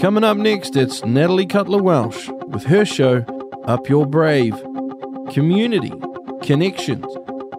[0.00, 3.24] Coming up next, it's Natalie Cutler Welsh with her show,
[3.64, 4.54] Up Your Brave.
[5.32, 5.92] Community,
[6.40, 7.04] connections,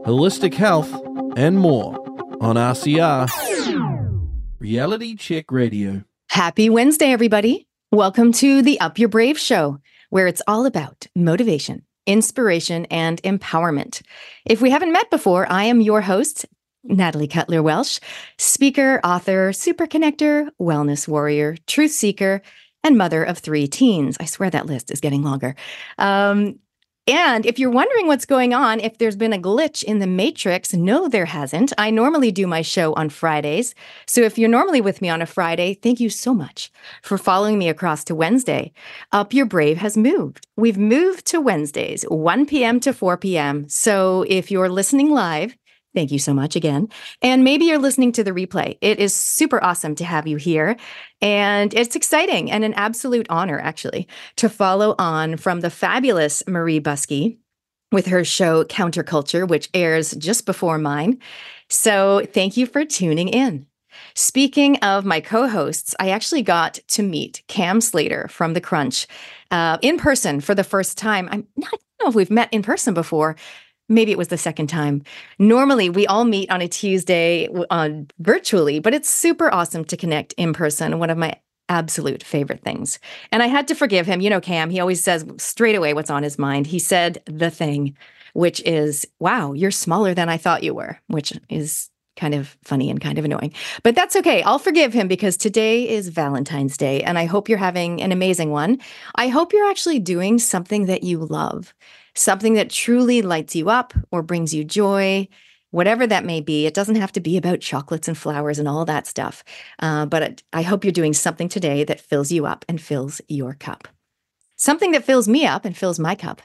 [0.05, 0.89] holistic health,
[1.35, 1.97] and more
[2.39, 3.27] on RCR.
[4.57, 6.05] Reality Check Radio.
[6.29, 7.67] Happy Wednesday, everybody.
[7.91, 9.79] Welcome to the Up Your Brave show,
[10.09, 14.01] where it's all about motivation, inspiration, and empowerment.
[14.45, 16.45] If we haven't met before, I am your host,
[16.83, 17.99] Natalie Cutler Welsh,
[18.37, 22.41] speaker, author, super connector, wellness warrior, truth seeker,
[22.83, 24.17] and mother of three teens.
[24.19, 25.55] I swear that list is getting longer.
[25.97, 26.59] Um,
[27.09, 30.75] and if you're wondering what's going on, if there's been a glitch in the matrix,
[30.75, 31.73] no, there hasn't.
[31.75, 33.73] I normally do my show on Fridays.
[34.05, 37.57] So if you're normally with me on a Friday, thank you so much for following
[37.57, 38.73] me across to Wednesday.
[39.11, 40.45] Up Your Brave has moved.
[40.55, 42.79] We've moved to Wednesdays, 1 p.m.
[42.81, 43.67] to 4 p.m.
[43.67, 45.57] So if you're listening live,
[45.95, 46.89] Thank you so much again.
[47.21, 48.77] And maybe you're listening to the replay.
[48.79, 50.77] It is super awesome to have you here.
[51.21, 56.79] And it's exciting and an absolute honor, actually, to follow on from the fabulous Marie
[56.79, 57.39] Buskey
[57.91, 61.19] with her show Counterculture, which airs just before mine.
[61.69, 63.65] So thank you for tuning in.
[64.13, 69.07] Speaking of my co hosts, I actually got to meet Cam Slater from The Crunch
[69.51, 71.27] uh, in person for the first time.
[71.31, 73.35] I'm not, I don't know if we've met in person before,
[73.89, 75.03] maybe it was the second time.
[75.37, 79.97] Normally, we all meet on a Tuesday on uh, virtually, but it's super awesome to
[79.97, 80.99] connect in person.
[80.99, 81.35] One of my
[81.67, 82.99] absolute favorite things.
[83.31, 84.21] And I had to forgive him.
[84.21, 86.67] You know, Cam, he always says straight away what's on his mind.
[86.67, 87.95] He said the thing,
[88.33, 92.89] which is, wow, you're smaller than I thought you were, which is kind of funny
[92.89, 93.53] and kind of annoying.
[93.81, 94.43] But that's okay.
[94.43, 98.51] I'll forgive him because today is Valentine's Day and I hope you're having an amazing
[98.51, 98.79] one.
[99.15, 101.73] I hope you're actually doing something that you love
[102.15, 105.27] something that truly lights you up or brings you joy,
[105.71, 106.65] whatever that may be.
[106.65, 109.43] It doesn't have to be about chocolates and flowers and all that stuff.
[109.79, 113.53] Uh, but I hope you're doing something today that fills you up and fills your
[113.53, 113.87] cup.
[114.55, 116.41] Something that fills me up and fills my cup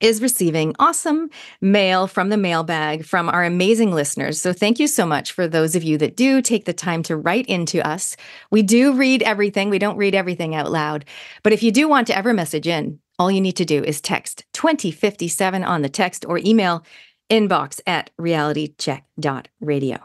[0.00, 1.28] is receiving awesome
[1.60, 4.40] mail from the mailbag from our amazing listeners.
[4.40, 7.16] So thank you so much for those of you that do take the time to
[7.16, 8.16] write into us.
[8.50, 9.68] We do read everything.
[9.68, 11.04] We don't read everything out loud.
[11.42, 14.00] But if you do want to ever message in, all you need to do is
[14.00, 16.82] text 2057 on the text or email
[17.28, 19.98] inbox at realitycheck.radio.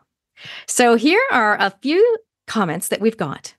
[0.68, 3.56] So here are a few comments that we've got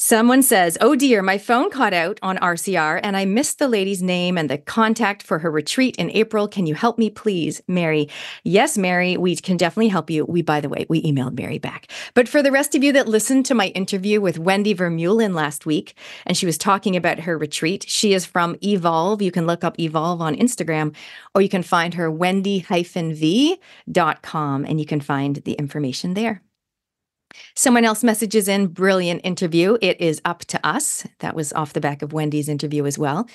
[0.00, 4.00] Someone says, Oh dear, my phone caught out on RCR and I missed the lady's
[4.00, 6.46] name and the contact for her retreat in April.
[6.46, 8.08] Can you help me, please, Mary?
[8.44, 10.24] Yes, Mary, we can definitely help you.
[10.24, 11.90] We, by the way, we emailed Mary back.
[12.14, 15.66] But for the rest of you that listened to my interview with Wendy Vermeulen last
[15.66, 15.94] week,
[16.24, 19.20] and she was talking about her retreat, she is from Evolve.
[19.20, 20.94] You can look up Evolve on Instagram,
[21.34, 22.64] or you can find her wendy-v.com
[24.64, 26.42] and you can find the information there.
[27.54, 29.78] Someone else messages in brilliant interview.
[29.80, 31.06] It is up to us.
[31.20, 33.28] That was off the back of Wendy's interview as well.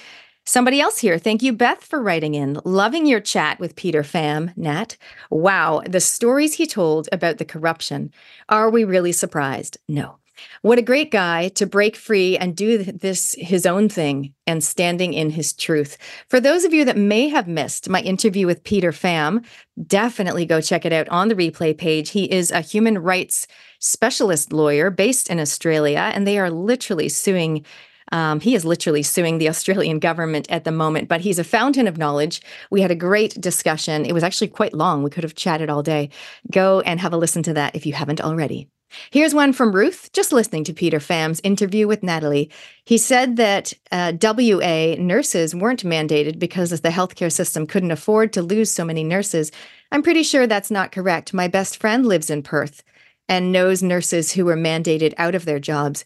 [0.46, 1.18] Somebody else here.
[1.18, 2.60] Thank you, Beth, for writing in.
[2.66, 4.98] Loving your chat with Peter Fam, Nat.
[5.30, 8.12] Wow, the stories he told about the corruption.
[8.50, 9.78] Are we really surprised?
[9.88, 10.18] No.
[10.62, 15.14] What a great guy to break free and do this his own thing and standing
[15.14, 15.98] in his truth.
[16.30, 19.42] For those of you that may have missed my interview with Peter Fam,
[19.86, 22.10] definitely go check it out on the replay page.
[22.12, 23.48] He is a human rights
[23.80, 27.66] specialist lawyer based in Australia, and they are literally suing.
[28.14, 31.88] Um, he is literally suing the Australian government at the moment, but he's a fountain
[31.88, 32.42] of knowledge.
[32.70, 34.06] We had a great discussion.
[34.06, 35.02] It was actually quite long.
[35.02, 36.12] We could have chatted all day.
[36.52, 38.70] Go and have a listen to that if you haven't already.
[39.10, 42.52] Here's one from Ruth, just listening to Peter Fam's interview with Natalie.
[42.86, 48.44] He said that uh, WA nurses weren't mandated because the healthcare system couldn't afford to
[48.44, 49.52] lose so many nurses.
[49.92, 51.34] I'm pretty sure that's not correct.
[51.34, 52.84] My best friend lives in Perth
[53.28, 56.06] and knows nurses who were mandated out of their jobs.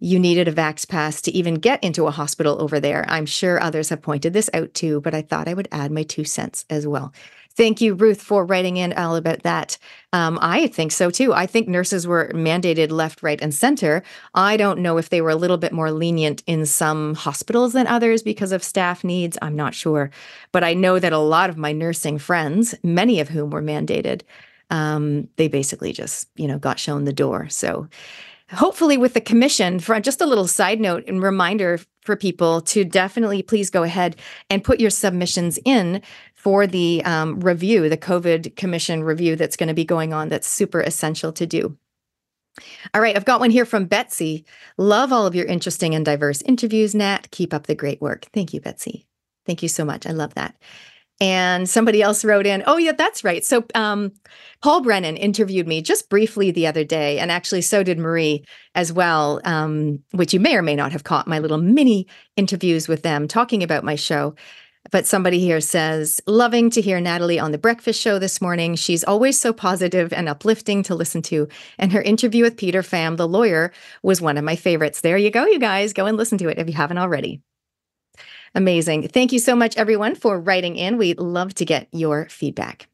[0.00, 3.04] You needed a Vax Pass to even get into a hospital over there.
[3.08, 6.02] I'm sure others have pointed this out too, but I thought I would add my
[6.02, 7.12] two cents as well.
[7.56, 9.78] Thank you, Ruth, for writing in all about that.
[10.12, 11.32] Um, I think so too.
[11.32, 14.02] I think nurses were mandated left, right, and center.
[14.34, 17.86] I don't know if they were a little bit more lenient in some hospitals than
[17.86, 19.38] others because of staff needs.
[19.40, 20.10] I'm not sure.
[20.50, 24.22] But I know that a lot of my nursing friends, many of whom were mandated,
[24.70, 27.48] um, they basically just, you know, got shown the door.
[27.50, 27.88] So
[28.50, 32.84] hopefully with the commission for just a little side note and reminder for people to
[32.84, 34.16] definitely please go ahead
[34.50, 36.02] and put your submissions in
[36.34, 40.28] for the um, review, the COVID Commission review that's going to be going on.
[40.28, 41.78] That's super essential to do.
[42.92, 44.44] All right, I've got one here from Betsy.
[44.76, 47.30] Love all of your interesting and diverse interviews, Nat.
[47.30, 48.26] Keep up the great work.
[48.32, 49.06] Thank you, Betsy.
[49.46, 50.06] Thank you so much.
[50.06, 50.54] I love that.
[51.20, 53.44] And somebody else wrote in, oh, yeah, that's right.
[53.44, 54.12] So um,
[54.62, 58.44] Paul Brennan interviewed me just briefly the other day, and actually so did Marie
[58.74, 62.88] as well, um, which you may or may not have caught my little mini interviews
[62.88, 64.34] with them talking about my show.
[64.90, 68.74] But somebody here says, loving to hear Natalie on the breakfast show this morning.
[68.74, 71.48] She's always so positive and uplifting to listen to.
[71.78, 73.72] And her interview with Peter Fam, the lawyer,
[74.02, 75.00] was one of my favorites.
[75.00, 75.94] There you go, you guys.
[75.94, 77.40] Go and listen to it if you haven't already.
[78.54, 79.08] Amazing.
[79.08, 80.96] Thank you so much, everyone, for writing in.
[80.96, 82.88] We love to get your feedback.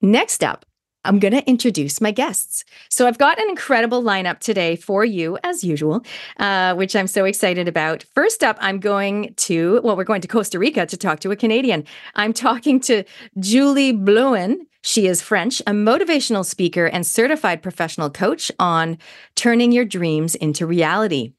[0.00, 0.64] Next up,
[1.04, 2.64] I'm going to introduce my guests.
[2.88, 6.04] So, I've got an incredible lineup today for you, as usual,
[6.38, 8.04] uh, which I'm so excited about.
[8.14, 11.36] First up, I'm going to, well, we're going to Costa Rica to talk to a
[11.36, 11.84] Canadian.
[12.14, 13.04] I'm talking to
[13.38, 14.66] Julie Blouin.
[14.82, 18.98] She is French, a motivational speaker and certified professional coach on
[19.36, 21.34] turning your dreams into reality.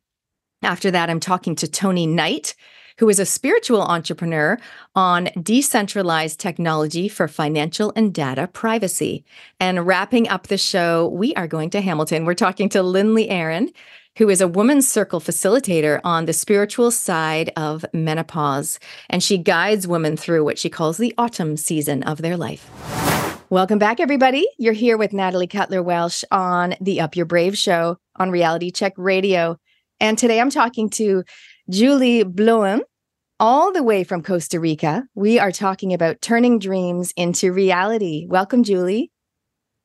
[0.63, 2.55] After that, I'm talking to Tony Knight,
[2.97, 4.57] who is a spiritual entrepreneur
[4.95, 9.25] on decentralized technology for financial and data privacy.
[9.59, 12.23] And wrapping up the show, we are going to Hamilton.
[12.23, 13.71] We're talking to Lindley Aaron,
[14.17, 18.79] who is a woman's circle facilitator on the spiritual side of menopause.
[19.09, 22.69] And she guides women through what she calls the autumn season of their life.
[23.49, 24.47] Welcome back, everybody.
[24.57, 28.93] You're here with Natalie Cutler Welsh on the Up Your Brave show on Reality Check
[28.95, 29.59] Radio.
[30.03, 31.23] And today I'm talking to
[31.69, 32.81] Julie Blouin,
[33.39, 35.05] all the way from Costa Rica.
[35.15, 38.27] We are talking about turning dreams into reality.
[38.27, 39.11] Welcome, Julie.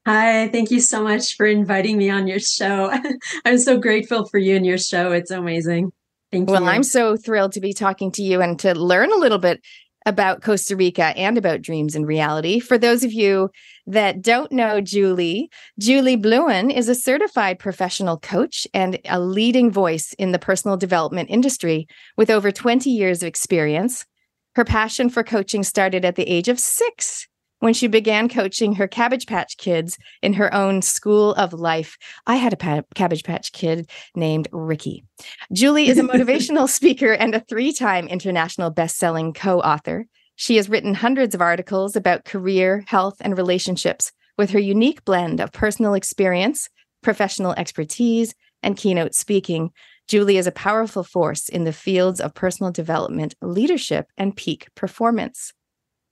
[0.09, 2.93] Hi, thank you so much for inviting me on your show.
[3.45, 5.13] I'm so grateful for you and your show.
[5.13, 5.93] It's amazing.
[6.33, 6.67] Thank well, you.
[6.67, 9.63] Well, I'm so thrilled to be talking to you and to learn a little bit
[10.09, 12.61] about Costa Rica and about dreams and reality.
[12.61, 13.51] For those of you
[13.87, 20.15] that don't know Julie, Julie Blouin is a certified professional coach and a leading voice
[20.15, 24.07] in the personal development industry with over 20 years of experience.
[24.55, 27.29] Her passion for coaching started at the age of six
[27.61, 31.97] when she began coaching her Cabbage Patch kids in her own school of life.
[32.27, 35.05] I had a pa- Cabbage Patch kid named Ricky.
[35.53, 40.07] Julie is a motivational speaker and a three time international best-selling co author.
[40.37, 45.41] She has written hundreds of articles about career, health, and relationships with her unique blend
[45.41, 46.69] of personal experience,
[47.03, 49.73] professional expertise, and keynote speaking.
[50.07, 55.53] Julie is a powerful force in the fields of personal development, leadership, and peak performance.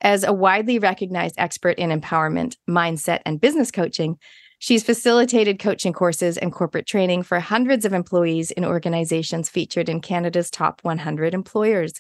[0.01, 4.19] As a widely recognized expert in empowerment, mindset, and business coaching,
[4.59, 10.01] she's facilitated coaching courses and corporate training for hundreds of employees in organizations featured in
[10.01, 11.95] Canada's top 100 employers.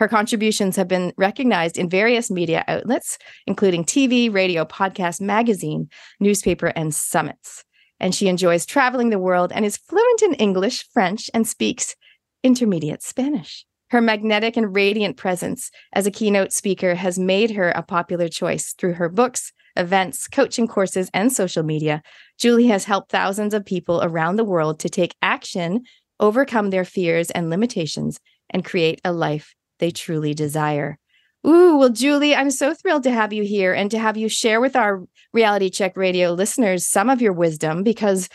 [0.00, 5.88] Her contributions have been recognized in various media outlets, including TV, radio, podcast, magazine,
[6.18, 7.64] newspaper, and summits.
[8.00, 11.94] And she enjoys traveling the world and is fluent in English, French, and speaks
[12.42, 13.66] intermediate Spanish.
[13.90, 18.72] Her magnetic and radiant presence as a keynote speaker has made her a popular choice
[18.72, 22.02] through her books, events, coaching courses, and social media.
[22.38, 25.82] Julie has helped thousands of people around the world to take action,
[26.20, 30.98] overcome their fears and limitations, and create a life they truly desire.
[31.46, 34.60] Ooh, well, Julie, I'm so thrilled to have you here and to have you share
[34.60, 35.02] with our
[35.32, 38.28] Reality Check Radio listeners some of your wisdom because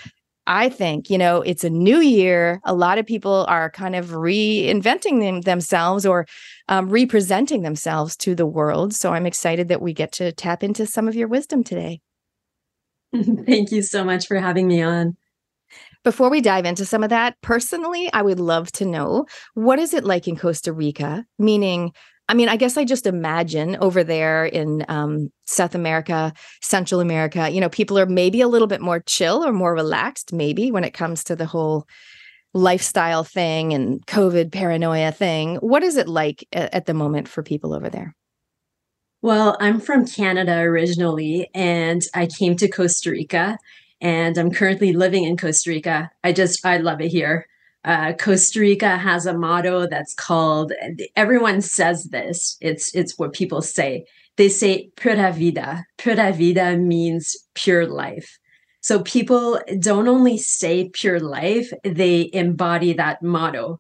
[0.48, 2.62] I think, you know, it's a new year.
[2.66, 6.28] A lot of people are kind of reinventing them, themselves or
[6.70, 8.94] um, representing themselves to the world.
[8.94, 12.02] So I'm excited that we get to tap into some of your wisdom today.
[13.46, 15.18] Thank you so much for having me on.
[16.04, 19.26] Before we dive into some of that, personally, I would love to know
[19.56, 21.26] what is it like in Costa Rica?
[21.40, 21.94] Meaning,
[22.28, 27.50] I mean, I guess I just imagine over there in um, South America, Central America,
[27.50, 30.84] you know, people are maybe a little bit more chill or more relaxed, maybe when
[30.84, 31.88] it comes to the whole
[32.56, 35.58] lifestyle thing and COVID paranoia thing.
[35.58, 38.16] What is it like at, at the moment for people over there?
[39.22, 43.58] Well, I'm from Canada originally, and I came to Costa Rica,
[44.00, 46.12] and I'm currently living in Costa Rica.
[46.24, 47.48] I just, I love it here.
[47.86, 50.74] Uh, Costa Rica has a motto that's called.
[51.16, 52.58] Everyone says this.
[52.60, 54.06] It's it's what people say.
[54.38, 58.40] They say "pura vida." Pura vida means pure life.
[58.82, 63.80] So people don't only say pure life; they embody that motto,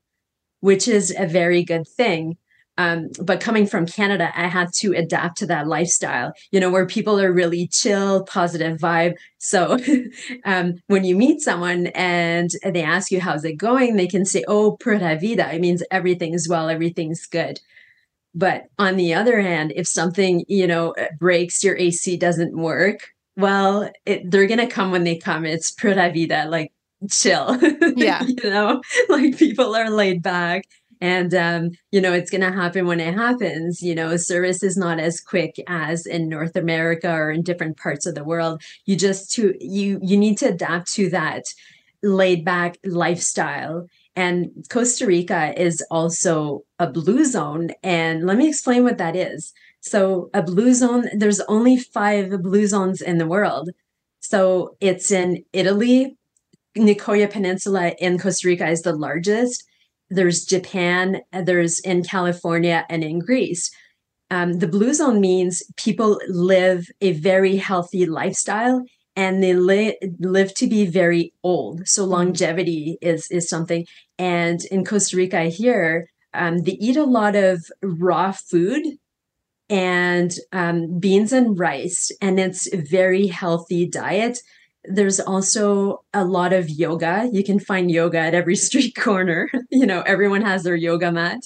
[0.59, 2.37] which is a very good thing.
[2.77, 6.85] Um, but coming from Canada, I had to adapt to that lifestyle, you know, where
[6.85, 9.13] people are really chill, positive vibe.
[9.37, 9.77] So
[10.45, 13.95] um, when you meet someone and they ask you, how's it going?
[13.95, 15.53] They can say, oh, pura vida.
[15.53, 17.59] It means everything's well, everything's good.
[18.33, 22.99] But on the other hand, if something, you know, breaks, your AC doesn't work,
[23.37, 25.45] well, it, they're going to come when they come.
[25.45, 26.73] It's pura vida, like
[27.09, 27.57] chill.
[27.95, 28.23] Yeah.
[28.23, 30.65] you know, like people are laid back
[31.05, 33.83] and um, you know it's going to happen when it happens.
[33.83, 38.07] You know service is not as quick as in north america or in different parts
[38.07, 38.63] of the world.
[38.85, 41.43] You just to you you need to adapt to that
[42.01, 43.87] laid back lifestyle.
[44.15, 49.53] And costa rica is also a blue zone and let me explain what that is.
[49.81, 53.69] So a blue zone there's only five blue zones in the world.
[54.21, 56.17] So it's in italy.
[56.75, 59.65] Nicoya peninsula in costa rica is the largest
[60.09, 63.71] there's Japan, there's in California, and in Greece.
[64.31, 68.83] Um, the blue zone means people live a very healthy lifestyle
[69.15, 71.87] and they li- live to be very old.
[71.87, 72.11] So mm-hmm.
[72.11, 73.85] longevity is is something.
[74.17, 78.83] And in Costa Rica here, um, they eat a lot of raw food
[79.69, 84.39] and um, beans and rice, and it's a very healthy diet
[84.87, 87.29] there's also a lot of yoga.
[87.31, 89.49] You can find yoga at every street corner.
[89.69, 91.39] you know, everyone has their yoga mat.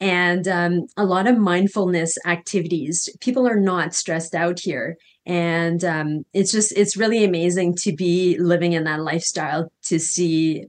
[0.00, 3.08] And um, a lot of mindfulness activities.
[3.20, 4.96] People are not stressed out here.
[5.26, 10.66] And um, it's just, it's really amazing to be living in that lifestyle to see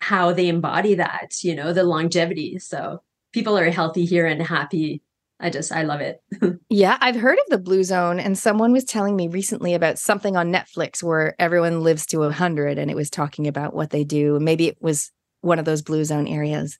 [0.00, 2.58] how they embody that, you know, the longevity.
[2.60, 5.02] So people are healthy here and happy
[5.40, 6.20] I just I love it.
[6.68, 10.36] yeah, I've heard of the Blue Zone and someone was telling me recently about something
[10.36, 14.40] on Netflix where everyone lives to 100 and it was talking about what they do.
[14.40, 16.78] Maybe it was one of those Blue Zone areas.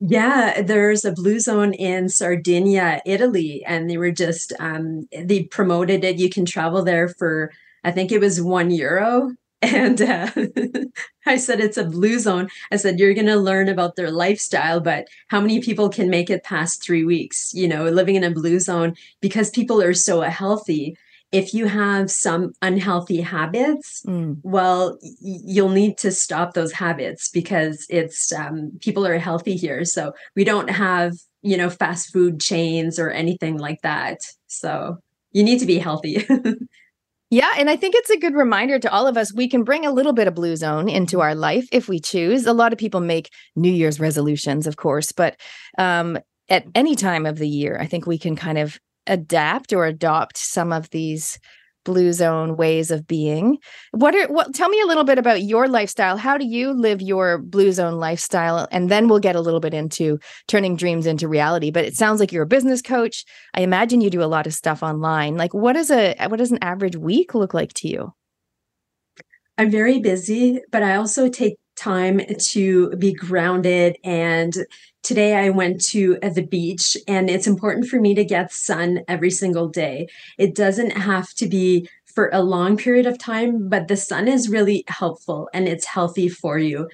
[0.00, 6.04] Yeah, there's a blue zone in Sardinia, Italy, and they were just um, they promoted
[6.04, 6.18] it.
[6.18, 7.50] You can travel there for
[7.82, 10.30] I think it was one euro, and uh,
[11.26, 12.48] I said, it's a blue zone.
[12.70, 16.30] I said, you're going to learn about their lifestyle, but how many people can make
[16.30, 20.20] it past three weeks, you know, living in a blue zone because people are so
[20.20, 20.96] healthy?
[21.32, 24.38] If you have some unhealthy habits, mm.
[24.42, 29.84] well, you'll need to stop those habits because it's um, people are healthy here.
[29.84, 34.20] So we don't have, you know, fast food chains or anything like that.
[34.46, 34.98] So
[35.32, 36.26] you need to be healthy.
[37.30, 39.84] Yeah, and I think it's a good reminder to all of us we can bring
[39.84, 42.46] a little bit of blue zone into our life if we choose.
[42.46, 45.36] A lot of people make New Year's resolutions, of course, but
[45.76, 46.18] um,
[46.48, 50.38] at any time of the year, I think we can kind of adapt or adopt
[50.38, 51.38] some of these
[51.88, 53.56] blue zone ways of being.
[53.92, 56.18] What are what tell me a little bit about your lifestyle.
[56.18, 58.68] How do you live your blue zone lifestyle?
[58.70, 60.18] And then we'll get a little bit into
[60.48, 61.70] turning dreams into reality.
[61.70, 63.24] But it sounds like you're a business coach.
[63.54, 65.38] I imagine you do a lot of stuff online.
[65.38, 68.12] Like what is a what does an average week look like to you?
[69.56, 74.54] I'm very busy, but I also take time to be grounded and
[75.08, 79.00] today I went to uh, the beach and it's important for me to get sun
[79.08, 80.06] every single day.
[80.36, 84.50] It doesn't have to be for a long period of time, but the sun is
[84.50, 86.90] really helpful and it's healthy for you.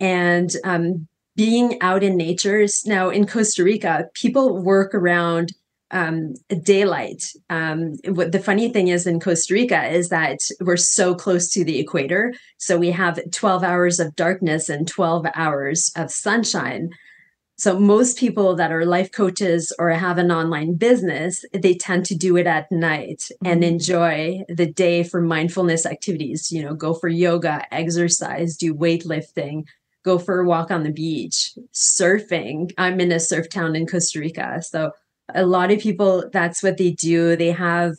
[0.00, 5.54] And um, being out in nature is now in Costa Rica, people work around
[5.92, 7.22] um, daylight.
[7.48, 11.64] Um, what the funny thing is in Costa Rica is that we're so close to
[11.64, 12.34] the equator.
[12.58, 16.90] So we have 12 hours of darkness and 12 hours of sunshine.
[17.58, 22.14] So most people that are life coaches or have an online business, they tend to
[22.14, 23.46] do it at night mm-hmm.
[23.46, 29.64] and enjoy the day for mindfulness activities, you know, go for yoga, exercise, do weightlifting,
[30.04, 32.72] go for a walk on the beach, surfing.
[32.76, 34.62] I'm in a surf town in Costa Rica.
[34.62, 34.92] So
[35.34, 37.36] a lot of people, that's what they do.
[37.36, 37.94] They have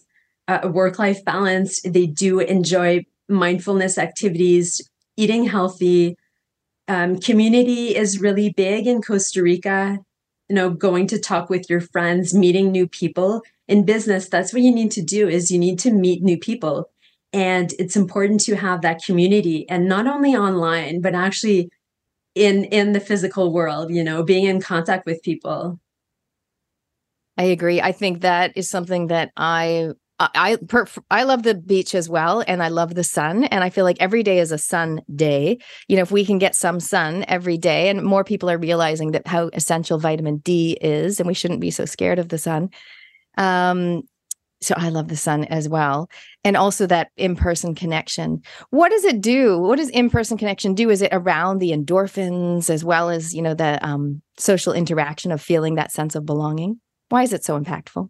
[0.48, 1.82] a work life balance.
[1.82, 4.88] They do enjoy mindfulness activities,
[5.18, 6.16] eating healthy,
[6.88, 10.00] um, community is really big in Costa Rica.
[10.50, 14.30] You know, going to talk with your friends, meeting new people in business.
[14.30, 16.90] That's what you need to do is you need to meet new people.
[17.34, 21.70] And it's important to have that community and not only online, but actually
[22.34, 25.80] in in the physical world, you know, being in contact with people.
[27.38, 27.82] I agree.
[27.82, 29.90] I think that is something that I
[30.20, 33.70] I per, I love the beach as well, and I love the sun, and I
[33.70, 35.60] feel like every day is a sun day.
[35.88, 39.12] You know, if we can get some sun every day, and more people are realizing
[39.12, 42.72] that how essential vitamin D is, and we shouldn't be so scared of the sun.
[43.38, 44.02] Um,
[44.60, 46.10] so I love the sun as well,
[46.44, 48.42] and also that in-person connection.
[48.72, 49.60] What does it do?
[49.60, 50.90] What does in-person connection do?
[50.90, 55.44] Is it around the endorphins as well as you know the um, social interaction of
[55.44, 56.82] feeling that sense of belonging?
[57.10, 58.10] Why is it so impactful?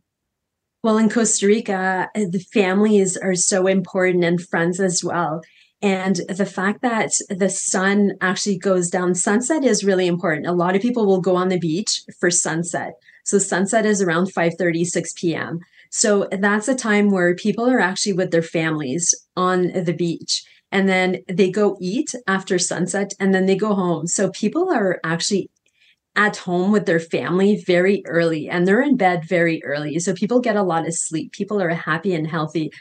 [0.88, 5.42] Well, in Costa Rica, uh, the families are so important and friends as well.
[5.82, 10.48] And the fact that the sun actually goes down, sunset is really important.
[10.48, 12.94] A lot of people will go on the beach for sunset.
[13.26, 15.60] So sunset is around 5 30, 6 p.m.
[15.92, 20.46] So that's a time where people are actually with their families on the beach.
[20.72, 24.08] And then they go eat after sunset and then they go home.
[24.08, 25.50] So people are actually
[26.18, 30.00] at home with their family very early and they're in bed very early.
[30.00, 31.32] So people get a lot of sleep.
[31.32, 32.72] People are happy and healthy.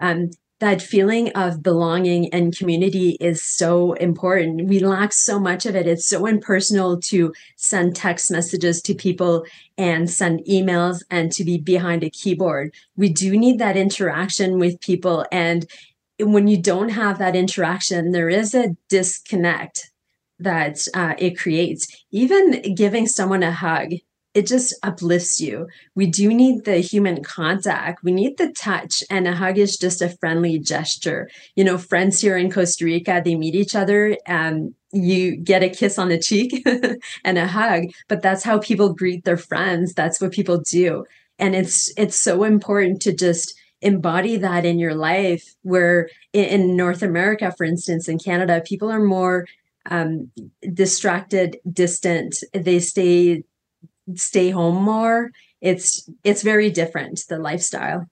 [0.00, 4.66] Um, that feeling of belonging and community is so important.
[4.68, 5.86] We lack so much of it.
[5.86, 9.44] It's so impersonal to send text messages to people
[9.76, 12.72] and send emails and to be behind a keyboard.
[12.96, 15.26] We do need that interaction with people.
[15.30, 15.66] And
[16.18, 19.90] when you don't have that interaction, there is a disconnect
[20.38, 21.86] that uh, it creates.
[22.10, 23.92] Even giving someone a hug
[24.36, 25.66] it just uplifts you.
[25.94, 28.04] We do need the human contact.
[28.04, 31.30] We need the touch, and a hug is just a friendly gesture.
[31.54, 35.70] You know, friends here in Costa Rica, they meet each other and you get a
[35.70, 36.62] kiss on the cheek
[37.24, 39.94] and a hug, but that's how people greet their friends.
[39.94, 41.06] That's what people do.
[41.38, 47.02] And it's it's so important to just embody that in your life where in North
[47.02, 49.46] America, for instance, in Canada, people are more
[49.90, 50.30] um,
[50.72, 52.36] distracted, distant.
[52.52, 53.42] They stay
[54.14, 55.30] stay home more.
[55.60, 58.06] It's it's very different the lifestyle.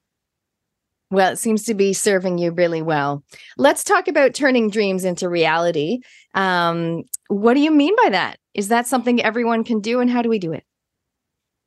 [1.11, 3.23] Well it seems to be serving you really well.
[3.57, 6.00] Let's talk about turning dreams into reality.
[6.35, 8.38] Um, what do you mean by that?
[8.54, 10.64] Is that something everyone can do and how do we do it?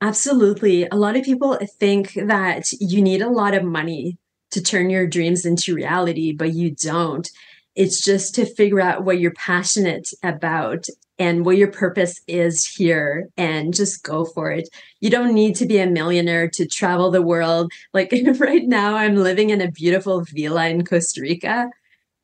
[0.01, 0.87] Absolutely.
[0.91, 4.17] A lot of people think that you need a lot of money
[4.51, 7.29] to turn your dreams into reality but you don't
[7.77, 10.87] it's just to figure out what you're passionate about
[11.19, 14.67] and what your purpose is here and just go for it.
[14.99, 17.71] You don't need to be a millionaire to travel the world.
[17.93, 21.69] Like right now, I'm living in a beautiful villa in Costa Rica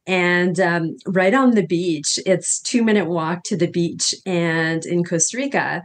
[0.08, 2.20] and um, right on the beach.
[2.26, 5.84] It's two minute walk to the beach and in Costa Rica.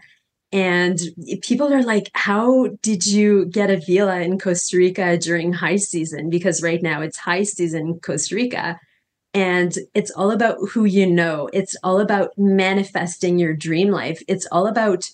[0.51, 0.99] And
[1.43, 6.31] people are like, how did you get a villa in Costa Rica during high season?
[6.31, 8.81] Because right now it's high season in Costa Rica.
[9.39, 11.49] And it's all about who you know.
[11.53, 14.21] It's all about manifesting your dream life.
[14.27, 15.09] It's all about,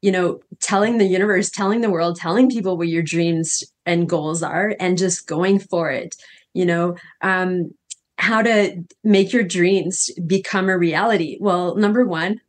[0.00, 4.44] you know, telling the universe, telling the world, telling people what your dreams and goals
[4.44, 6.14] are and just going for it.
[6.52, 7.74] You know, um,
[8.16, 11.36] how to make your dreams become a reality.
[11.40, 12.42] Well, number one,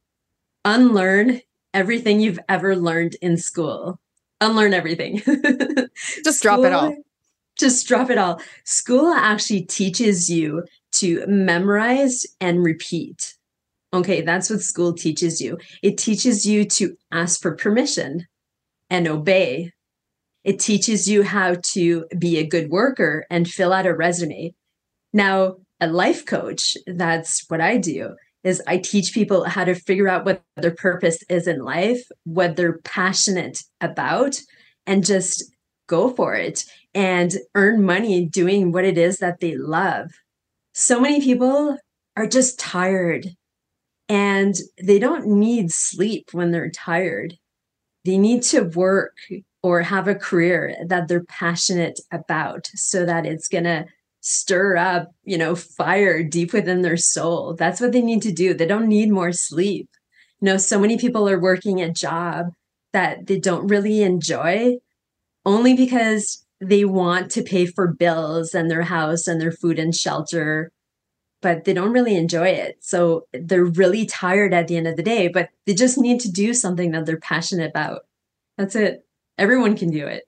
[0.64, 1.42] unlearn
[1.74, 4.00] everything you've ever learned in school.
[4.42, 5.24] Unlearn everything.
[6.24, 6.96] just drop it all.
[7.58, 8.40] Just drop it all.
[8.64, 10.66] School actually teaches you
[11.00, 13.36] to memorize and repeat.
[13.94, 15.58] Okay, that's what school teaches you.
[15.82, 18.28] It teaches you to ask for permission
[18.90, 19.72] and obey.
[20.44, 24.54] It teaches you how to be a good worker and fill out a resume.
[25.14, 30.08] Now, a life coach, that's what I do, is I teach people how to figure
[30.08, 34.40] out what their purpose is in life, what they're passionate about,
[34.86, 35.52] and just
[35.88, 40.12] go for it and earn money doing what it is that they love
[40.76, 41.78] so many people
[42.18, 43.30] are just tired
[44.10, 47.36] and they don't need sleep when they're tired.
[48.04, 49.16] They need to work
[49.64, 53.86] or have a career that they're passionate about so that it's going to
[54.20, 57.56] stir up, you know, fire deep within their soul.
[57.56, 58.54] That's what they need to do.
[58.54, 59.90] They don't need more sleep.
[60.42, 62.48] You know, so many people are working a job
[62.92, 64.76] that they don't really enjoy
[65.46, 69.96] only because they want to pay for bills and their house and their food and
[69.96, 70.72] shelter
[71.42, 72.78] but they don't really enjoy it.
[72.80, 76.32] So they're really tired at the end of the day but they just need to
[76.32, 78.02] do something that they're passionate about.
[78.58, 79.06] That's it.
[79.38, 80.24] Everyone can do it.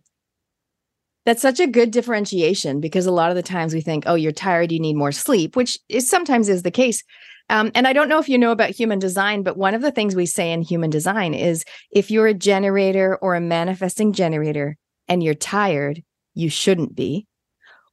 [1.26, 4.32] That's such a good differentiation because a lot of the times we think oh you're
[4.32, 7.04] tired you need more sleep which is sometimes is the case.
[7.50, 9.91] Um, and I don't know if you know about human design, but one of the
[9.91, 14.78] things we say in human design is if you're a generator or a manifesting generator
[15.08, 16.04] and you're tired,
[16.38, 17.28] you shouldn't be.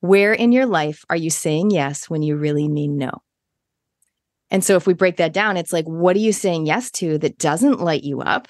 [0.00, 3.22] Where in your life are you saying yes when you really mean no?
[4.50, 7.18] And so if we break that down, it's like, what are you saying yes to
[7.18, 8.48] that doesn't light you up,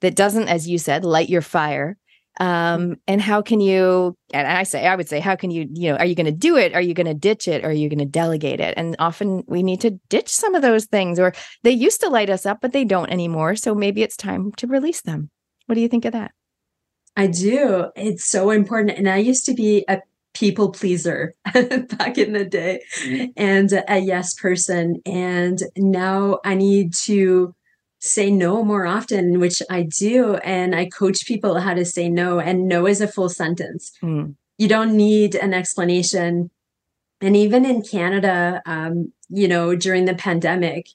[0.00, 1.96] that doesn't, as you said, light your fire?
[2.40, 5.92] Um, and how can you, and I say, I would say, how can you, you
[5.92, 6.74] know, are you going to do it?
[6.74, 7.64] Are you going to ditch it?
[7.64, 8.74] Or are you going to delegate it?
[8.76, 12.30] And often we need to ditch some of those things, or they used to light
[12.30, 13.54] us up, but they don't anymore.
[13.54, 15.30] So maybe it's time to release them.
[15.66, 16.32] What do you think of that?
[17.16, 17.86] I do.
[17.96, 18.98] It's so important.
[18.98, 20.00] And I used to be a
[20.34, 23.26] people pleaser back in the day mm-hmm.
[23.36, 25.00] and a yes person.
[25.06, 27.54] And now I need to
[28.00, 30.34] say no more often, which I do.
[30.36, 32.40] And I coach people how to say no.
[32.40, 33.92] And no is a full sentence.
[34.02, 34.34] Mm.
[34.58, 36.50] You don't need an explanation.
[37.20, 40.88] And even in Canada, um, you know, during the pandemic,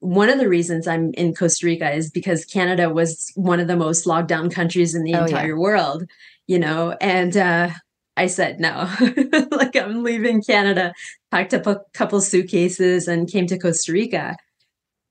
[0.00, 3.76] one of the reasons I'm in Costa Rica is because Canada was one of the
[3.76, 5.60] most locked down countries in the oh, entire yeah.
[5.60, 6.04] world,
[6.46, 7.70] you know, and uh,
[8.16, 8.88] I said no.
[9.50, 10.92] like I'm leaving Canada,
[11.30, 14.36] packed up a couple suitcases and came to Costa Rica.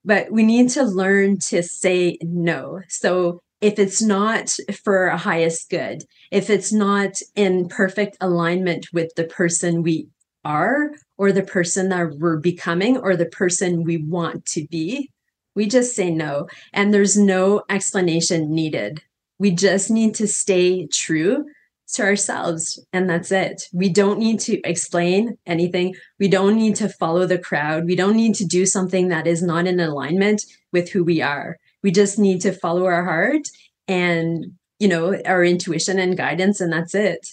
[0.06, 2.82] but we need to learn to say no.
[2.88, 9.14] So if it's not for our highest good, if it's not in perfect alignment with
[9.16, 10.08] the person we
[10.46, 15.12] are, or the person that we're becoming, or the person we want to be,
[15.56, 16.48] we just say no.
[16.74, 19.02] And there's no explanation needed.
[19.40, 21.46] We just need to stay true
[21.94, 23.64] to ourselves, and that's it.
[23.72, 25.96] We don't need to explain anything.
[26.20, 27.86] We don't need to follow the crowd.
[27.86, 31.58] We don't need to do something that is not in alignment with who we are
[31.84, 33.48] we just need to follow our heart
[33.88, 34.46] and
[34.80, 37.28] you know our intuition and guidance and that's it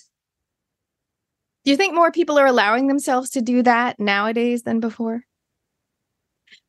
[1.64, 5.22] do you think more people are allowing themselves to do that nowadays than before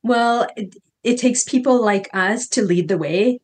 [0.02, 3.38] well it, it takes people like us to lead the way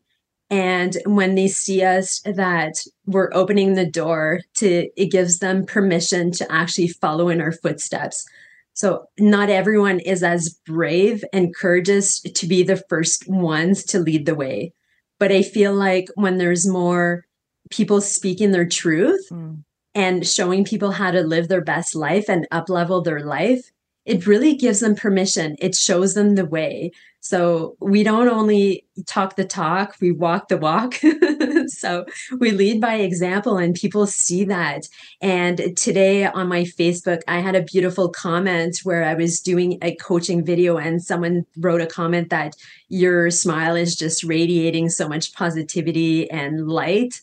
[0.51, 2.75] and when they see us that
[3.07, 8.27] we're opening the door to it gives them permission to actually follow in our footsteps
[8.75, 14.27] so not everyone is as brave and courageous to be the first ones to lead
[14.27, 14.73] the way.
[15.19, 17.25] But I feel like when there's more
[17.71, 19.63] people speaking their truth mm.
[19.95, 23.71] And showing people how to live their best life and up level their life,
[24.05, 25.57] it really gives them permission.
[25.61, 26.93] It shows them the way.
[27.21, 30.95] So we don't only talk the talk, we walk the walk.
[31.69, 32.05] so
[32.41, 34.89] we lead by example and people see that.
[35.21, 39.95] And today on my Facebook, I had a beautiful comment where I was doing a
[39.95, 42.57] coaching video and someone wrote a comment that
[42.89, 47.21] your smile is just radiating so much positivity and light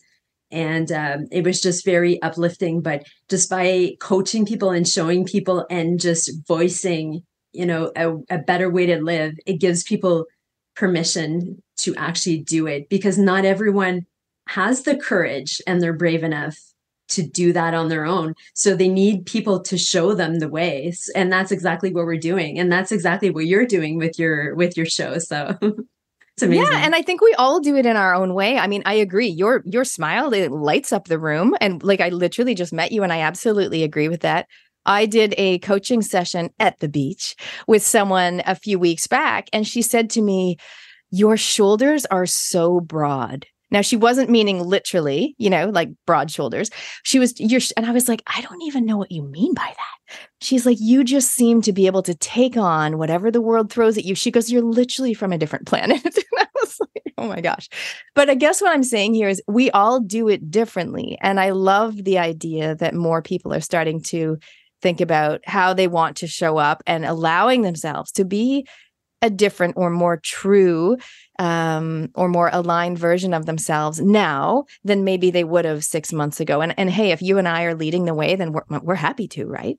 [0.50, 5.66] and um, it was just very uplifting but just by coaching people and showing people
[5.70, 10.26] and just voicing you know a, a better way to live it gives people
[10.76, 14.06] permission to actually do it because not everyone
[14.48, 16.56] has the courage and they're brave enough
[17.08, 21.10] to do that on their own so they need people to show them the ways
[21.16, 24.76] and that's exactly what we're doing and that's exactly what you're doing with your with
[24.76, 25.56] your show so.
[26.42, 28.58] Yeah, and I think we all do it in our own way.
[28.58, 29.28] I mean, I agree.
[29.28, 33.02] Your your smile it lights up the room, and like I literally just met you,
[33.02, 34.46] and I absolutely agree with that.
[34.86, 39.66] I did a coaching session at the beach with someone a few weeks back, and
[39.66, 40.56] she said to me,
[41.10, 43.46] Your shoulders are so broad.
[43.70, 46.70] Now, she wasn't meaning literally, you know, like broad shoulders.
[47.02, 49.66] She was, you're, and I was like, I don't even know what you mean by
[49.76, 50.16] that.
[50.40, 53.96] She's like, you just seem to be able to take on whatever the world throws
[53.96, 54.14] at you.
[54.14, 56.04] She goes, you're literally from a different planet.
[56.04, 57.68] and I was like, oh my gosh.
[58.14, 61.16] But I guess what I'm saying here is we all do it differently.
[61.20, 64.38] And I love the idea that more people are starting to
[64.82, 68.66] think about how they want to show up and allowing themselves to be
[69.22, 70.96] a different or more true
[71.38, 76.40] um, or more aligned version of themselves now than maybe they would have six months
[76.40, 76.60] ago.
[76.60, 79.28] And and hey, if you and I are leading the way, then we're we're happy
[79.28, 79.78] to, right?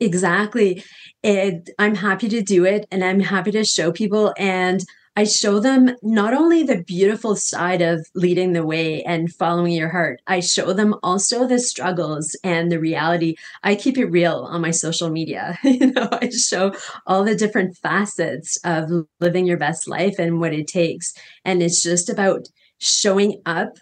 [0.00, 0.82] Exactly.
[1.22, 4.32] And I'm happy to do it and I'm happy to show people.
[4.38, 4.82] And
[5.16, 9.88] I show them not only the beautiful side of leading the way and following your
[9.88, 13.34] heart, I show them also the struggles and the reality.
[13.64, 15.58] I keep it real on my social media.
[15.64, 16.74] you know, I show
[17.06, 21.12] all the different facets of living your best life and what it takes.
[21.44, 23.78] And it's just about showing up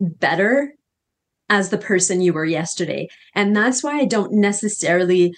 [0.00, 0.74] better
[1.48, 3.08] as the person you were yesterday.
[3.34, 5.34] And that's why I don't necessarily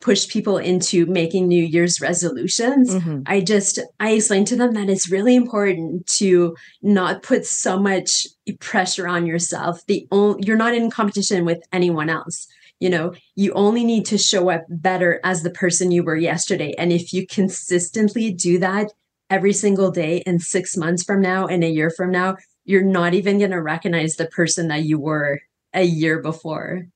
[0.00, 3.20] push people into making new year's resolutions mm-hmm.
[3.26, 8.26] i just i explain to them that it's really important to not put so much
[8.60, 9.84] pressure on yourself.
[9.86, 12.46] The only you're not in competition with anyone else.
[12.80, 16.74] You know you only need to show up better as the person you were yesterday.
[16.78, 18.92] And if you consistently do that
[19.30, 23.14] every single day and 6 months from now and a year from now you're not
[23.14, 25.40] even going to recognize the person that you were
[25.74, 26.86] a year before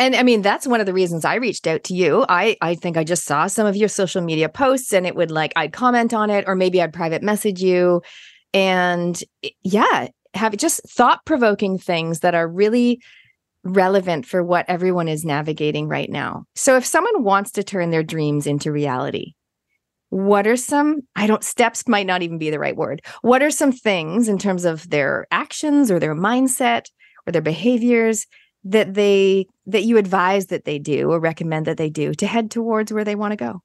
[0.00, 2.24] and I mean, that's one of the reasons I reached out to you.
[2.28, 5.30] I I think I just saw some of your social media posts and it would
[5.30, 8.00] like I'd comment on it or maybe I'd private message you.
[8.54, 9.22] And
[9.62, 13.02] yeah, have just thought-provoking things that are really
[13.62, 16.44] relevant for what everyone is navigating right now.
[16.54, 19.34] So if someone wants to turn their dreams into reality,
[20.08, 23.50] what are some i don't steps might not even be the right word what are
[23.50, 26.86] some things in terms of their actions or their mindset
[27.28, 28.26] or their behaviors
[28.64, 32.50] that they that you advise that they do or recommend that they do to head
[32.50, 33.62] towards where they want to go?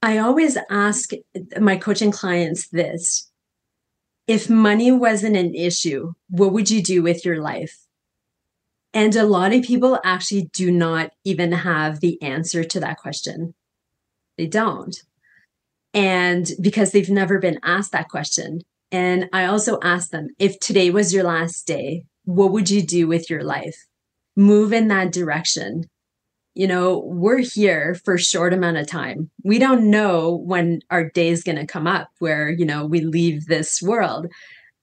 [0.00, 1.10] I always ask
[1.60, 3.30] my coaching clients this.
[4.26, 7.74] If money wasn't an issue, what would you do with your life?
[8.94, 13.54] And a lot of people actually do not even have the answer to that question.
[14.36, 14.96] They don't.
[15.94, 18.60] And because they've never been asked that question.
[18.90, 23.08] And I also ask them if today was your last day, what would you do
[23.08, 23.86] with your life?
[24.36, 25.84] Move in that direction.
[26.58, 29.30] you know, we're here for a short amount of time.
[29.44, 33.00] We don't know when our day is going to come up where, you know, we
[33.00, 34.26] leave this world.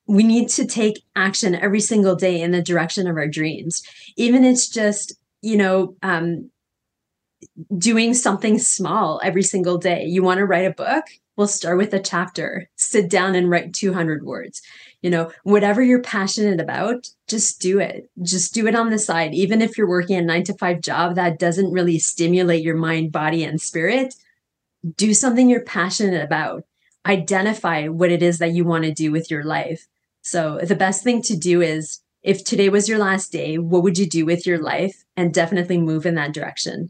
[0.07, 3.83] We need to take action every single day in the direction of our dreams.
[4.15, 6.49] Even it's just, you know, um,
[7.77, 10.05] doing something small every single day.
[10.05, 11.03] You want to write a book?
[11.35, 12.69] Well, start with a chapter.
[12.77, 14.61] Sit down and write 200 words.
[15.05, 18.09] You know, whatever you're passionate about, just do it.
[18.23, 19.35] Just do it on the side.
[19.35, 23.11] Even if you're working a nine to five job that doesn't really stimulate your mind,
[23.11, 24.15] body, and spirit,
[24.95, 26.65] do something you're passionate about.
[27.05, 29.85] Identify what it is that you want to do with your life.
[30.23, 33.99] So, the best thing to do is if today was your last day, what would
[33.99, 35.03] you do with your life?
[35.15, 36.89] And definitely move in that direction.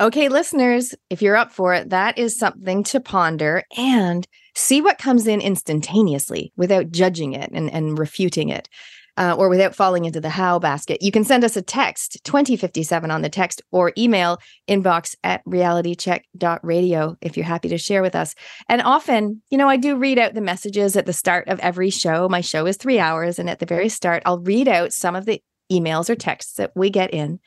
[0.00, 4.98] Okay, listeners, if you're up for it, that is something to ponder and see what
[4.98, 8.68] comes in instantaneously without judging it and, and refuting it.
[9.16, 13.10] Uh, or without falling into the how basket, you can send us a text 2057
[13.10, 18.36] on the text or email inbox at realitycheck.radio if you're happy to share with us.
[18.68, 21.90] And often, you know, I do read out the messages at the start of every
[21.90, 22.28] show.
[22.28, 23.40] My show is three hours.
[23.40, 26.70] And at the very start, I'll read out some of the emails or texts that
[26.76, 27.40] we get in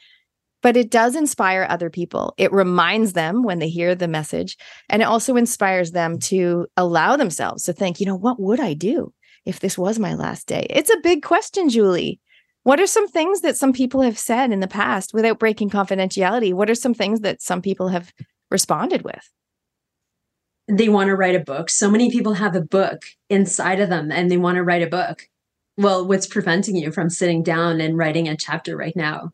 [0.62, 2.34] but it does inspire other people.
[2.38, 4.58] It reminds them when they hear the message,
[4.90, 8.74] and it also inspires them to allow themselves to think, you know, what would I
[8.74, 9.14] do
[9.46, 10.68] if this was my last day?
[10.70, 12.20] It's a big question, Julie.
[12.64, 16.54] What are some things that some people have said in the past without breaking confidentiality?
[16.54, 18.14] What are some things that some people have
[18.52, 19.32] responded with?
[20.68, 21.72] They want to write a book.
[21.72, 24.88] So many people have a book inside of them and they want to write a
[24.88, 25.28] book.
[25.76, 29.32] Well, what's preventing you from sitting down and writing a chapter right now?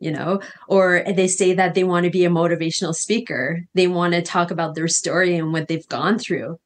[0.00, 3.64] You know, or they say that they want to be a motivational speaker.
[3.74, 6.58] They want to talk about their story and what they've gone through.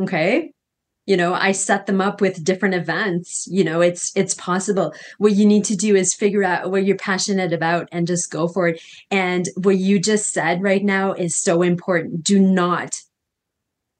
[0.00, 0.52] Okay.
[1.06, 3.48] You know, I set them up with different events.
[3.50, 4.94] You know, it's it's possible.
[5.18, 8.46] What you need to do is figure out what you're passionate about and just go
[8.46, 8.80] for it.
[9.10, 12.22] And what you just said right now is so important.
[12.22, 13.00] Do not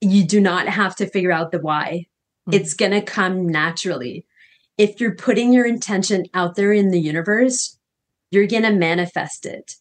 [0.02, 2.06] you do not have to figure out the why.
[2.48, 2.54] Mm-hmm.
[2.54, 4.26] It's going to come naturally.
[4.76, 7.78] If you're putting your intention out there in the universe,
[8.32, 9.76] you're going to manifest it.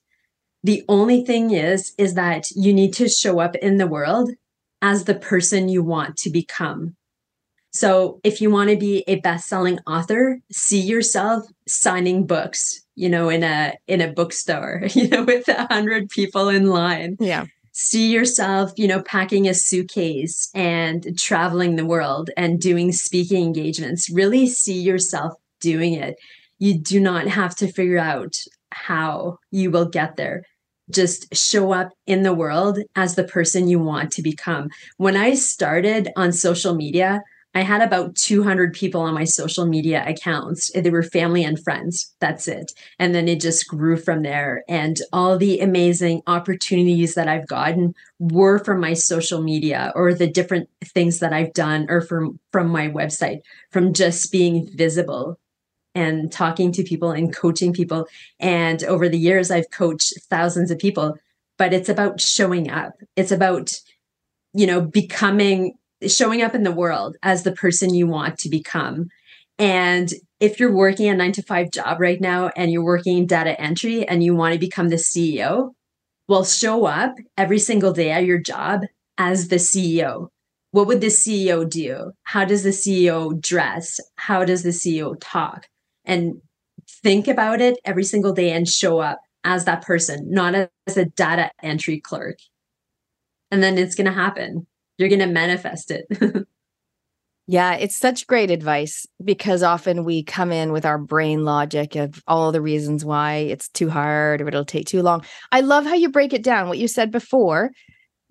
[0.63, 4.29] The only thing is, is that you need to show up in the world
[4.81, 6.95] as the person you want to become.
[7.71, 13.29] So if you want to be a best-selling author, see yourself signing books, you know,
[13.29, 17.15] in a in a bookstore, you know, with a hundred people in line.
[17.19, 17.45] Yeah.
[17.71, 24.09] See yourself, you know, packing a suitcase and traveling the world and doing speaking engagements.
[24.09, 26.17] Really see yourself doing it
[26.61, 28.37] you do not have to figure out
[28.71, 30.43] how you will get there.
[30.91, 34.69] Just show up in the world as the person you want to become.
[34.97, 37.23] When I started on social media,
[37.55, 40.71] I had about 200 people on my social media accounts.
[40.75, 42.13] They were family and friends.
[42.19, 42.71] That's it.
[42.99, 44.63] And then it just grew from there.
[44.69, 50.27] And all the amazing opportunities that I've gotten were from my social media or the
[50.27, 53.39] different things that I've done or from, from my website,
[53.71, 55.39] from just being visible
[55.95, 58.07] and talking to people and coaching people.
[58.39, 61.17] And over the years, I've coached thousands of people,
[61.57, 62.93] but it's about showing up.
[63.15, 63.73] It's about,
[64.53, 65.75] you know, becoming,
[66.07, 69.09] showing up in the world as the person you want to become.
[69.59, 73.59] And if you're working a nine to five job right now and you're working data
[73.61, 75.73] entry and you want to become the CEO,
[76.27, 78.81] well, show up every single day at your job
[79.17, 80.29] as the CEO.
[80.71, 82.13] What would the CEO do?
[82.23, 83.99] How does the CEO dress?
[84.15, 85.67] How does the CEO talk?
[86.11, 86.41] And
[87.03, 91.05] think about it every single day and show up as that person, not as a
[91.05, 92.37] data entry clerk.
[93.49, 94.67] And then it's going to happen.
[94.97, 96.05] You're going to manifest it.
[97.47, 102.21] yeah, it's such great advice because often we come in with our brain logic of
[102.27, 105.23] all the reasons why it's too hard or it'll take too long.
[105.53, 106.67] I love how you break it down.
[106.67, 107.71] What you said before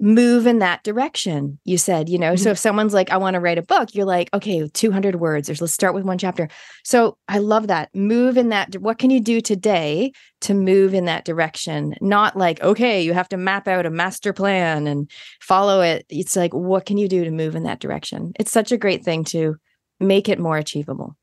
[0.00, 2.32] move in that direction you said you know?
[2.32, 2.42] Mm-hmm.
[2.42, 5.50] so if someone's like i want to write a book you're like okay 200 words
[5.50, 6.48] or let's start with one chapter.
[6.84, 7.94] So i love that.
[7.94, 11.94] Move in that what can you do today to move in that direction?
[12.00, 15.10] Not like okay you have to map out a master plan and
[15.40, 16.06] follow it.
[16.08, 18.32] It's like what can you do to move in that direction?
[18.38, 19.56] It's such a great thing to
[19.98, 21.16] make it more achievable.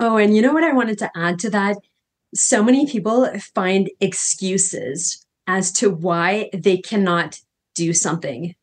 [0.00, 1.76] Oh and you know what i wanted to add to that?
[2.34, 7.40] So many people find excuses as to why they cannot
[7.78, 8.54] do something.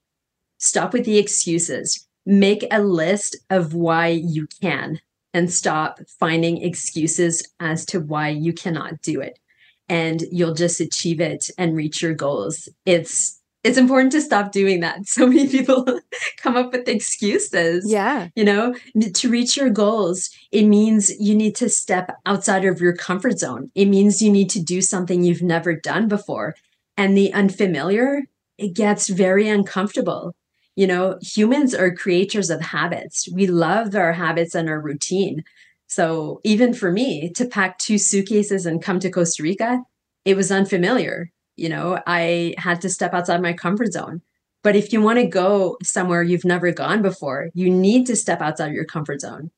[0.58, 2.06] Stop with the excuses.
[2.26, 5.00] Make a list of why you can
[5.34, 9.40] and stop finding excuses as to why you cannot do it.
[9.88, 12.68] And you'll just achieve it and reach your goals.
[12.86, 15.00] It's it's important to stop doing that.
[15.08, 15.86] So many people
[16.38, 17.90] come up with excuses.
[17.90, 18.28] Yeah.
[18.36, 18.76] You know,
[19.14, 23.72] to reach your goals, it means you need to step outside of your comfort zone.
[23.74, 26.56] It means you need to do something you've never done before.
[26.98, 28.24] And the unfamiliar,
[28.58, 30.36] it gets very uncomfortable.
[30.76, 33.30] You know, humans are creatures of habits.
[33.32, 35.44] We love our habits and our routine.
[35.88, 39.82] So even for me to pack two suitcases and come to Costa Rica,
[40.26, 44.22] it was unfamiliar you know, I had to step outside my comfort zone.
[44.64, 48.42] But if you want to go somewhere you've never gone before, you need to step
[48.42, 49.52] outside your comfort zone.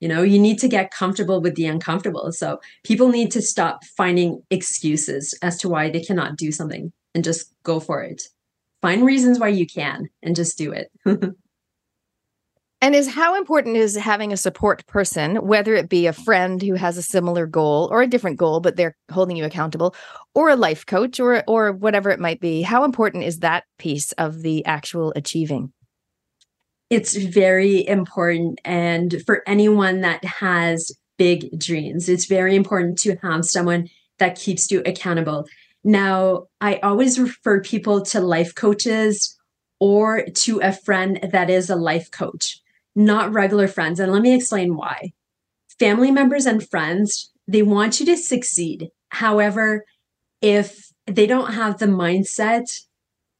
[0.00, 2.32] You know, you need to get comfortable with the uncomfortable.
[2.32, 7.22] So people need to stop finding excuses as to why they cannot do something and
[7.22, 8.22] just go for it.
[8.82, 10.90] Find reasons why you can and just do it.
[12.82, 16.74] And is how important is having a support person, whether it be a friend who
[16.74, 19.94] has a similar goal or a different goal, but they're holding you accountable,
[20.34, 22.60] or a life coach or or whatever it might be.
[22.60, 25.72] How important is that piece of the actual achieving?
[26.90, 28.60] It's very important.
[28.64, 34.72] And for anyone that has big dreams, it's very important to have someone that keeps
[34.72, 35.46] you accountable.
[35.84, 39.36] Now, I always refer people to life coaches
[39.80, 42.62] or to a friend that is a life coach
[42.94, 44.00] not regular friends.
[44.00, 45.12] And let me explain why.
[45.78, 48.90] Family members and friends, they want you to succeed.
[49.08, 49.84] However,
[50.40, 52.64] if they don't have the mindset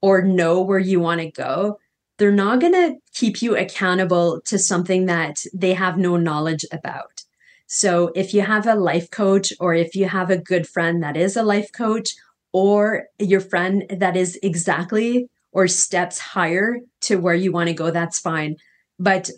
[0.00, 1.78] or know where you want to go,
[2.18, 7.22] they're not going to keep you accountable to something that they have no knowledge about.
[7.66, 11.16] So if you have a life coach or if you have a good friend that
[11.16, 12.10] is a life coach
[12.52, 17.90] or your friend that is exactly or steps higher to where you want to go,
[17.90, 18.56] that's fine.
[18.98, 19.30] But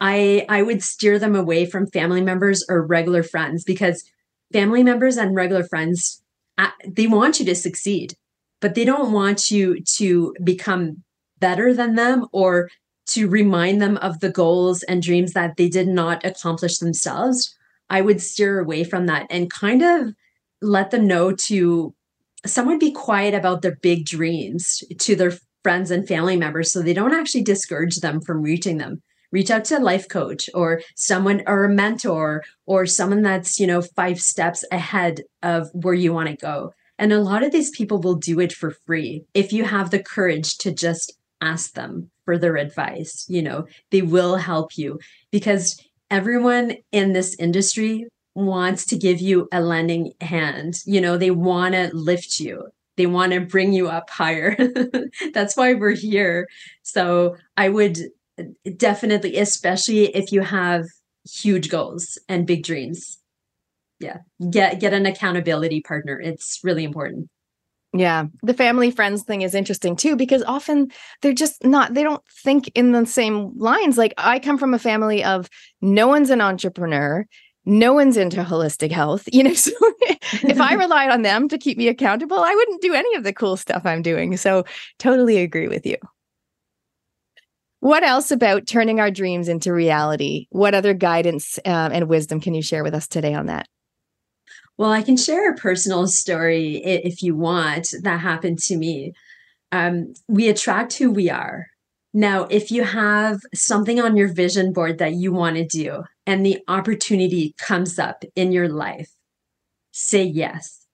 [0.00, 4.02] I I would steer them away from family members or regular friends because
[4.52, 6.22] family members and regular friends
[6.86, 8.14] they want you to succeed,
[8.60, 11.02] but they don't want you to become
[11.38, 12.68] better than them or
[13.06, 17.56] to remind them of the goals and dreams that they did not accomplish themselves.
[17.88, 20.14] I would steer away from that and kind of
[20.62, 21.94] let them know to
[22.46, 26.94] someone be quiet about their big dreams to their friends and family members so they
[26.94, 31.42] don't actually discourage them from reaching them reach out to a life coach or someone
[31.46, 36.28] or a mentor or someone that's, you know, five steps ahead of where you want
[36.28, 36.72] to go.
[36.98, 40.02] And a lot of these people will do it for free if you have the
[40.02, 43.24] courage to just ask them for their advice.
[43.28, 44.98] You know, they will help you
[45.30, 50.80] because everyone in this industry wants to give you a lending hand.
[50.86, 52.68] You know, they want to lift you.
[52.96, 54.56] They want to bring you up higher.
[55.32, 56.48] That's why we're here.
[56.82, 57.98] So I would
[58.38, 58.44] uh,
[58.76, 60.84] definitely, especially if you have
[61.28, 63.18] huge goals and big dreams.
[64.00, 64.18] Yeah,
[64.50, 66.18] get get an accountability partner.
[66.18, 67.28] It's really important.
[67.92, 72.22] Yeah, the family friends thing is interesting too because often they're just not they don't
[72.44, 73.98] think in the same lines.
[73.98, 77.26] Like I come from a family of no one's an entrepreneur,
[77.70, 79.70] no one's into holistic health, you know, so
[80.42, 83.32] if I relied on them to keep me accountable, I wouldn't do any of the
[83.32, 84.36] cool stuff I'm doing.
[84.36, 84.64] So
[84.98, 85.96] totally agree with you.
[87.78, 90.48] What else about turning our dreams into reality?
[90.50, 93.68] What other guidance um, and wisdom can you share with us today on that?
[94.76, 99.14] Well, I can share a personal story if you want that happened to me.
[99.72, 101.68] Um, we attract who we are.
[102.12, 106.46] Now, if you have something on your vision board that you want to do and
[106.46, 109.10] the opportunity comes up in your life,
[109.90, 110.86] say yes.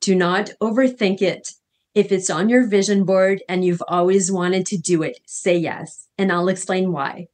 [0.00, 1.48] Do not overthink it.
[1.96, 6.06] If it's on your vision board and you've always wanted to do it, say yes.
[6.16, 7.26] And I'll explain why.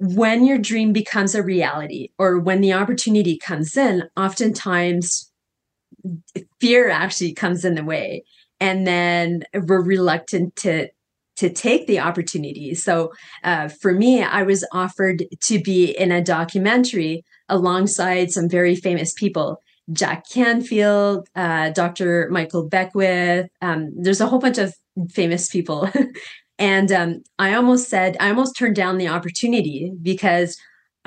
[0.00, 5.30] When your dream becomes a reality or when the opportunity comes in, oftentimes
[6.60, 8.24] fear actually comes in the way.
[8.58, 10.88] And then we're reluctant to
[11.38, 12.74] to take the opportunity.
[12.74, 13.12] So
[13.44, 19.12] uh, for me, I was offered to be in a documentary alongside some very famous
[19.12, 19.62] people.
[19.92, 22.28] Jack Canfield, uh, Dr.
[22.30, 23.46] Michael Beckwith.
[23.62, 24.74] Um, there's a whole bunch of
[25.10, 25.88] famous people.
[26.58, 30.58] and um, I almost said, I almost turned down the opportunity because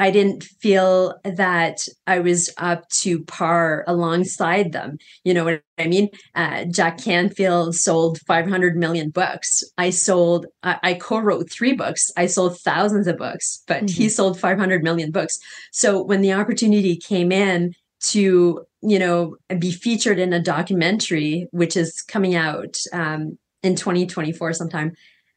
[0.01, 4.97] I didn't feel that I was up to par alongside them.
[5.23, 6.09] You know what I mean?
[6.33, 9.63] Uh, Jack Canfield sold 500 million books.
[9.77, 12.09] I sold, I, I co wrote three books.
[12.17, 14.01] I sold thousands of books, but mm-hmm.
[14.01, 15.37] he sold 500 million books.
[15.71, 21.77] So when the opportunity came in to you know be featured in a documentary which
[21.77, 24.93] is coming out um, in 2024 sometime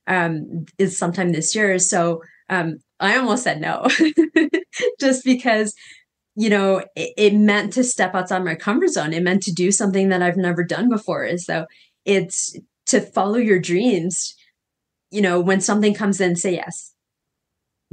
[0.07, 3.87] um, is sometime this year so um, i almost said no
[5.01, 5.75] just because
[6.37, 9.71] you know it, it, meant to step outside my comfort zone it meant to do
[9.71, 11.67] something that i've never done before so
[12.05, 14.35] it's to follow your dreams,
[15.11, 16.93] you know, when something comes in, say yes.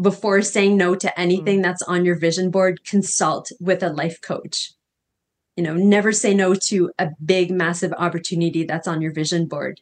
[0.02, 1.64] Before saying no to anything mm.
[1.64, 4.74] that's on your vision board, consult with a life coach.
[5.56, 9.82] You know, never say no to a big, massive opportunity that's on your vision board.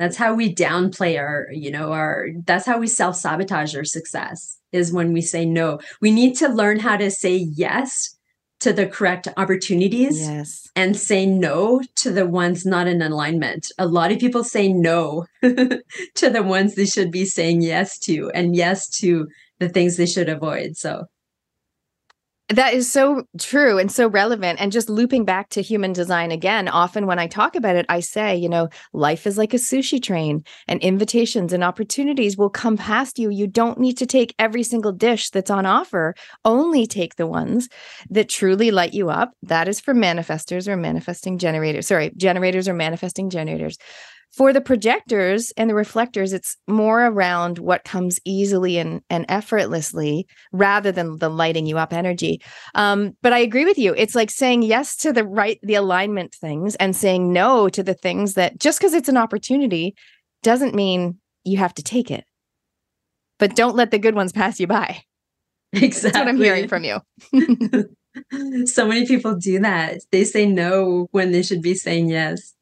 [0.00, 4.58] That's how we downplay our, you know, our, that's how we self sabotage our success
[4.72, 5.78] is when we say no.
[6.00, 8.16] We need to learn how to say yes
[8.60, 10.66] to the correct opportunities yes.
[10.74, 13.66] and say no to the ones not in alignment.
[13.78, 18.30] A lot of people say no to the ones they should be saying yes to
[18.30, 19.28] and yes to
[19.58, 20.78] the things they should avoid.
[20.78, 21.04] So
[22.50, 24.60] that is so true and so relevant.
[24.60, 28.00] And just looping back to human design again, often when I talk about it, I
[28.00, 32.76] say, you know, life is like a sushi train and invitations and opportunities will come
[32.76, 33.30] past you.
[33.30, 37.68] You don't need to take every single dish that's on offer, only take the ones
[38.10, 39.32] that truly light you up.
[39.42, 41.86] That is for manifestors or manifesting generators.
[41.86, 43.78] Sorry, generators or manifesting generators.
[44.32, 50.26] For the projectors and the reflectors, it's more around what comes easily and, and effortlessly
[50.52, 52.40] rather than the lighting you up energy.
[52.76, 53.92] Um, but I agree with you.
[53.96, 57.94] It's like saying yes to the right, the alignment things and saying no to the
[57.94, 59.96] things that just because it's an opportunity
[60.44, 62.24] doesn't mean you have to take it.
[63.40, 65.02] But don't let the good ones pass you by.
[65.72, 66.10] Exactly.
[66.10, 67.00] That's what I'm hearing from you.
[68.66, 70.00] so many people do that.
[70.10, 72.54] They say no when they should be saying yes.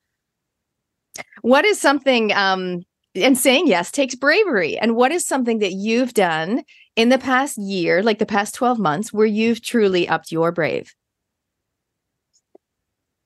[1.43, 2.83] What is something um
[3.15, 4.79] and saying yes takes bravery.
[4.79, 6.63] And what is something that you've done
[6.97, 10.95] in the past year, like the past 12 months, where you've truly upped your brave?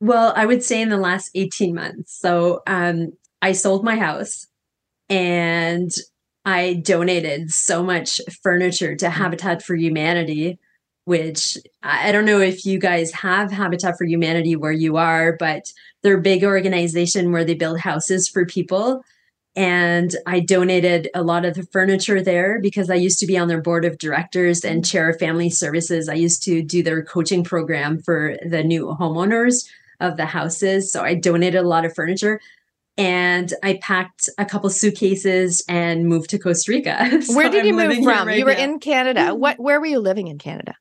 [0.01, 2.19] Well, I would say in the last 18 months.
[2.19, 4.47] So um, I sold my house
[5.09, 5.91] and
[6.45, 10.59] I donated so much furniture to Habitat for Humanity,
[11.05, 15.73] which I don't know if you guys have Habitat for Humanity where you are, but
[16.03, 19.05] they're a big organization where they build houses for people.
[19.55, 23.49] And I donated a lot of the furniture there because I used to be on
[23.49, 24.91] their board of directors and mm-hmm.
[24.91, 26.09] chair of family services.
[26.09, 29.69] I used to do their coaching program for the new homeowners
[30.01, 30.91] of the houses.
[30.91, 32.41] So I donated a lot of furniture
[32.97, 37.23] and I packed a couple suitcases and moved to Costa Rica.
[37.23, 38.29] so where did you I'm move from?
[38.29, 38.65] Right you were now.
[38.65, 39.21] in Canada.
[39.21, 39.41] Mm-hmm.
[39.41, 40.77] What where were you living in Canada?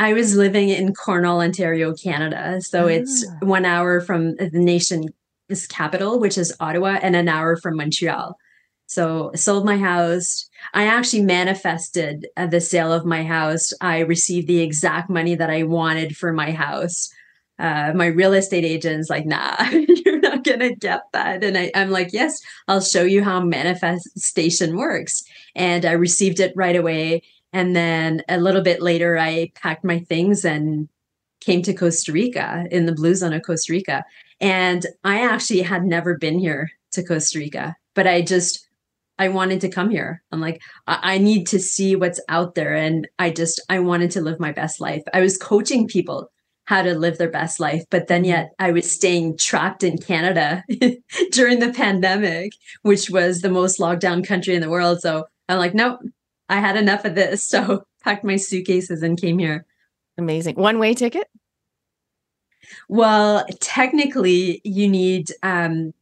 [0.00, 2.62] I was living in Cornwall, Ontario, Canada.
[2.62, 2.86] So ah.
[2.86, 5.10] it's one hour from the nation's
[5.68, 8.34] capital, which is Ottawa, and an hour from Montreal.
[8.86, 10.48] So I sold my house.
[10.72, 13.74] I actually manifested uh, the sale of my house.
[13.82, 17.10] I received the exact money that I wanted for my house.
[17.58, 21.44] Uh, my real estate agent's like, nah, you're not going to get that.
[21.44, 25.22] And I, I'm like, yes, I'll show you how manifestation works.
[25.54, 27.22] And I received it right away.
[27.52, 30.88] And then a little bit later, I packed my things and
[31.40, 34.04] came to Costa Rica in the blue zone of Costa Rica.
[34.40, 38.66] And I actually had never been here to Costa Rica, but I just,
[39.18, 40.22] I wanted to come here.
[40.32, 42.74] I'm like, I, I need to see what's out there.
[42.74, 45.02] And I just, I wanted to live my best life.
[45.12, 46.30] I was coaching people
[46.70, 47.84] how to live their best life.
[47.90, 48.30] But then mm-hmm.
[48.30, 50.62] yet I was staying trapped in Canada
[51.32, 55.00] during the pandemic, which was the most locked down country in the world.
[55.00, 55.98] So I'm like, nope,
[56.50, 57.44] I had enough of this.
[57.44, 59.64] So packed my suitcases and came here.
[60.18, 60.56] Amazing.
[60.56, 61.28] One way ticket?
[62.88, 65.94] Well, technically, you need um,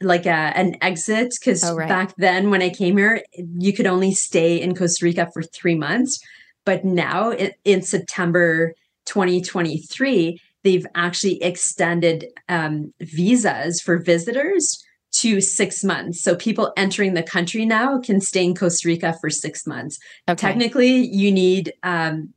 [0.00, 1.88] like a, an exit because oh, right.
[1.88, 3.22] back then when I came here,
[3.58, 6.20] you could only stay in Costa Rica for three months.
[6.64, 8.74] But now in, in September
[9.06, 14.84] 2023, they've actually extended um, visas for visitors
[15.20, 16.22] to six months.
[16.22, 19.98] So people entering the country now can stay in Costa Rica for six months.
[20.28, 20.36] Okay.
[20.36, 22.32] Technically, you need um,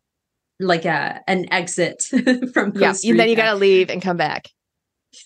[0.59, 2.03] like a an exit
[2.53, 2.99] from Costa Rica.
[3.03, 4.49] yeah, then you got to leave and come back.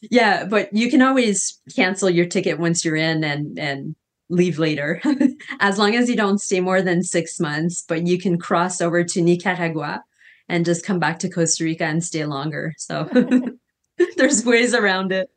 [0.10, 3.96] Yeah, but you can always cancel your ticket once you're in and and
[4.30, 5.02] leave later,
[5.60, 7.84] as long as you don't stay more than six months.
[7.88, 10.04] But you can cross over to Nicaragua
[10.50, 12.74] and just come back to Costa Rica and stay longer.
[12.78, 13.10] So
[14.18, 15.30] there's ways around it.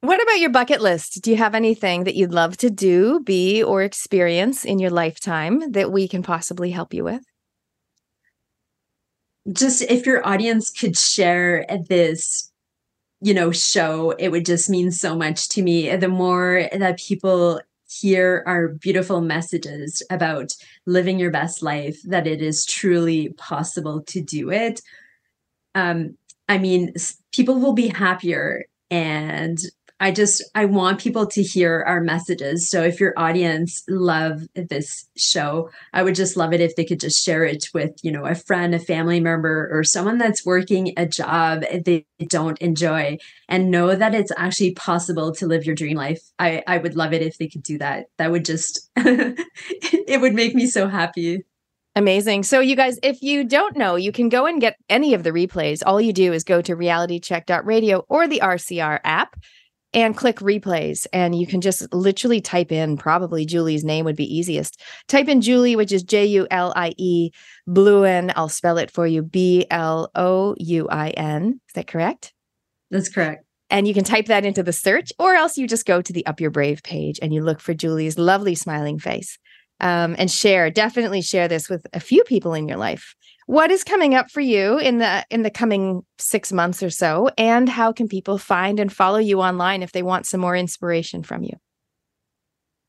[0.00, 1.22] What about your bucket list?
[1.22, 5.72] Do you have anything that you'd love to do, be, or experience in your lifetime
[5.72, 7.22] that we can possibly help you with?
[9.52, 12.50] Just if your audience could share this,
[13.20, 15.94] you know, show, it would just mean so much to me.
[15.96, 20.52] The more that people hear our beautiful messages about
[20.86, 24.80] living your best life, that it is truly possible to do it.
[25.74, 26.16] Um,
[26.48, 26.94] I mean,
[27.32, 29.58] people will be happier and
[29.98, 32.68] I just I want people to hear our messages.
[32.68, 37.00] So if your audience love this show, I would just love it if they could
[37.00, 40.92] just share it with, you know, a friend, a family member or someone that's working
[40.98, 43.16] a job they don't enjoy
[43.48, 46.20] and know that it's actually possible to live your dream life.
[46.38, 48.06] I I would love it if they could do that.
[48.18, 51.44] That would just it would make me so happy.
[51.96, 52.42] Amazing.
[52.42, 55.30] So, you guys, if you don't know, you can go and get any of the
[55.30, 55.82] replays.
[55.84, 59.34] All you do is go to realitycheck.radio or the RCR app
[59.94, 61.06] and click replays.
[61.14, 64.78] And you can just literally type in, probably Julie's name would be easiest.
[65.08, 67.30] Type in Julie, which is J U L I E,
[67.66, 68.30] Blouin.
[68.36, 71.62] I'll spell it for you B L O U I N.
[71.66, 72.34] Is that correct?
[72.90, 73.42] That's correct.
[73.70, 76.26] And you can type that into the search, or else you just go to the
[76.26, 79.38] Up Your Brave page and you look for Julie's lovely smiling face
[79.80, 80.70] um, and share.
[80.70, 83.14] Definitely share this with a few people in your life.
[83.46, 87.30] What is coming up for you in the in the coming six months or so,
[87.38, 91.22] and how can people find and follow you online if they want some more inspiration
[91.22, 91.56] from you?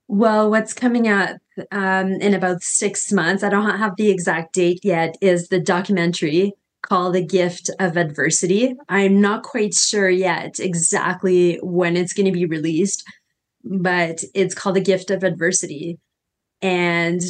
[0.07, 1.37] Well, what's coming up
[1.71, 6.53] um, in about six months, I don't have the exact date yet, is the documentary
[6.81, 8.73] called The Gift of Adversity.
[8.87, 13.03] I'm not quite sure yet exactly when it's going to be released,
[13.65, 15.99] but it's called The Gift of Adversity
[16.61, 17.21] and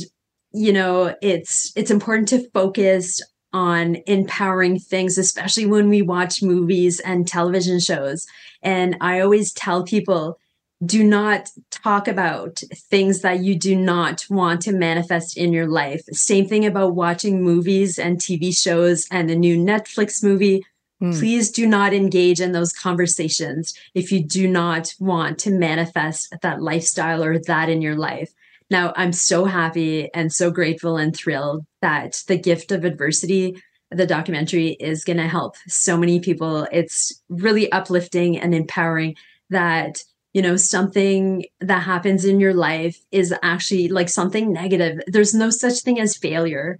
[0.52, 3.22] you know it's it's important to focus
[3.54, 8.26] on empowering things especially when we watch movies and television shows
[8.62, 10.38] and i always tell people
[10.86, 16.02] do not talk about things that you do not want to manifest in your life
[16.12, 20.64] same thing about watching movies and tv shows and the new netflix movie
[21.02, 21.18] Mm.
[21.18, 26.62] Please do not engage in those conversations if you do not want to manifest that
[26.62, 28.34] lifestyle or that in your life.
[28.70, 33.62] Now, I'm so happy and so grateful and thrilled that the gift of adversity,
[33.92, 36.68] the documentary, is going to help so many people.
[36.72, 39.16] It's really uplifting and empowering
[39.50, 40.04] that
[40.34, 45.00] you know something that happens in your life is actually like something negative.
[45.08, 46.80] There's no such thing as failure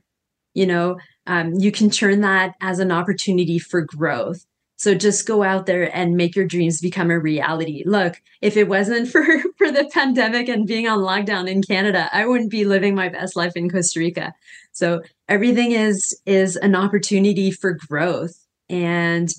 [0.58, 0.98] you know?
[1.28, 4.44] Um, you can turn that as an opportunity for growth
[4.78, 7.84] so just go out there and make your dreams become a reality.
[7.86, 9.26] Look, if it wasn't for
[9.58, 13.36] for the pandemic and being on lockdown in Canada, I wouldn't be living my best
[13.36, 14.34] life in Costa Rica.
[14.72, 19.34] So everything is is an opportunity for growth and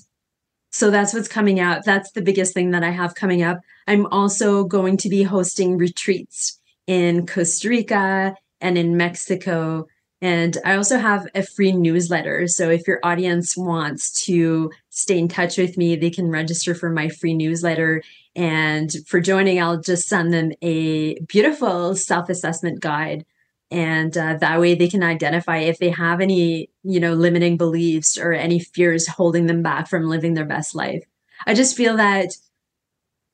[0.71, 1.83] so that's what's coming out.
[1.83, 3.59] That's the biggest thing that I have coming up.
[3.87, 9.87] I'm also going to be hosting retreats in Costa Rica and in Mexico
[10.21, 12.47] and I also have a free newsletter.
[12.47, 14.69] So if your audience wants to
[14.99, 18.03] stay in touch with me, they can register for my free newsletter.
[18.35, 23.25] And for joining, I'll just send them a beautiful self assessment guide.
[23.71, 28.17] And uh, that way they can identify if they have any, you know, limiting beliefs
[28.17, 31.03] or any fears holding them back from living their best life.
[31.45, 32.29] I just feel that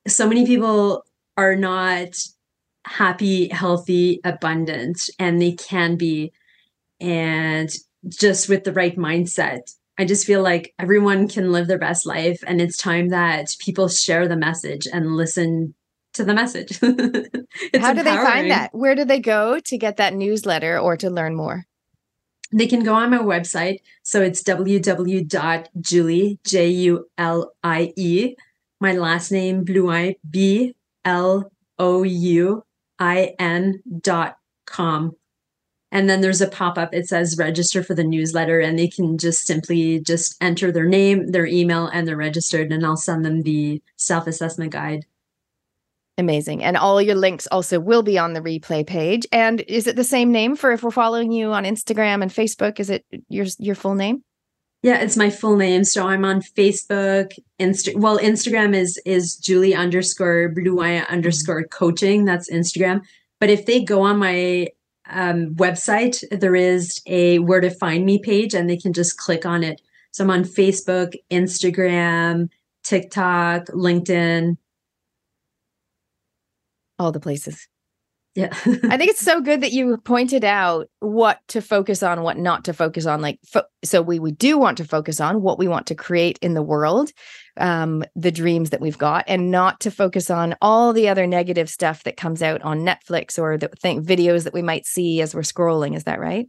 [0.08, 1.04] so many people
[1.38, 2.16] are not
[2.86, 6.32] happy, healthy, abundant, and they can be
[7.00, 7.74] and
[8.08, 9.74] just with the right mindset.
[9.98, 13.88] I just feel like everyone can live their best life, and it's time that people
[13.88, 15.74] share the message and listen
[16.14, 16.80] to the message.
[16.82, 17.22] How do
[17.74, 18.04] empowering.
[18.04, 18.74] they find that?
[18.74, 21.66] Where do they go to get that newsletter or to learn more?
[22.52, 23.80] They can go on my website.
[24.04, 28.36] So it's www.julie, J U L I E,
[28.80, 32.64] my last name, Blouin, B L O U
[33.00, 35.16] I N dot com
[35.96, 36.94] and then there's a pop-up.
[36.94, 41.32] It says register for the newsletter and they can just simply just enter their name
[41.32, 45.06] their email and they're registered and i'll send them the self-assessment guide.
[46.18, 46.64] Amazing.
[46.66, 49.26] And all your links also will be on the replay page.
[49.32, 52.82] And is it the same name for if we're following you on instagram and facebook?
[52.82, 54.22] Is it your your full name?
[54.84, 55.86] Yeah it's my full name.
[55.86, 62.26] So i'm on facebook Insta- well instagram is is julie underscore blouin underscore coaching.
[62.26, 63.00] That's instagram.
[63.40, 64.68] But if they go on my
[65.10, 69.46] um, website, there is a where to find me page, and they can just click
[69.46, 69.82] on it.
[70.12, 72.50] So I'm on Facebook, Instagram,
[72.84, 74.58] TikTok, LinkedIn,
[76.98, 77.68] all the places.
[78.36, 78.50] Yeah.
[78.66, 82.66] I think it's so good that you pointed out what to focus on, what not
[82.66, 83.22] to focus on.
[83.22, 86.38] Like, fo- so we, we do want to focus on what we want to create
[86.42, 87.12] in the world,
[87.58, 91.70] um, the dreams that we've got, and not to focus on all the other negative
[91.70, 95.34] stuff that comes out on Netflix or the th- videos that we might see as
[95.34, 95.96] we're scrolling.
[95.96, 96.48] Is that right?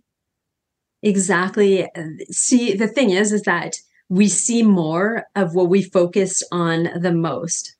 [1.02, 1.86] Exactly.
[2.30, 3.76] See, the thing is, is that
[4.08, 7.76] we see more of what we focus on the most.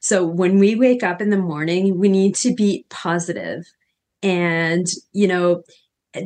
[0.00, 3.64] So when we wake up in the morning, we need to be positive.
[4.22, 5.62] And, you know,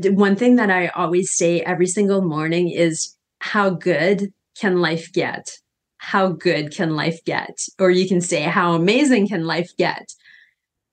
[0.04, 5.58] one thing that I always say every single morning is how good can life get?
[6.02, 7.64] How good can life get?
[7.78, 10.12] Or you can say, how amazing can life get?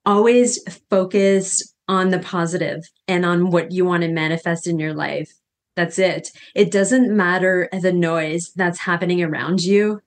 [0.05, 0.59] Always
[0.91, 5.33] focus on the positive and on what you want to manifest in your life.
[5.75, 6.29] That's it.
[6.53, 9.99] It doesn't matter the noise that's happening around you.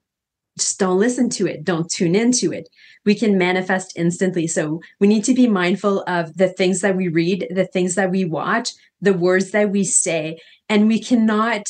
[0.56, 1.64] Just don't listen to it.
[1.64, 2.68] Don't tune into it.
[3.04, 4.46] We can manifest instantly.
[4.46, 8.12] So we need to be mindful of the things that we read, the things that
[8.12, 10.38] we watch, the words that we say.
[10.68, 11.66] And we cannot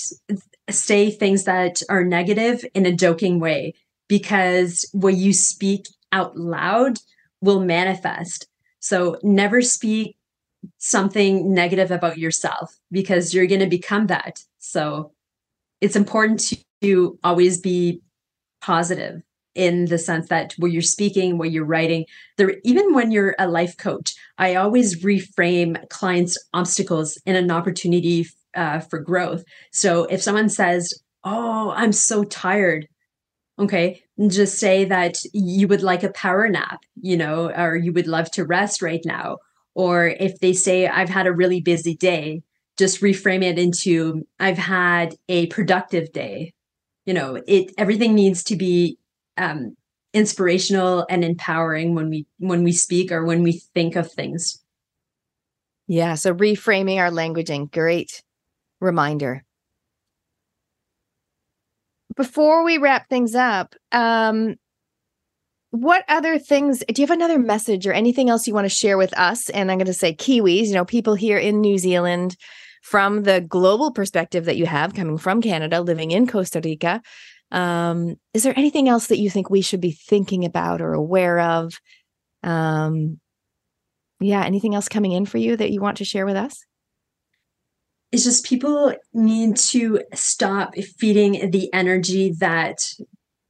[0.73, 3.75] say things that are negative in a joking way
[4.09, 6.99] because what you speak out loud
[7.41, 8.47] will manifest.
[8.81, 10.17] So never speak
[10.79, 14.41] something negative about yourself because you're going to become that.
[14.59, 15.13] So
[15.81, 16.53] it's important
[16.83, 18.01] to always be
[18.61, 19.23] positive
[19.55, 22.07] in the sense that where you're speaking, where you're writing,
[22.39, 28.27] there even when you're a life coach, I always reframe clients' obstacles in an opportunity
[28.55, 29.45] uh, for growth.
[29.73, 30.93] So if someone says,
[31.25, 32.87] "Oh, I'm so tired,"
[33.59, 38.07] okay, just say that you would like a power nap, you know, or you would
[38.07, 39.39] love to rest right now.
[39.75, 42.43] Or if they say, "I've had a really busy day,"
[42.79, 46.53] just reframe it into, "I've had a productive day."
[47.07, 48.99] You know, it everything needs to be
[49.37, 49.77] um,
[50.15, 54.59] inspirational and empowering when we when we speak or when we think of things.
[55.87, 58.23] Yeah, so reframing our languaging, great
[58.83, 59.45] reminder.
[62.15, 64.57] Before we wrap things up, um,
[65.71, 68.99] what other things do you have another message or anything else you want to share
[68.99, 69.49] with us?
[69.49, 72.37] And I'm going to say Kiwis, you know, people here in New Zealand
[72.83, 77.01] from the global perspective that you have coming from Canada, living in Costa Rica.
[77.51, 81.39] Um, is there anything else that you think we should be thinking about or aware
[81.39, 81.81] of?
[82.43, 83.19] Um,
[84.21, 86.65] yeah, anything else coming in for you that you want to share with us?
[88.13, 92.79] It's just people need to stop feeding the energy that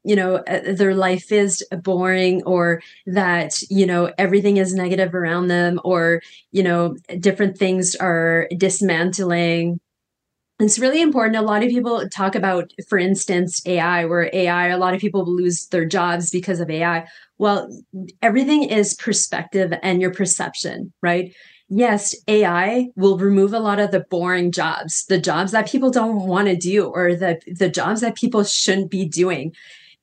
[0.04, 5.48] you know uh, their life is boring or that you know everything is negative around
[5.48, 9.78] them or you know different things are dismantling
[10.62, 11.36] it's really important.
[11.36, 15.24] A lot of people talk about, for instance, AI, where AI, a lot of people
[15.24, 17.06] lose their jobs because of AI.
[17.38, 17.68] Well,
[18.20, 21.34] everything is perspective and your perception, right?
[21.74, 26.26] Yes, AI will remove a lot of the boring jobs, the jobs that people don't
[26.26, 29.54] want to do, or the, the jobs that people shouldn't be doing.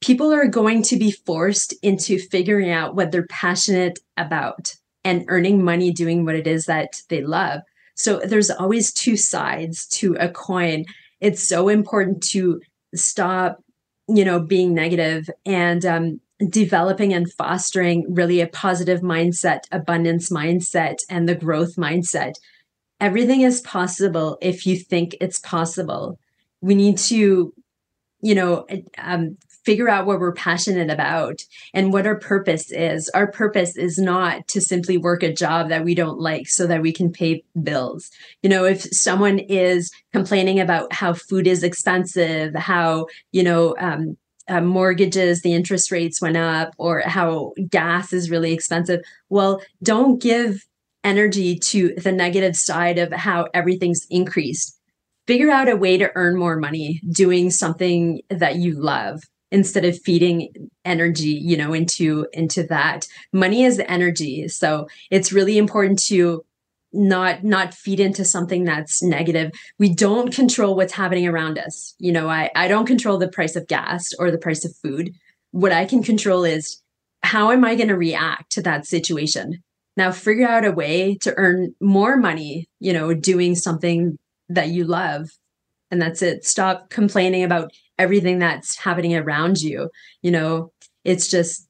[0.01, 5.63] People are going to be forced into figuring out what they're passionate about and earning
[5.63, 7.61] money doing what it is that they love.
[7.93, 10.86] So there's always two sides to a coin.
[11.22, 12.61] It's so important to
[12.95, 13.63] stop,
[14.07, 20.98] you know, being negative and um, developing and fostering really a positive mindset, abundance mindset,
[21.10, 22.34] and the growth mindset.
[23.02, 26.20] Everything is possible if you think it's possible.
[26.62, 27.54] We need to,
[28.22, 28.66] you know,
[28.98, 31.42] um, figure out what we're passionate about
[31.74, 33.10] and what our purpose is.
[33.14, 36.82] Our purpose is not to simply work a job that we don't like so that
[36.82, 38.10] we can pay bills.
[38.42, 44.18] You know, if someone is complaining about how food is expensive, how, you know, um,
[44.50, 49.02] uh, mortgages, the interest rates went up, or how gas is really expensive.
[49.30, 50.66] Well, don't give
[51.04, 54.78] energy to the negative side of how everything's increased.
[55.28, 59.22] Figure out a way to earn more money doing something that you love
[59.52, 65.58] instead of feeding energy you know into into that money is energy so it's really
[65.58, 66.43] important to
[66.92, 69.52] not not feed into something that's negative.
[69.78, 71.96] We don't control what's happening around us.
[72.00, 75.14] You know i i don't control the price of gas or the price of food.
[75.52, 76.82] What i can control is
[77.22, 79.64] how am i going to react to that situation?
[79.98, 84.18] Now figure out a way to earn more money you know doing something
[84.50, 85.30] that you love.
[85.92, 86.46] And that's it.
[86.46, 89.90] Stop complaining about everything that's happening around you.
[90.22, 90.72] You know
[91.04, 91.68] it's just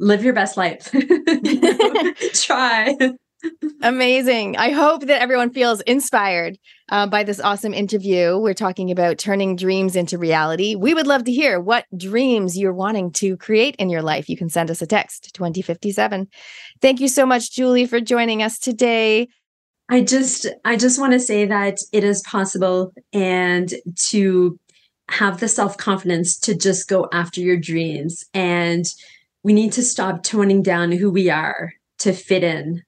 [0.00, 0.90] live your best life.
[2.34, 2.96] Try
[3.82, 4.56] Amazing.
[4.56, 8.38] I hope that everyone feels inspired uh, by this awesome interview.
[8.38, 10.74] We're talking about turning dreams into reality.
[10.74, 14.28] We would love to hear what dreams you're wanting to create in your life.
[14.28, 16.28] You can send us a text 2057.
[16.80, 19.28] Thank you so much, Julie, for joining us today.
[19.90, 23.72] I just I just want to say that it is possible and
[24.06, 24.58] to
[25.10, 28.86] have the self-confidence to just go after your dreams and
[29.42, 32.82] we need to stop toning down who we are to fit in.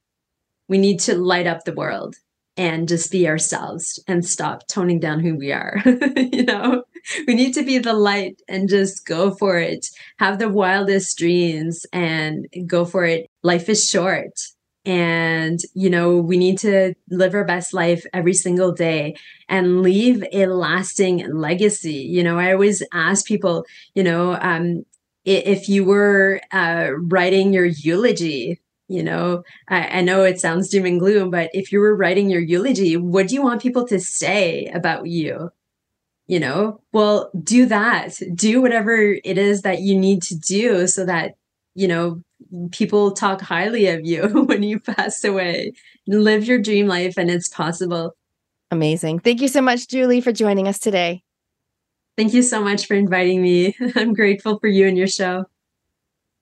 [0.68, 2.16] We need to light up the world
[2.56, 5.82] and just be ourselves and stop toning down who we are.
[6.16, 6.84] you know,
[7.26, 9.86] we need to be the light and just go for it.
[10.18, 13.28] Have the wildest dreams and go for it.
[13.42, 14.32] Life is short
[14.86, 19.16] and you know we need to live our best life every single day
[19.48, 23.64] and leave a lasting legacy you know i always ask people
[23.94, 24.84] you know um,
[25.24, 30.86] if you were uh, writing your eulogy you know I, I, know it sounds doom
[30.86, 33.98] and gloom but if you were writing your eulogy what do you want people to
[33.98, 35.50] say about you?
[36.26, 38.18] You know well do that.
[38.34, 41.36] Do whatever it is that you need to do so that
[41.74, 42.22] you know
[42.72, 45.72] people talk highly of you when you pass away.
[46.06, 48.16] Live your dream life and it's possible.
[48.70, 49.20] Amazing.
[49.20, 51.22] Thank you so much julie for joining us today.
[52.16, 53.76] Thank you so much for inviting me.
[53.94, 55.44] I'm grateful for you and your show.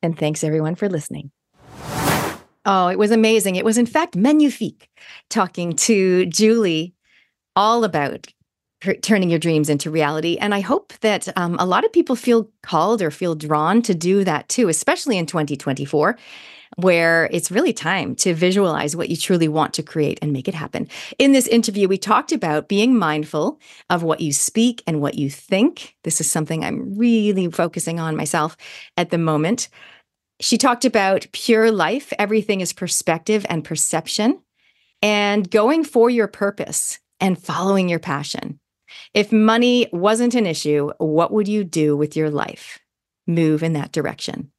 [0.03, 1.31] And thanks everyone for listening
[2.67, 3.57] Oh, it was amazing.
[3.57, 4.89] It was, in fact, magnifique
[5.29, 6.95] talking to Julie
[7.57, 8.27] all about
[9.03, 10.37] turning your dreams into reality.
[10.39, 13.95] And I hope that um, a lot of people feel called or feel drawn to
[13.95, 16.17] do that too, especially in 2024
[16.77, 20.55] where it's really time to visualize what you truly want to create and make it
[20.55, 20.89] happen.
[21.19, 23.61] In this interview, we talked about being mindful
[23.91, 25.95] of what you speak and what you think.
[26.03, 28.57] This is something I'm really focusing on myself
[28.97, 29.69] at the moment.
[30.41, 34.41] She talked about pure life, everything is perspective and perception,
[35.01, 38.59] and going for your purpose and following your passion.
[39.13, 42.79] If money wasn't an issue, what would you do with your life?
[43.27, 44.51] Move in that direction.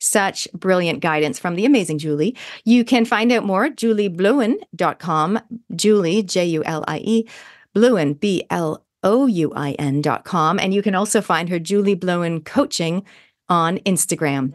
[0.00, 2.36] Such brilliant guidance from the amazing Julie.
[2.64, 5.40] You can find out more at julieblouin.com.
[5.74, 7.28] Julie, J U L I E,
[7.74, 10.58] Blouin, B L O U I N.com.
[10.58, 13.04] And you can also find her Julie Blouin coaching
[13.48, 14.52] on Instagram.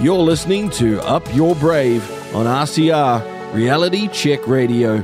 [0.00, 2.02] You're listening to Up Your Brave
[2.34, 4.98] on RCR Reality Check Radio.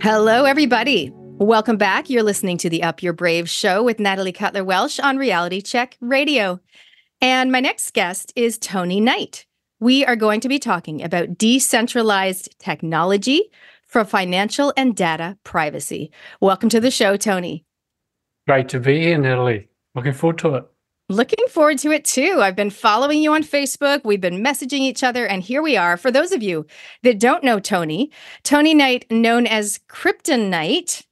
[0.00, 1.12] Hello, everybody.
[1.12, 2.08] Welcome back.
[2.08, 5.98] You're listening to the Up Your Brave show with Natalie Cutler Welsh on Reality Check
[6.00, 6.58] Radio.
[7.20, 9.44] And my next guest is Tony Knight.
[9.78, 13.50] We are going to be talking about decentralized technology
[13.86, 16.10] for financial and data privacy.
[16.40, 17.66] Welcome to the show, Tony.
[18.46, 19.68] Great to be here, Natalie.
[19.94, 20.64] Looking forward to it.
[21.10, 22.40] Looking forward to it too.
[22.42, 24.02] I've been following you on Facebook.
[24.04, 25.96] We've been messaging each other, and here we are.
[25.96, 26.66] For those of you
[27.02, 28.10] that don't know Tony,
[28.42, 31.04] Tony Knight, known as Kryptonite,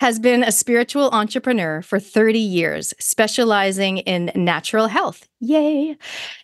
[0.00, 5.28] has been a spiritual entrepreneur for 30 years, specializing in natural health.
[5.38, 5.96] Yay.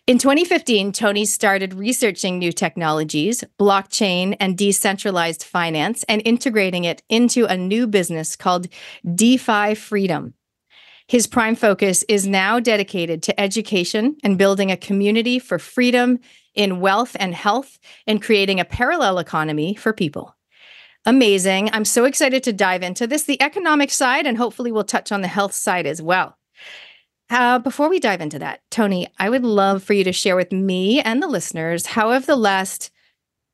[0.07, 7.45] In 2015, Tony started researching new technologies, blockchain, and decentralized finance, and integrating it into
[7.45, 8.67] a new business called
[9.13, 10.33] DeFi Freedom.
[11.11, 16.19] His prime focus is now dedicated to education and building a community for freedom
[16.55, 20.37] in wealth and health and creating a parallel economy for people.
[21.05, 21.69] Amazing.
[21.73, 25.19] I'm so excited to dive into this, the economic side, and hopefully we'll touch on
[25.19, 26.37] the health side as well.
[27.29, 30.53] Uh, before we dive into that, Tony, I would love for you to share with
[30.53, 32.89] me and the listeners how have the last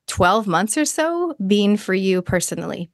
[0.10, 2.92] 12 months or so been for you personally?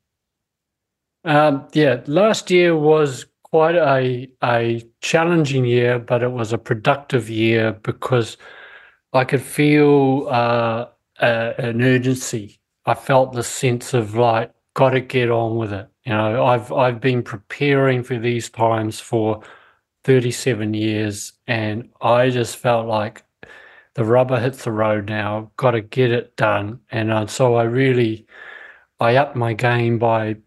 [1.26, 7.30] Um, yeah, last year was quite a a challenging year, but it was a productive
[7.30, 8.36] year because
[9.14, 10.88] I could feel uh,
[11.20, 12.60] a, an urgency.
[12.88, 15.88] I felt the sense of like, got to get on with it.
[16.04, 19.44] You know, I've I've been preparing for these times for
[20.04, 23.24] 37 years, and I just felt like
[23.94, 25.52] the rubber hits the road now.
[25.58, 28.26] Got to get it done, and uh, so I really
[29.00, 30.38] I upped my game by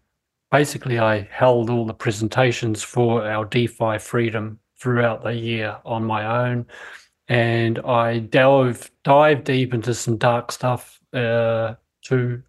[0.51, 6.47] basically I held all the presentations for our DeFi Freedom throughout the year on my
[6.47, 6.65] own,
[7.27, 12.41] and I delve dive deep into some dark stuff uh, to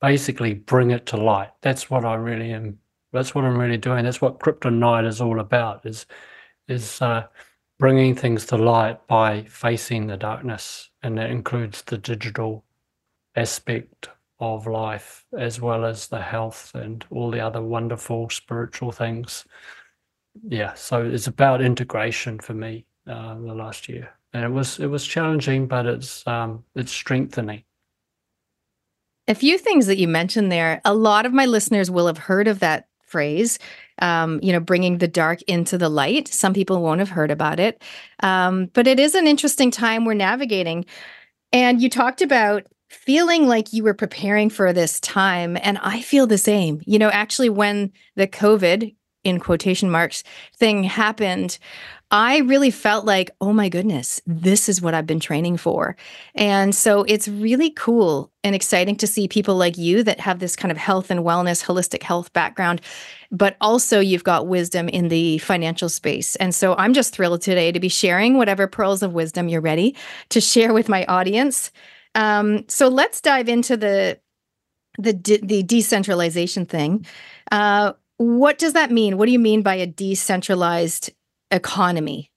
[0.00, 1.50] basically bring it to light.
[1.60, 2.78] That's what I really am.
[3.12, 4.04] That's what I'm really doing.
[4.04, 5.84] That's what Krypton Knight is all about.
[5.84, 6.06] Is
[6.68, 7.26] is uh,
[7.78, 12.64] bringing things to light by facing the darkness, and that includes the digital
[13.36, 14.08] aspect
[14.42, 19.44] of life as well as the health and all the other wonderful spiritual things.
[20.48, 24.86] Yeah, so it's about integration for me uh, the last year, and it was it
[24.86, 27.62] was challenging, but it's um, it's strengthening.
[29.28, 30.80] A few things that you mentioned there.
[30.84, 33.60] A lot of my listeners will have heard of that phrase.
[34.00, 36.26] Um, you know, bringing the dark into the light.
[36.26, 37.80] Some people won't have heard about it,
[38.20, 40.86] um, but it is an interesting time we're navigating.
[41.52, 45.56] And you talked about feeling like you were preparing for this time.
[45.62, 46.80] And I feel the same.
[46.86, 50.22] You know, actually, when the COVID, in quotation marks,
[50.56, 51.58] thing happened,
[52.10, 55.96] I really felt like, oh my goodness, this is what I've been training for.
[56.34, 60.54] And so it's really cool and exciting to see people like you that have this
[60.54, 62.82] kind of health and wellness, holistic health background,
[63.30, 66.36] but also you've got wisdom in the financial space.
[66.36, 69.96] And so I'm just thrilled today to be sharing whatever pearls of wisdom you're ready
[70.28, 71.72] to share with my audience
[72.14, 74.20] Um, so let's dive into the
[74.98, 77.06] the de- the decentralization thing.
[77.50, 79.16] Uh, what does that mean?
[79.18, 81.10] What do you mean by a decentralized
[81.50, 82.30] economy?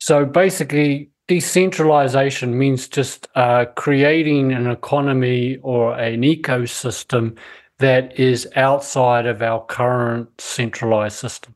[0.00, 7.36] So basically, decentralization means just uh, creating an economy or an ecosystem
[7.78, 11.54] that is outside of our current centralized system.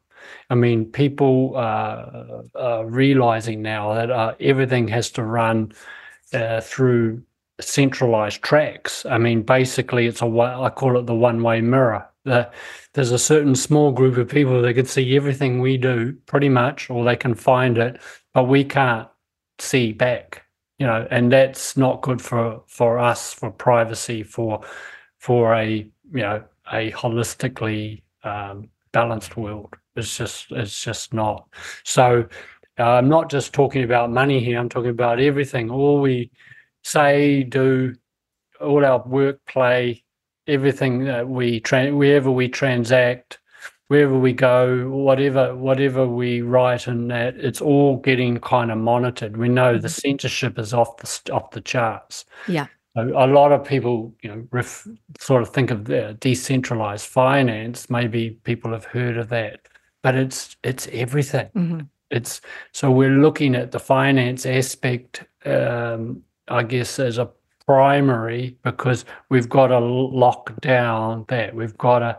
[0.51, 5.73] I mean, people uh, are realizing now that uh, everything has to run
[6.33, 7.23] uh, through
[7.61, 9.07] centralized tracks.
[9.07, 12.07] I mean, basically, it's a I call it the one-way mirror.
[12.25, 12.51] The,
[12.95, 16.89] there's a certain small group of people that can see everything we do, pretty much,
[16.89, 18.01] or they can find it,
[18.33, 19.09] but we can't
[19.59, 20.43] see back.
[20.79, 24.63] You know, and that's not good for for us, for privacy, for
[25.19, 25.69] for a
[26.13, 29.75] you know a holistically um, balanced world.
[29.97, 31.47] It's just it's just not.
[31.85, 32.27] So
[32.79, 34.59] uh, I'm not just talking about money here.
[34.59, 35.71] I'm talking about everything.
[35.71, 36.31] All we
[36.83, 37.95] say, do,
[38.61, 40.05] all our work, play,
[40.47, 43.39] everything that we tra- wherever we transact,
[43.89, 49.37] wherever we go, whatever whatever we write, and that it's all getting kind of monitored.
[49.37, 50.09] We know the mm-hmm.
[50.09, 52.25] censorship is off the off the charts.
[52.49, 52.67] Yeah.
[52.97, 54.87] A lot of people, you know, ref,
[55.19, 57.91] sort of think of the decentralized finance.
[57.91, 59.67] Maybe people have heard of that
[60.05, 61.49] but it's it's everything.
[61.57, 61.81] Mm-hmm.
[62.15, 62.41] It's
[62.73, 67.31] so we're looking at the finance aspect, um, I guess, as a
[67.67, 71.55] primary because we've got to lock down that.
[71.55, 72.19] We've got to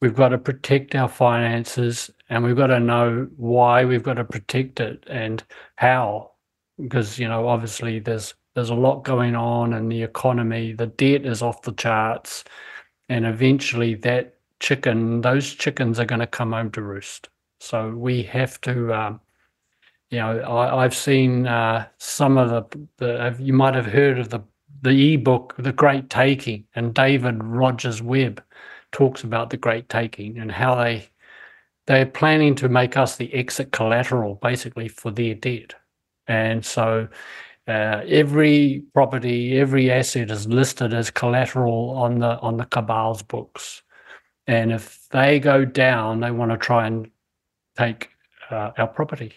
[0.00, 4.24] we've got to protect our finances and we've got to know why we've got to
[4.24, 5.42] protect it and
[5.76, 6.32] how.
[6.80, 10.72] Because you know obviously there's there's a lot going on in the economy.
[10.72, 12.44] The debt is off the charts
[13.08, 17.28] and eventually that chicken, those chickens are going to come home to roost.
[17.60, 19.20] So we have to, um,
[20.10, 24.28] you know, I, have seen uh, some of the, the, you might have heard of
[24.30, 24.40] the
[24.82, 28.42] the ebook, The Great Taking, and David Rogers Webb
[28.92, 31.08] talks about the Great Taking and how they
[31.86, 35.74] they're planning to make us the exit collateral, basically, for their debt.
[36.26, 37.08] And so
[37.68, 43.82] uh, every property, every asset is listed as collateral on the on the cabal's books.
[44.46, 47.10] And if they go down, they want to try and
[47.76, 48.10] take
[48.50, 49.34] uh, our property,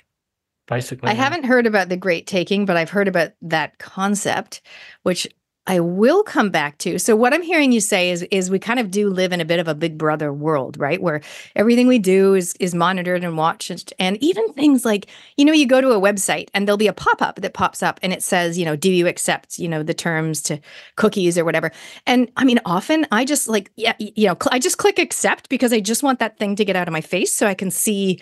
[0.69, 1.09] basically.
[1.09, 4.61] I haven't heard about the great taking, but I've heard about that concept,
[5.03, 5.27] which
[5.67, 6.97] I will come back to.
[6.97, 9.45] So what I'm hearing you say is is we kind of do live in a
[9.45, 10.99] bit of a big brother world, right?
[10.99, 11.21] Where
[11.55, 15.07] everything we do is is monitored and watched and even things like,
[15.37, 17.99] you know, you go to a website and there'll be a pop-up that pops up
[18.01, 20.59] and it says, you know, do you accept, you know, the terms to
[20.95, 21.71] cookies or whatever.
[22.07, 25.71] And I mean, often I just like yeah, you know, I just click accept because
[25.71, 28.19] I just want that thing to get out of my face so I can see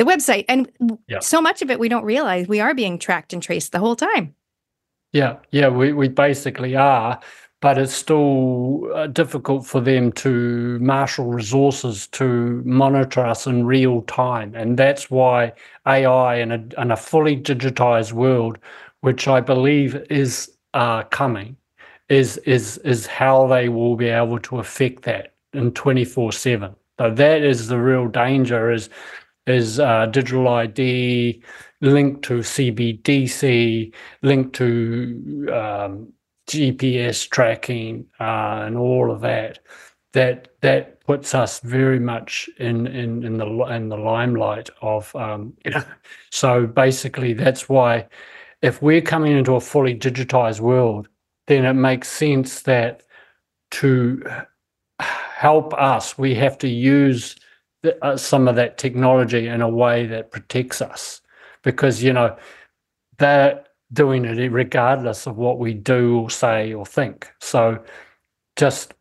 [0.00, 0.46] the website.
[0.48, 0.72] And
[1.08, 1.18] yeah.
[1.20, 3.94] so much of it we don't realize we are being tracked and traced the whole
[3.94, 4.34] time.
[5.12, 7.20] Yeah, yeah, we, we basically are,
[7.60, 14.00] but it's still uh, difficult for them to marshal resources to monitor us in real
[14.02, 14.54] time.
[14.54, 15.52] And that's why
[15.86, 18.56] AI in a, in a fully digitized world,
[19.02, 21.58] which I believe is uh, coming,
[22.08, 26.74] is, is, is how they will be able to affect that in 24 7.
[26.98, 28.88] So that is the real danger is,
[29.50, 31.42] is uh, digital ID,
[31.80, 33.92] linked to CBDC,
[34.22, 36.12] linked to um,
[36.48, 39.58] GPS tracking, uh, and all of that.
[40.12, 45.54] That that puts us very much in in in the in the limelight of um,
[45.64, 45.84] you know.
[46.30, 48.06] So basically, that's why
[48.62, 51.08] if we're coming into a fully digitized world,
[51.46, 53.02] then it makes sense that
[53.72, 54.22] to
[55.00, 57.36] help us, we have to use
[58.02, 61.20] uh, some of that technology in a way that protects us
[61.62, 62.36] because you know
[63.18, 67.28] they're doing it regardless of what we do or say or think.
[67.40, 67.82] So
[68.56, 68.94] just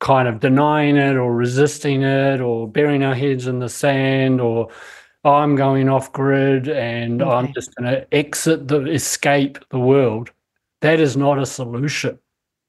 [0.00, 4.68] kind of denying it or resisting it or burying our heads in the sand or
[5.24, 7.30] oh, I'm going off grid and okay.
[7.30, 10.30] I'm just going to exit the escape the world.
[10.82, 12.18] That is not a solution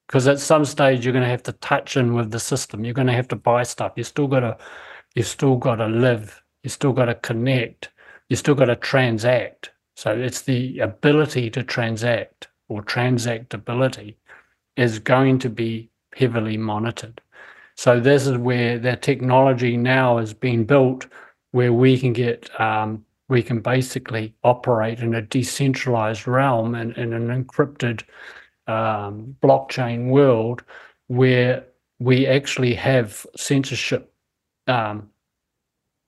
[0.06, 2.84] because at some stage you're going to have to touch in with the system.
[2.84, 3.92] You're going to have to buy stuff.
[3.94, 4.56] you're still got to,
[5.18, 6.42] you still got to live.
[6.62, 7.90] You still got to connect
[8.28, 9.70] you still got to transact.
[9.96, 14.16] So it's the ability to transact or transactability
[14.76, 17.20] is going to be heavily monitored.
[17.74, 21.06] So this is where the technology now is being built,
[21.52, 27.12] where we can get um, we can basically operate in a decentralized realm and in
[27.12, 28.02] an encrypted
[28.66, 30.62] um, blockchain world
[31.08, 31.64] where
[31.98, 34.12] we actually have censorship
[34.68, 35.08] um,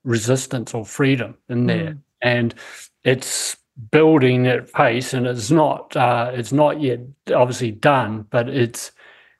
[0.04, 1.92] resistance or freedom in there.
[1.92, 2.54] Mm and
[3.04, 3.56] it's
[3.90, 7.00] building at pace, and it's not uh, it's not yet
[7.34, 8.92] obviously done, but it's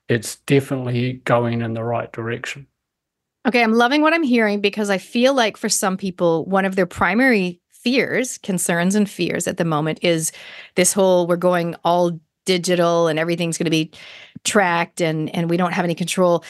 [0.07, 2.67] it's definitely going in the right direction.
[3.47, 6.75] Okay, I'm loving what I'm hearing because I feel like for some people, one of
[6.75, 10.31] their primary fears, concerns, and fears at the moment is
[10.75, 13.91] this whole we're going all digital and everything's going to be
[14.43, 16.43] tracked and and we don't have any control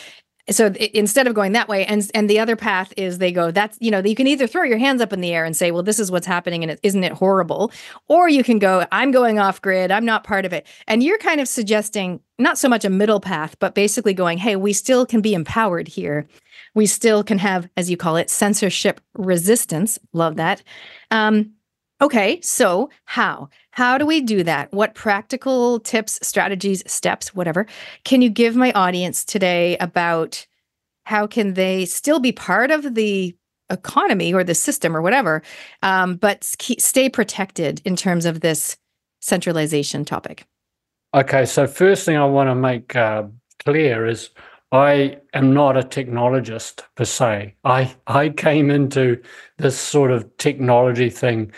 [0.50, 3.78] so instead of going that way and and the other path is they go that's
[3.80, 5.84] you know you can either throw your hands up in the air and say well
[5.84, 7.72] this is what's happening and is not it horrible?
[8.08, 10.66] Or you can go i'm going off grid i'm not part of it.
[10.88, 14.56] And you're kind of suggesting not so much a middle path but basically going hey
[14.56, 16.28] we still can be empowered here.
[16.74, 20.00] We still can have as you call it censorship resistance.
[20.14, 20.64] Love that.
[21.12, 21.54] Um,
[22.02, 23.50] Okay, so how?
[23.72, 24.72] How do we do that?
[24.74, 27.66] What practical tips, strategies, steps, whatever,
[28.04, 30.46] can you give my audience today about
[31.06, 33.36] how can they still be part of the
[33.70, 35.42] economy or the system or whatever,
[35.82, 38.78] um, but stay protected in terms of this
[39.22, 40.46] centralization topic?
[41.14, 43.24] Okay, so first thing I want to make uh,
[43.64, 44.30] clear is
[44.72, 47.56] I am not a technologist per se.
[47.66, 49.22] I I came into
[49.58, 51.52] this sort of technology thing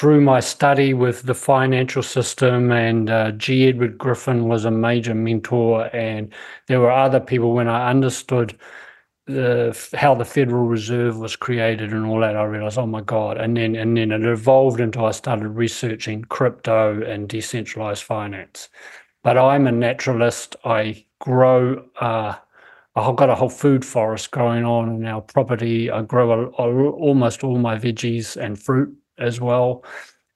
[0.00, 3.68] through my study with the financial system, and uh, G.
[3.68, 6.32] Edward Griffin was a major mentor, and
[6.68, 8.58] there were other people when I understood
[9.26, 13.36] the how the Federal Reserve was created and all that, I realized, oh my God.
[13.36, 18.70] And then and then it evolved into I started researching crypto and decentralized finance.
[19.22, 20.56] But I'm a naturalist.
[20.64, 22.36] I grow uh,
[22.96, 25.90] I've got a whole food forest going on in our property.
[25.90, 29.84] I grow a, a, almost all my veggies and fruit as well.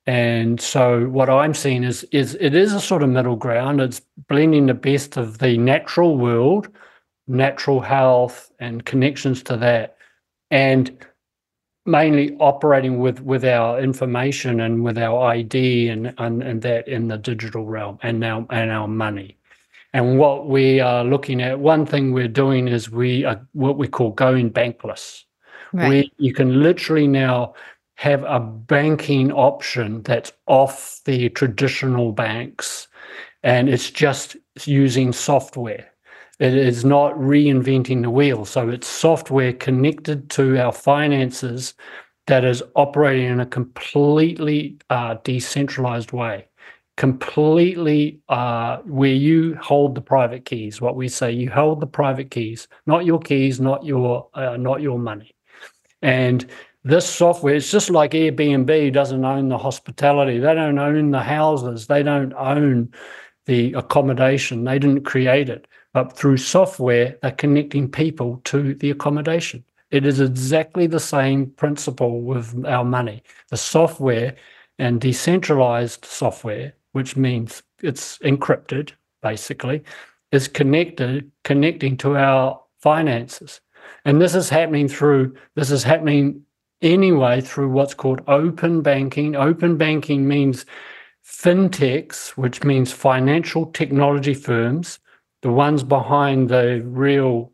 [0.07, 3.81] And so what I'm seeing is is it is a sort of middle ground.
[3.81, 6.69] It's blending the best of the natural world,
[7.27, 9.97] natural health and connections to that,
[10.51, 11.05] and
[11.87, 17.09] mainly operating with with our information and with our ID and and, and that in
[17.09, 19.39] the digital realm and now and our money.
[19.95, 23.87] And what we are looking at, one thing we're doing is we are what we
[23.87, 25.23] call going bankless.
[25.73, 25.89] Right.
[25.89, 27.55] Where you can literally now
[27.97, 32.89] have a banking option that's off the traditional banks
[33.43, 35.87] and it's just using software.
[36.41, 38.45] It is not reinventing the wheel.
[38.45, 41.75] So it's software connected to our finances
[42.27, 46.49] that is operating in a completely uh, decentralized way,
[46.97, 50.81] completely uh, where you hold the private keys.
[50.81, 54.81] What we say, you hold the private keys, not your keys, not your uh, not
[54.81, 55.35] your money,
[56.03, 56.47] and
[56.85, 60.39] this software it's just like airbnb doesn't own the hospitality.
[60.39, 61.87] They don't own the houses.
[61.87, 62.93] They don't own
[63.47, 64.65] the accommodation.
[64.65, 65.67] They didn't create it.
[65.93, 69.65] But through software they're connecting people to the accommodation.
[69.91, 73.23] It is exactly the same principle with our money.
[73.51, 74.35] The software
[74.79, 79.83] and decentralized software which means it's encrypted basically
[80.33, 83.61] is connected connecting to our finances.
[84.05, 86.43] And this is happening through this is happening
[86.85, 89.35] anyway through what's called open banking.
[89.35, 90.67] Open banking means
[91.27, 95.01] fintechs, which means financial technology firms,
[95.43, 97.51] the ones behind the real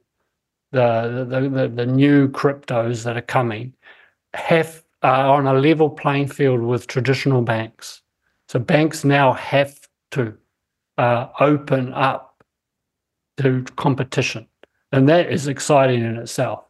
[0.73, 3.73] the the, the, the new cryptos that are coming,
[4.35, 8.03] have are on a level playing field with traditional banks.
[8.49, 10.37] So banks now have to
[10.99, 12.45] uh, open up
[13.39, 14.47] to competition,
[14.93, 16.65] and that is exciting in itself.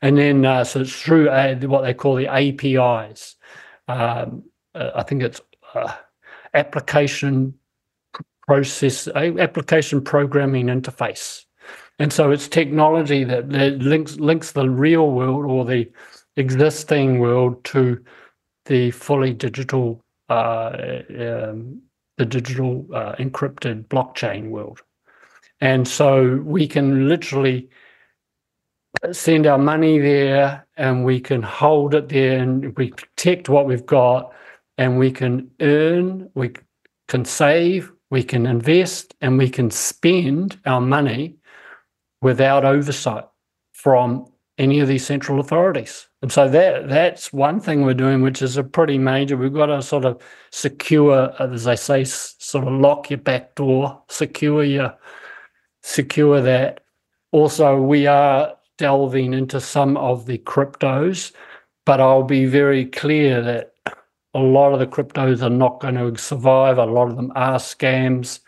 [0.00, 3.36] And then, uh, so it's through uh, what they call the APIs.
[3.88, 5.40] Um, uh, I think it's
[5.74, 5.92] uh,
[6.54, 7.54] application
[8.46, 11.44] process, application programming interface.
[11.98, 15.90] And so it's technology that, that links links the real world or the
[16.36, 18.02] existing world to
[18.64, 21.82] the fully digital, uh, um,
[22.16, 24.80] the digital uh, encrypted blockchain world.
[25.60, 27.68] And so we can literally
[29.12, 33.86] send our money there and we can hold it there and we protect what we've
[33.86, 34.32] got
[34.78, 36.52] and we can earn, we
[37.08, 41.36] can save, we can invest, and we can spend our money
[42.20, 43.24] without oversight
[43.72, 44.26] from
[44.58, 46.08] any of these central authorities.
[46.20, 49.36] And so that that's one thing we're doing, which is a pretty major.
[49.36, 54.02] We've got to sort of secure, as they say, sort of lock your back door,
[54.08, 54.94] secure your,
[55.82, 56.80] secure that.
[57.32, 61.30] Also, we are delving into some of the cryptos,
[61.86, 63.74] but I'll be very clear that
[64.34, 66.78] a lot of the cryptos are not going to survive.
[66.78, 68.40] A lot of them are scams,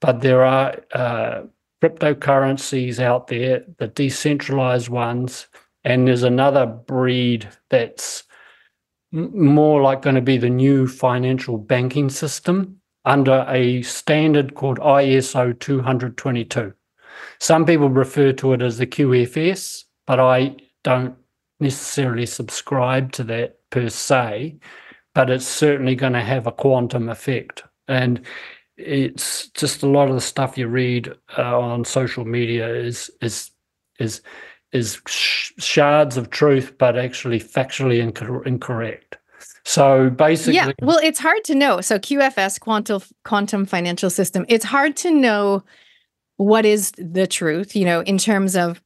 [0.00, 1.42] but there are uh,
[1.82, 5.46] cryptocurrencies out there, the decentralized ones,
[5.84, 8.24] and there's another breed that's
[9.12, 15.58] more like going to be the new financial banking system under a standard called ISO
[15.60, 16.72] 222.
[17.38, 21.16] Some people refer to it as the QFS, but I don't
[21.60, 24.58] necessarily subscribe to that per se,
[25.14, 27.62] but it's certainly going to have a quantum effect.
[27.88, 28.20] And
[28.76, 33.50] it's just a lot of the stuff you read uh, on social media is is
[33.98, 34.20] is
[34.72, 39.16] is sh- shards of truth, but actually factually inc- incorrect.
[39.64, 40.72] So basically, yeah.
[40.82, 41.80] Well, it's hard to know.
[41.80, 44.44] So QFS, quantum quantum financial system.
[44.48, 45.64] It's hard to know
[46.36, 47.74] what is the truth.
[47.74, 48.80] You know, in terms of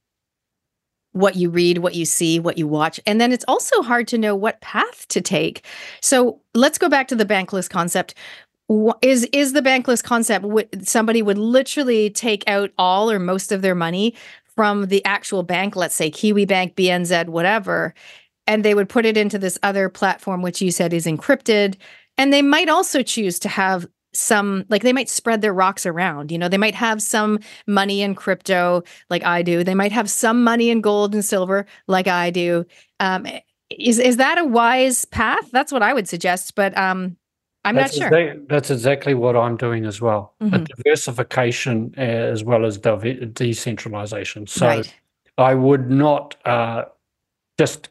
[1.13, 2.99] what you read, what you see, what you watch.
[3.05, 5.65] And then it's also hard to know what path to take.
[6.01, 8.13] So let's go back to the bankless concept.
[9.01, 10.45] Is is the bankless concept
[10.87, 14.15] somebody would literally take out all or most of their money
[14.55, 17.93] from the actual bank, let's say Kiwibank, BNZ, whatever,
[18.47, 21.75] and they would put it into this other platform which you said is encrypted,
[22.17, 26.31] and they might also choose to have some like they might spread their rocks around
[26.31, 29.63] you know they might have some money in crypto like i do.
[29.63, 32.65] They might have some money in gold and silver like i do.
[32.99, 33.27] Um
[33.69, 35.49] is is that a wise path?
[35.51, 37.15] That's what i would suggest but um
[37.63, 40.55] i'm that's not sure that's exactly what i'm doing as well mm-hmm.
[40.55, 44.47] a diversification uh, as well as de- decentralization.
[44.47, 44.95] So right.
[45.37, 46.85] i would not uh
[47.57, 47.89] just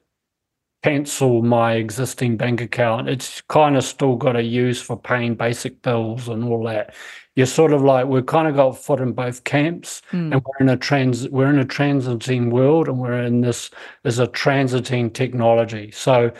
[0.83, 3.09] cancel my existing bank account.
[3.09, 6.95] It's kind of still got a use for paying basic bills and all that.
[7.37, 10.33] You're sort of like we've kind of got foot in both camps, mm.
[10.33, 13.70] and we're in a trans we're in a transiting world, and we're in this
[14.05, 15.91] as a transiting technology.
[15.93, 16.33] So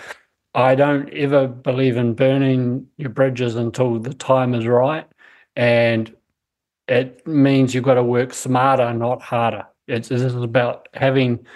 [0.55, 5.07] I don't ever believe in burning your bridges until the time is right,
[5.55, 6.15] and
[6.89, 9.67] it means you've got to work smarter, not harder.
[9.87, 11.47] It's this is about having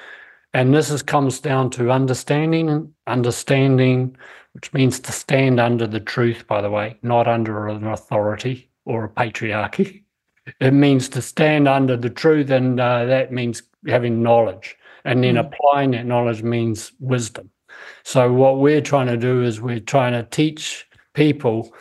[0.55, 4.17] and this is, comes down to understanding, understanding,
[4.53, 9.05] which means to stand under the truth, by the way, not under an authority or
[9.05, 10.05] a patriarchy.
[10.61, 14.77] It means to stand under the truth, and uh, that means having knowledge.
[15.05, 15.41] And then mm.
[15.41, 17.51] applying that knowledge means wisdom.
[18.05, 21.75] So, what we're trying to do is we're trying to teach people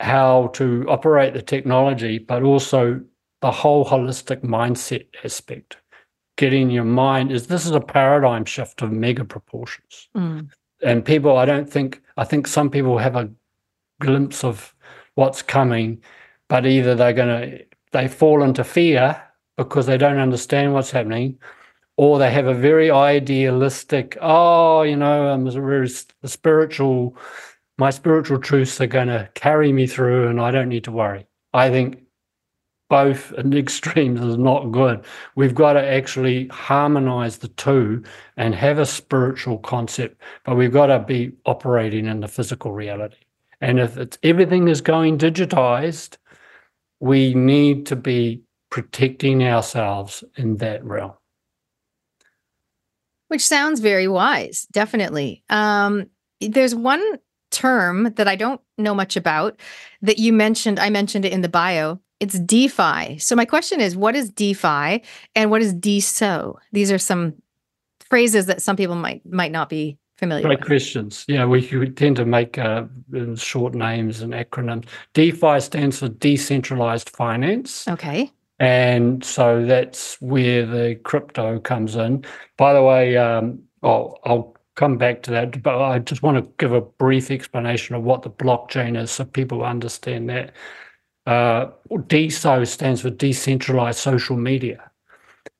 [0.00, 3.00] how to operate the technology, but also
[3.42, 5.77] the whole holistic mindset aspect
[6.38, 10.08] getting in your mind is this is a paradigm shift of mega proportions.
[10.16, 10.48] Mm.
[10.82, 13.28] And people, I don't think, I think some people have a
[14.00, 14.72] glimpse of
[15.16, 16.00] what's coming,
[16.48, 19.20] but either they're going to, they fall into fear
[19.56, 21.36] because they don't understand what's happening,
[21.96, 27.16] or they have a very idealistic, oh, you know, I'm a very spiritual,
[27.78, 31.26] my spiritual truths are going to carry me through and I don't need to worry.
[31.52, 32.00] I think
[32.88, 35.04] both extremes is not good.
[35.34, 38.02] We've got to actually harmonize the two
[38.36, 43.16] and have a spiritual concept, but we've got to be operating in the physical reality.
[43.60, 46.16] And if it's everything is going digitized,
[47.00, 51.12] we need to be protecting ourselves in that realm.
[53.28, 55.44] Which sounds very wise, definitely.
[55.50, 56.06] Um,
[56.40, 57.02] there's one
[57.50, 59.60] term that I don't know much about
[60.02, 60.78] that you mentioned.
[60.78, 63.18] I mentioned it in the bio it's DeFi.
[63.18, 65.02] So my question is, what is DeFi
[65.34, 66.56] and what is DeSo?
[66.72, 67.34] These are some
[68.00, 70.66] phrases that some people might might not be familiar Great with.
[70.66, 71.24] questions.
[71.28, 72.84] Yeah, we, we tend to make uh,
[73.36, 74.86] short names and acronyms.
[75.14, 77.86] DeFi stands for decentralized finance.
[77.86, 78.30] Okay.
[78.58, 82.24] And so that's where the crypto comes in.
[82.56, 86.52] By the way, um, I'll, I'll come back to that, but I just want to
[86.58, 90.52] give a brief explanation of what the blockchain is so people understand that.
[91.28, 94.90] Uh, DeSo stands for decentralized social media.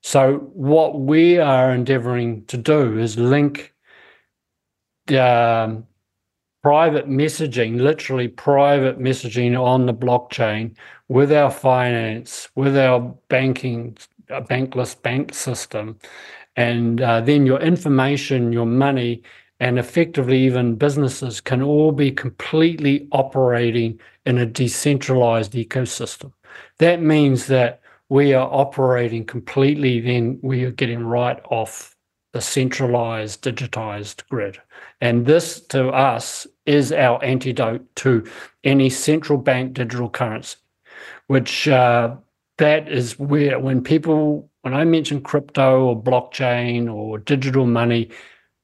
[0.01, 3.75] So what we are endeavoring to do is link
[5.09, 5.85] um,
[6.63, 10.75] private messaging, literally private messaging on the blockchain
[11.07, 13.95] with our finance, with our banking,
[14.27, 15.99] bankless bank system.
[16.55, 19.21] And uh, then your information, your money,
[19.59, 26.31] and effectively even businesses can all be completely operating in a decentralized ecosystem.
[26.77, 31.95] That means that we are operating completely, then we are getting right off
[32.31, 34.59] the centralized, digitized grid.
[35.01, 38.25] And this to us is our antidote to
[38.63, 40.57] any central bank digital currency,
[41.27, 42.15] which uh,
[42.57, 48.09] that is where when people, when I mention crypto or blockchain or digital money,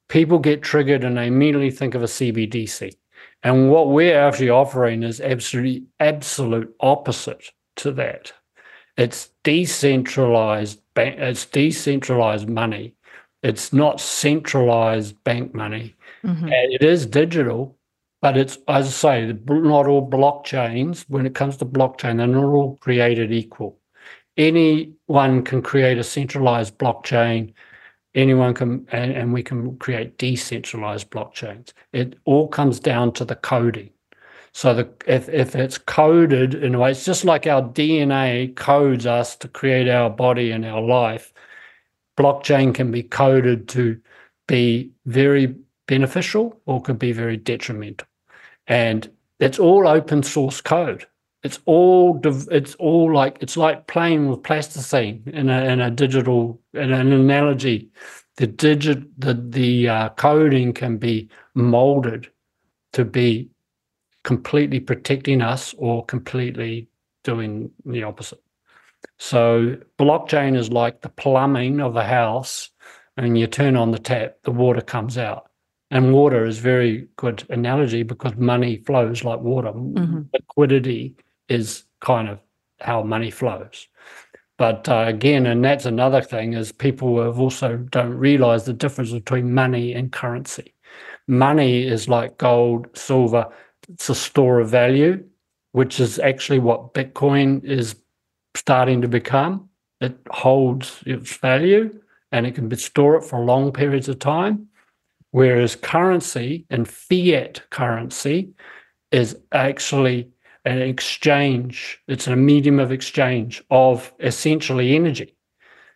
[0.08, 2.96] people get triggered and they immediately think of a CBDC.
[3.44, 8.34] And what we're actually offering is absolutely absolute opposite to that.
[8.98, 10.80] It's decentralized.
[10.94, 12.94] bank, It's decentralized money.
[13.44, 15.94] It's not centralized bank money.
[16.24, 16.44] Mhm.
[16.44, 17.78] And it is digital,
[18.22, 22.46] but it's, as I say, not all blockchains, when it comes to blockchain, they're not
[22.46, 23.78] all created equal.
[24.38, 27.54] Anyone can create a centralized blockchain.
[28.16, 31.74] Anyone can, and, and we can create decentralized blockchains.
[31.92, 33.92] It all comes down to the coding.
[34.54, 39.06] So the, if, if it's coded in a way, it's just like our DNA codes
[39.06, 41.34] us to create our body and our life.
[42.18, 44.00] Blockchain can be coded to
[44.48, 45.54] be very
[45.88, 48.08] beneficial or could be very detrimental.
[48.66, 49.12] And
[49.42, 51.06] it's all open source code.
[51.46, 52.20] It's all
[52.50, 57.14] it's all like it's like playing with plasticine in a, in a digital in an
[57.14, 57.92] analogy.
[58.38, 62.32] The digit the the uh, coding can be molded
[62.94, 63.52] to be
[64.24, 66.88] completely protecting us or completely
[67.24, 68.42] doing the opposite.
[69.20, 72.72] So blockchain is like the plumbing of a house,
[73.18, 75.46] and you turn on the tap, the water comes out.
[75.92, 79.72] And water is very good analogy because money flows like water.
[79.72, 80.28] Mhm.
[80.34, 81.16] Liquidity
[81.50, 82.40] is kind of
[82.80, 83.88] how money flows.
[84.58, 89.12] But uh, again, and that's another thing is people have also don't realize the difference
[89.12, 90.74] between money and currency.
[91.28, 93.48] Money is like gold, silver.
[93.90, 95.24] It's a store of value,
[95.74, 97.96] which is actually what Bitcoin is
[98.56, 99.70] starting to become.
[100.00, 102.00] It holds its value
[102.32, 104.68] and it can store it for long periods of time.
[105.32, 108.54] Whereas currency and fiat currency
[109.12, 110.30] is actually
[110.66, 115.36] an exchange, it's a medium of exchange of essentially energy.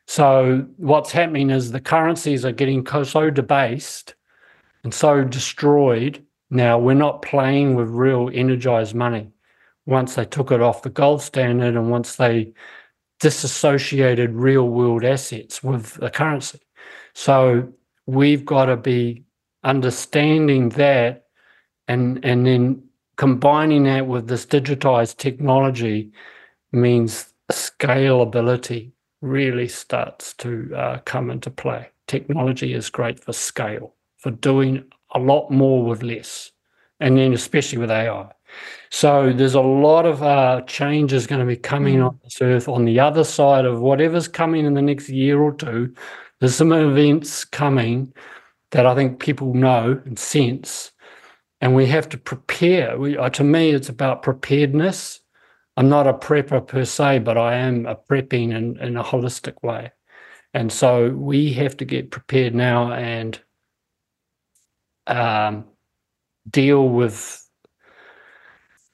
[0.07, 4.15] So, what's happening is the currencies are getting so debased
[4.83, 6.25] and so destroyed.
[6.49, 9.29] Now, we're not playing with real energized money.
[9.85, 12.53] Once they took it off the gold standard and once they
[13.19, 16.59] disassociated real world assets with the currency.
[17.13, 17.73] So,
[18.05, 19.25] we've got to be
[19.63, 21.25] understanding that
[21.87, 22.88] and and then
[23.19, 26.09] combining that with this digitized technology
[26.71, 28.91] means scalability
[29.21, 31.89] really starts to uh, come into play.
[32.07, 34.83] Technology is great for scale for doing
[35.13, 36.51] a lot more with less
[36.99, 38.27] and then especially with ai
[38.89, 42.07] so there's a lot of uh, changes going to be coming Mm.
[42.07, 45.53] on this earth on the other side of whatever's coming in the next year or
[45.53, 45.93] two.
[46.39, 48.13] There's some events coming
[48.71, 50.91] that I think people know and sense,
[51.61, 52.97] and we have to prepare.
[52.97, 55.19] We, uh, to me, it's about preparedness.
[55.77, 59.61] I'm not a prepper per se, but I am a prepping in, in a holistic
[59.63, 59.91] way.
[60.53, 63.39] And so we have to get prepared now and
[65.07, 65.65] um,
[66.49, 67.45] deal with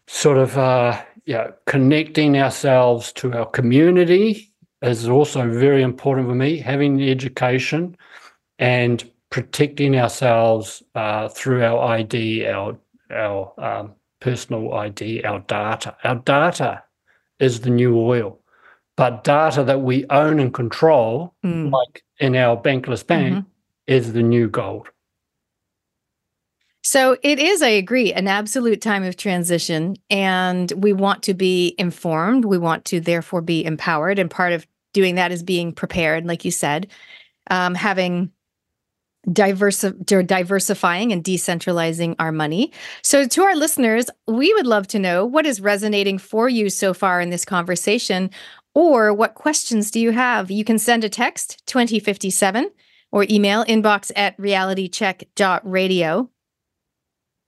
[0.08, 6.58] sort of uh, yeah, connecting ourselves to our community is also very important for me.
[6.58, 7.98] Having education
[8.60, 12.78] and protecting ourselves uh, through our ID, our
[13.12, 13.92] our um,
[14.22, 15.94] personal ID, our data.
[16.06, 16.84] Our data
[17.40, 18.40] is the new oil,
[18.96, 21.70] but data that we own and control, Mm.
[21.70, 23.46] like in our bankless bank, Mhm.
[23.88, 24.88] is the new gold.
[26.82, 29.98] So it is, I agree, an absolute time of transition.
[30.10, 32.46] And we want to be informed.
[32.46, 34.18] We want to therefore be empowered.
[34.18, 36.88] And part of doing that is being prepared, like you said,
[37.50, 38.32] um, having
[39.30, 42.72] diversi- diversifying and decentralizing our money.
[43.02, 46.94] So, to our listeners, we would love to know what is resonating for you so
[46.94, 48.30] far in this conversation,
[48.74, 50.52] or what questions do you have?
[50.52, 52.70] You can send a text 2057
[53.12, 56.30] or email inbox at realitycheck.radio.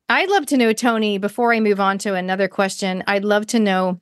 [0.09, 3.59] I'd love to know, Tony, before I move on to another question, I'd love to
[3.59, 3.99] know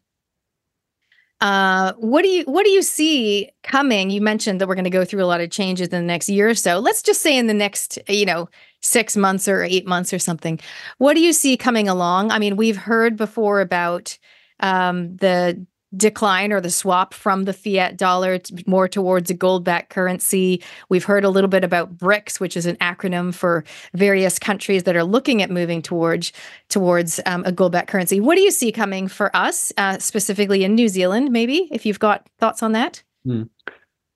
[1.46, 4.10] uh, what do you what do you see coming?
[4.10, 6.28] You mentioned that we're going to go through a lot of changes in the next
[6.28, 6.80] year or so.
[6.80, 8.50] Let's just say in the next, you know,
[8.82, 10.60] six months or eight months or something.
[10.98, 12.32] What do you see coming along?
[12.32, 14.18] I mean, we've heard before about
[14.60, 15.64] um, the
[15.98, 20.62] decline or the swap from the fiat dollar more towards a gold-backed currency.
[20.90, 23.64] We've heard a little bit about BRICS, which is an acronym for
[23.94, 26.32] various countries that are looking at moving towards
[26.70, 28.20] towards um, a gold-backed currency.
[28.20, 31.32] What do you see coming for us, uh, specifically in New Zealand?
[31.32, 33.04] Maybe if you've got thoughts on that.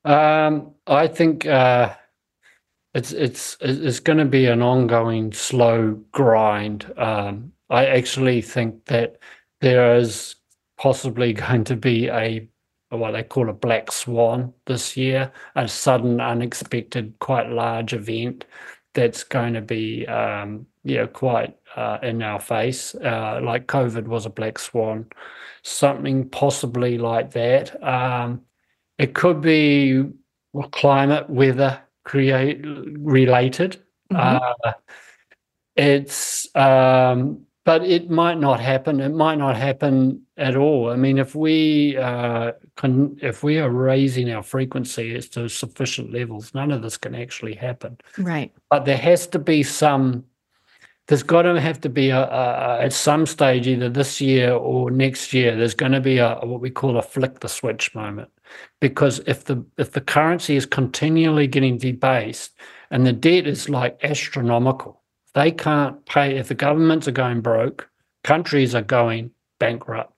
[0.05, 1.93] Um, I think uh,
[2.93, 6.91] it's it's it's going to be an ongoing slow grind.
[6.97, 9.17] Um, I actually think that
[9.61, 10.35] there is
[10.79, 12.47] possibly going to be a
[12.91, 18.45] what they call a black swan this year, a sudden, unexpected, quite large event
[18.95, 24.25] that's going to be um, yeah quite uh, in our face, uh, like COVID was
[24.25, 25.05] a black swan,
[25.61, 27.81] something possibly like that.
[27.83, 28.41] Um,
[28.97, 30.05] it could be
[30.71, 33.83] climate, weather create related.
[34.11, 34.41] Mhm.
[34.65, 34.73] Uh,
[35.75, 38.99] it's um, but it might not happen.
[38.99, 40.89] It might not happen at all.
[40.89, 46.11] I mean, if we uh, can, if we are raising our frequency as to sufficient
[46.11, 47.99] levels, none of this can actually happen.
[48.17, 48.51] Right.
[48.71, 50.25] But there has to be some.
[51.05, 54.51] There's got to have to be a, a, a at some stage, either this year
[54.53, 55.55] or next year.
[55.55, 58.31] There's going to be a what we call a flick the switch moment,
[58.81, 62.51] because if the if the currency is continually getting debased
[62.89, 64.98] and the debt is like astronomical,
[65.33, 66.37] they can't pay.
[66.37, 67.89] If the governments are going broke,
[68.23, 70.13] countries are going bankrupt.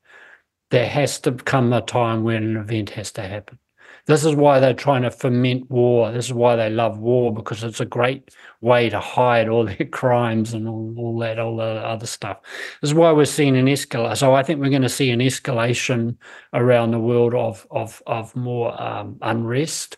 [0.70, 3.60] There has to come a time when an event has to happen.
[4.06, 6.12] This is why they're trying to foment war.
[6.12, 8.32] This is why they love war because it's a great
[8.62, 12.40] way to hide all their crimes and all, all that, all the other stuff.
[12.82, 14.18] This is why we're seeing an escalation.
[14.18, 16.18] So I think we're going to see an escalation
[16.54, 19.98] around the world of of of more um, unrest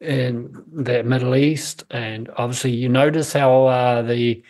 [0.00, 4.42] in the Middle East, and obviously you notice how uh, the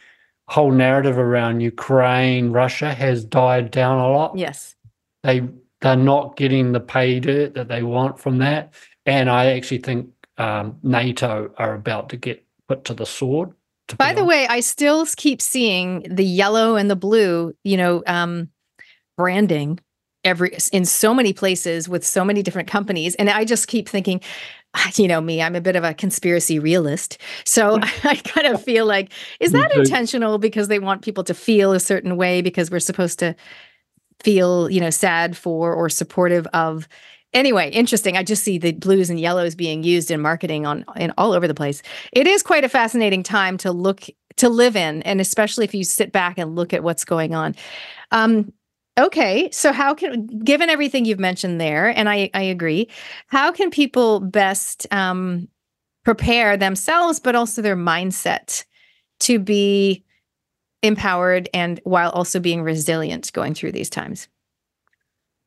[0.49, 4.77] whole narrative around Ukraine, Russia has died down a lot Yes.
[5.23, 5.43] they
[5.81, 8.73] they're not getting the pay dirt that they want from that.
[9.05, 10.09] And I actually think
[10.39, 13.51] um, NATO are about to get put to the sword.
[13.89, 14.29] to By the honest.
[14.29, 18.49] way, I still keep seeing the yellow and the blue, you know, um,
[19.19, 19.79] branding
[20.25, 24.21] every in so many places with so many different companies, and I just keep thinking,
[24.97, 28.87] you know, me, I'm a bit of a conspiracy realist, so I kind of feel
[28.87, 32.81] like, is that intentional because they want people to feel a certain way because we're
[32.81, 33.35] supposed to
[34.23, 36.89] feel, you know, sad for or supportive of.
[37.33, 38.17] Anyway, interesting.
[38.17, 41.49] I just see the blues and yellows being used in marketing on in all over
[41.49, 41.83] the place.
[42.13, 44.05] It is quite a fascinating time to look
[44.37, 47.57] to live in, and especially if you sit back and look at what's going on.
[48.13, 48.53] Um,
[48.99, 52.89] okay, so how can, given everything you've mentioned there, and I I agree,
[53.29, 55.49] how can people best um,
[56.05, 58.65] prepare themselves, but also their mindset
[59.21, 60.05] to be
[60.83, 64.29] empowered and while also being resilient going through these times?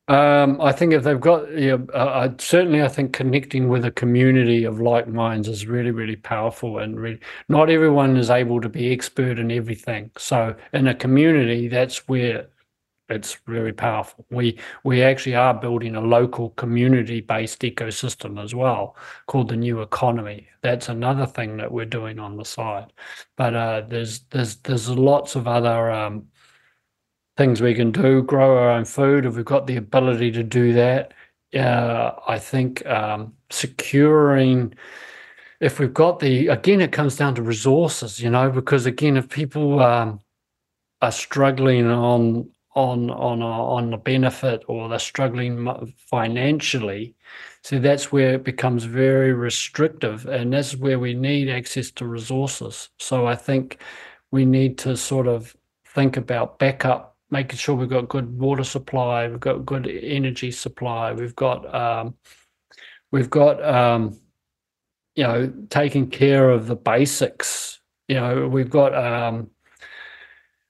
[0.08, 3.90] Um, I think if they've got, yeah, uh, I, certainly I think connecting with a
[3.90, 6.78] community of like minds is really, really powerful.
[6.78, 7.20] And really,
[7.50, 10.10] not everyone is able to be expert in everything.
[10.16, 12.46] So in a community, that's where
[13.08, 14.26] it's really powerful.
[14.30, 20.48] We we actually are building a local community-based ecosystem as well, called the New Economy.
[20.62, 22.92] That's another thing that we're doing on the side.
[23.36, 26.26] But uh, there's there's there's lots of other um,
[27.36, 28.22] things we can do.
[28.22, 31.14] Grow our own food if we've got the ability to do that.
[31.54, 34.74] Uh, I think um, securing
[35.60, 39.28] if we've got the again, it comes down to resources, you know, because again, if
[39.28, 40.20] people um,
[41.00, 47.14] are struggling on on on a, on the benefit or they're struggling financially.
[47.62, 52.90] So that's where it becomes very restrictive and that's where we need access to resources.
[52.98, 53.78] So i think
[54.30, 55.56] we need to sort of
[55.94, 61.12] think about backup making sure we've got good water supply we've got good energy supply
[61.12, 62.14] we've got um,
[63.10, 64.18] we've got um,
[65.14, 67.80] you know taking care of the basics.
[68.06, 69.50] You know we've got um,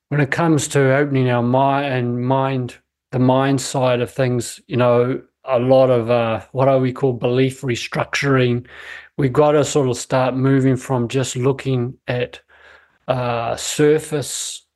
[0.08, 2.76] when it comes to opening our mind and mind
[3.12, 7.12] the mind side of things you know a lot of uh, what do we call
[7.12, 8.66] belief restructuring
[9.16, 12.40] we've got to sort of start moving from just looking at
[13.08, 14.66] uh, surface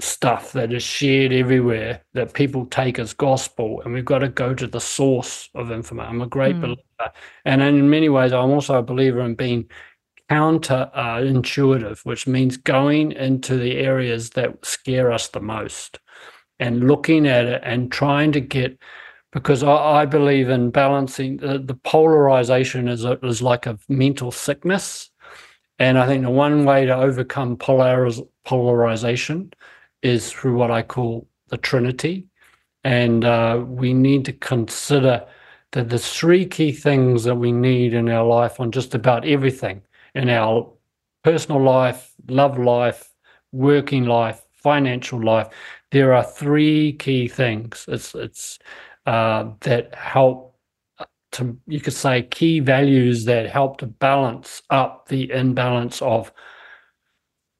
[0.00, 4.52] stuff that is shared everywhere that people take as gospel and we've got to go
[4.52, 6.60] to the source of information i'm a great Mm.
[6.60, 7.12] believer
[7.44, 9.68] and in many ways i'm also a believer in being
[10.28, 15.98] counter uh, intuitive, which means going into the areas that scare us the most
[16.58, 18.78] and looking at it and trying to get
[19.32, 24.30] because I, I believe in balancing the, the polarization is a, is like a mental
[24.30, 25.10] sickness,
[25.78, 29.52] and I think the one way to overcome polariz- polarization
[30.02, 32.28] is through what I call the Trinity,
[32.84, 35.26] and uh, we need to consider
[35.72, 39.82] that the three key things that we need in our life on just about everything
[40.14, 40.72] in our
[41.22, 43.10] personal life, love life,
[43.52, 45.48] working life, financial life.
[45.90, 47.84] There are three key things.
[47.88, 48.58] It's it's
[49.06, 50.56] uh, that help
[51.32, 56.32] to you could say key values that help to balance up the imbalance of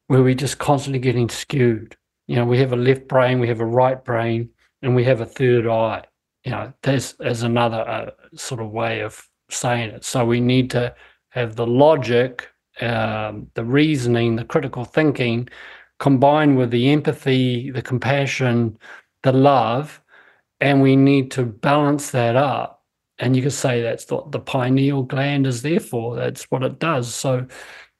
[0.06, 1.96] where we're just constantly getting skewed.
[2.26, 4.50] You know, we have a left brain, we have a right brain,
[4.82, 6.04] and we have a third eye.
[6.44, 10.04] You know, there's as another uh, sort of way of saying it.
[10.04, 10.94] So we need to
[11.34, 12.48] have the logic,
[12.80, 15.48] um, the reasoning, the critical thinking,
[15.98, 18.78] combined with the empathy, the compassion,
[19.22, 20.00] the love,
[20.60, 22.74] and we need to balance that up
[23.18, 26.16] and you could say that's what the pineal gland is there for.
[26.16, 27.14] That's what it does.
[27.14, 27.46] So,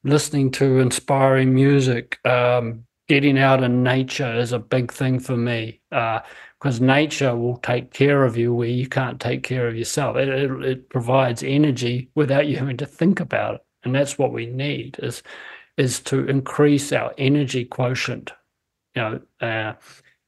[0.02, 5.80] listening to inspiring music, um, getting out in nature is a big thing for me
[6.64, 10.16] because nature will take care of you where you can't take care of yourself.
[10.16, 14.32] It, it, it, provides energy without you having to think about it, and that's what
[14.32, 15.22] we need is
[15.76, 18.32] is to increase our energy quotient,
[18.94, 19.74] you know, uh,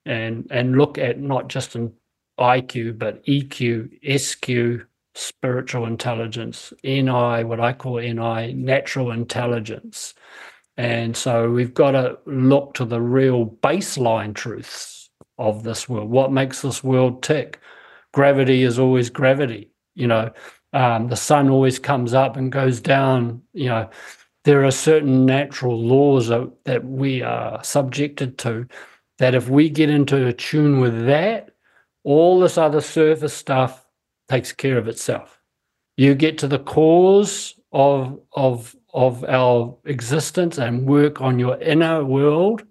[0.04, 1.94] and and look at not just an
[2.38, 3.88] IQ but EQ,
[4.20, 10.12] SQ, spiritual intelligence, NI, what I call NI, natural intelligence
[10.76, 14.95] and so we've got to look to the real baseline truths
[15.38, 16.10] of this world.
[16.10, 17.60] What makes this world tick?
[18.12, 19.70] Gravity is always gravity.
[19.94, 20.30] You know,
[20.72, 23.42] um, the sun always comes up and goes down.
[23.52, 23.90] You know,
[24.44, 28.66] there are certain natural laws that, that we are subjected to
[29.18, 31.50] that if we get into a tune with that,
[32.04, 33.86] all this other surface stuff
[34.28, 35.40] takes care of itself.
[35.96, 42.04] You get to the cause of of of our existence and work on your inner
[42.04, 42.64] world,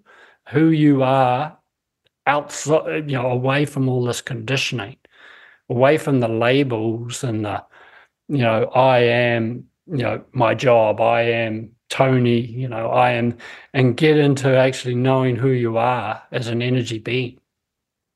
[0.48, 1.55] who you are
[2.26, 4.96] outside, you know, away from all this conditioning,
[5.68, 7.64] away from the labels and the,
[8.28, 13.38] you know, I am, you know, my job, I am Tony, you know, I am,
[13.72, 17.38] and get into actually knowing who you are as an energy being.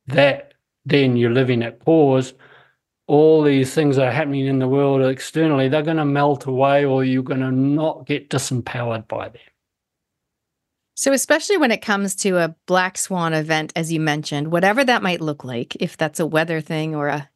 [0.09, 0.55] That
[0.85, 2.35] then you're living at pause
[3.11, 6.85] all these things that are happening in the world externally, they're going to melt away
[6.85, 9.50] or you're going to not get disempowered by them.
[11.01, 15.03] So, especially when it comes to a black swan event, as you mentioned, whatever that
[15.03, 17.27] might look like, if that's a weather thing or a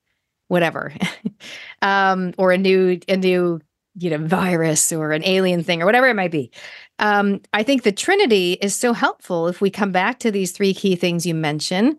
[0.48, 0.92] whatever,
[1.80, 3.62] um, or a new, a new,
[3.98, 6.50] you know, virus or an alien thing or whatever it might be.
[6.98, 10.74] Um, I think the Trinity is so helpful if we come back to these three
[10.74, 11.98] key things you mentioned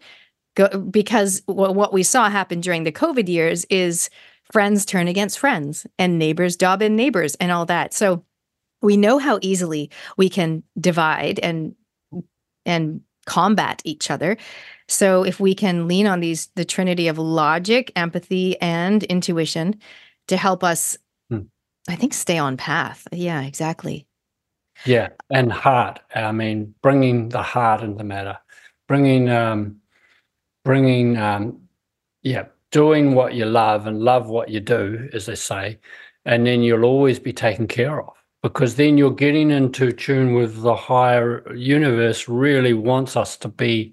[0.55, 4.11] Go, because what we saw happen during the COVID years is
[4.51, 7.91] friends turn against friends and neighbors dob in neighbors and all that.
[7.91, 8.23] So
[8.85, 11.75] we know how easily we can divide and
[12.65, 14.37] and combat each other.
[14.87, 19.79] So if we can lean on these the trinity of logic, empathy, and intuition
[20.27, 20.97] to help us,
[21.29, 21.41] hmm.
[21.89, 23.07] I think, stay on path.
[23.11, 24.07] Yeah, exactly.
[24.85, 25.99] Yeah, and heart.
[26.13, 28.37] I mean, bringing the heart into the matter,
[28.87, 29.77] bringing um,
[30.63, 31.61] bringing, um,
[32.21, 35.79] yeah, doing what you love and love what you do, as they say,
[36.25, 38.14] and then you'll always be taken care of
[38.45, 43.91] because then you're getting into tune with the higher universe really wants us to be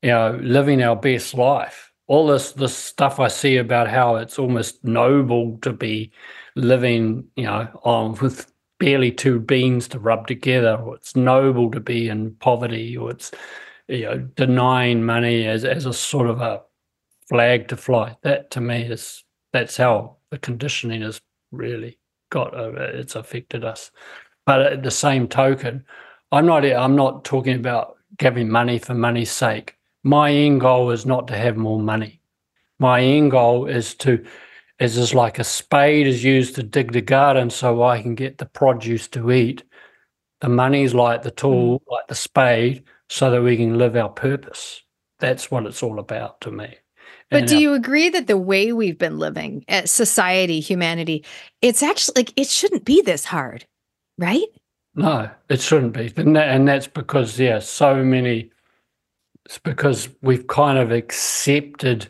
[0.00, 4.38] you know living our best life all this this stuff i see about how it's
[4.38, 6.10] almost noble to be
[6.54, 11.80] living you know on with barely two beans to rub together or it's noble to
[11.80, 13.32] be in poverty or it's
[13.88, 16.62] you know, denying money as, as a sort of a
[17.28, 18.16] flag to fly.
[18.22, 21.20] That to me is that's how the conditioning is
[21.52, 21.98] really
[22.30, 23.90] got uh, it's affected us.
[24.46, 25.84] But at the same token,
[26.32, 29.76] I'm not I'm not talking about giving money for money's sake.
[30.02, 32.20] My end goal is not to have more money.
[32.78, 34.24] My end goal is to
[34.78, 38.38] is is like a spade is used to dig the garden so I can get
[38.38, 39.64] the produce to eat.
[40.40, 41.90] The money's like the tool, mm.
[41.90, 44.82] like the spade, so that we can live our purpose.
[45.20, 46.76] That's what it's all about to me.
[47.30, 51.24] But do you agree that the way we've been living as society, humanity,
[51.62, 53.66] it's actually like it shouldn't be this hard,
[54.18, 54.46] right?
[54.94, 56.12] No, it shouldn't be.
[56.16, 58.52] And, that, and that's because, yeah, so many,
[59.44, 62.08] it's because we've kind of accepted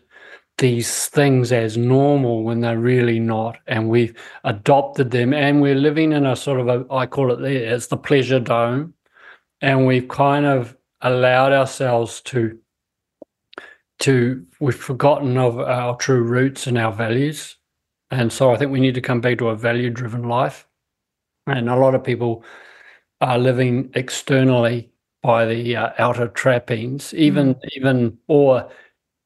[0.59, 3.57] these things as normal when they're really not.
[3.67, 4.15] And we've
[4.45, 7.87] adopted them and we're living in a sort of a, I call it there, it's
[7.87, 8.93] the pleasure dome.
[9.63, 12.59] And we've kind of allowed ourselves to
[14.01, 17.57] to we've forgotten of our true roots and our values
[18.11, 20.67] and so i think we need to come back to a value driven life
[21.47, 22.45] and a lot of people
[23.21, 24.91] are living externally
[25.23, 27.61] by the uh, outer trappings even mm.
[27.77, 28.69] even or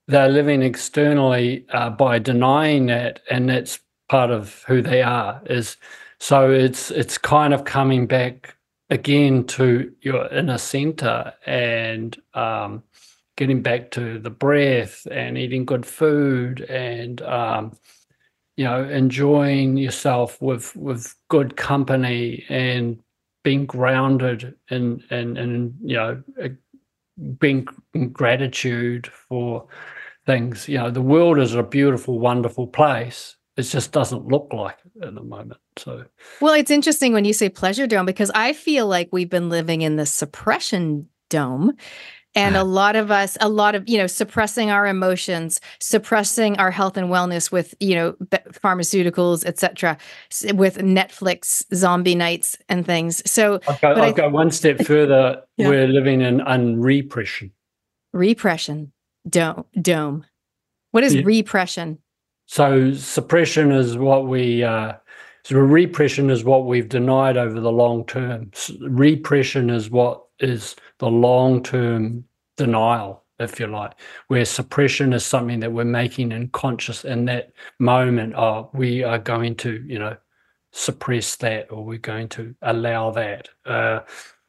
[0.06, 5.76] they're living externally uh, by denying that and that's part of who they are is
[6.20, 8.54] so it's it's kind of coming back
[8.90, 12.82] again to your inner center and um,
[13.39, 17.73] getting back to the breath and eating good food and um,
[18.56, 22.98] you know enjoying yourself with with good company and
[23.44, 26.20] being grounded and and and you know
[27.39, 27.66] being
[28.12, 29.69] gratitude for
[30.27, 34.78] things you know the world is a beautiful wonderful place it just doesn't look like
[34.85, 35.59] it at the moment.
[35.77, 36.05] So,
[36.40, 39.82] well, it's interesting when you say pleasure dome because I feel like we've been living
[39.82, 41.73] in the suppression dome
[42.34, 46.70] and a lot of us a lot of you know suppressing our emotions suppressing our
[46.70, 48.12] health and wellness with you know
[48.52, 49.96] pharmaceuticals etc
[50.55, 53.28] with netflix zombie nights and things.
[53.30, 55.42] So i'll go, I'll go one step further.
[55.56, 55.68] Yeah.
[55.68, 57.52] we're living in unrepression
[58.12, 58.92] repression.
[59.28, 60.24] Dome dome.
[60.92, 61.22] What is yeah.
[61.24, 61.98] repression?
[62.46, 64.94] So suppression is what we uh
[65.44, 68.50] so repression is what we've denied over the long term.
[68.80, 72.24] Repression is what is the long term
[72.56, 73.92] denial, if you like,
[74.28, 78.34] where suppression is something that we're making in conscious in that moment.
[78.36, 80.16] Oh, we are going to, you know,
[80.72, 83.48] suppress that or we're going to allow that.
[83.64, 84.00] Uh,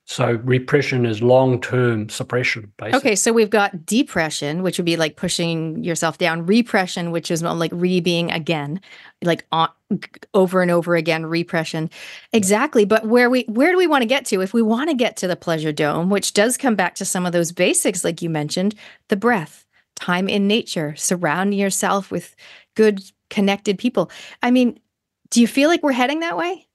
[0.10, 2.98] so repression is long-term suppression, basically.
[2.98, 6.48] Okay, so we've got depression, which would be like pushing yourself down.
[6.48, 8.82] Repression, which is like re-being again,
[9.24, 9.70] like on,
[10.34, 11.28] over and over again.
[11.28, 11.92] Repression,
[12.34, 12.86] exactly.
[12.86, 14.42] But where we where do we want to get to?
[14.42, 17.28] If we want to get to the pleasure dome, which does come back to some
[17.28, 18.74] of those basics, like you mentioned,
[19.10, 19.64] the breath,
[19.96, 22.36] time in nature, surrounding yourself with
[22.76, 23.00] good,
[23.30, 24.10] connected people.
[24.42, 24.80] I mean,
[25.30, 26.66] do you feel like we're heading that way?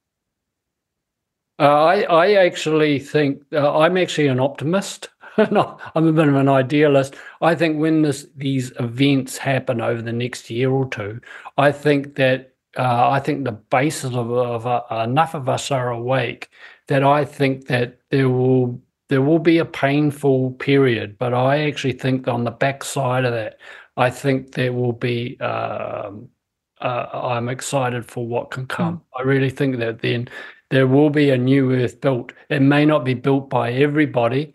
[1.59, 5.09] Uh, I, I actually think uh, I'm actually an optimist.
[5.51, 7.14] no, I'm a bit of an idealist.
[7.40, 11.20] I think when this, these events happen over the next year or two,
[11.56, 15.90] I think that uh, I think the basis of, of uh, enough of us are
[15.90, 16.51] awake
[16.89, 21.93] that I think that there will there will be a painful period, but I actually
[21.93, 23.59] think on the backside of that,
[23.97, 25.39] I think there will be.
[25.40, 26.31] Um,
[26.81, 28.97] uh, I'm excited for what can come.
[28.97, 29.02] Mm.
[29.16, 30.28] I really think that then
[30.74, 32.32] there will be a new earth built.
[32.51, 34.55] It may not be built by everybody,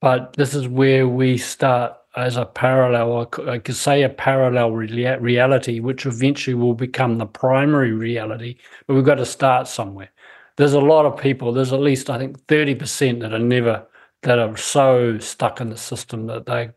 [0.00, 5.18] but this is where we start as a parallel, I could say a parallel rea-
[5.18, 8.58] reality, which eventually will become the primary reality.
[8.86, 10.10] But we've got to start somewhere.
[10.56, 13.88] There's a lot of people, there's at least, I think, 30% that are never,
[14.22, 16.70] that are so stuck in the system that they,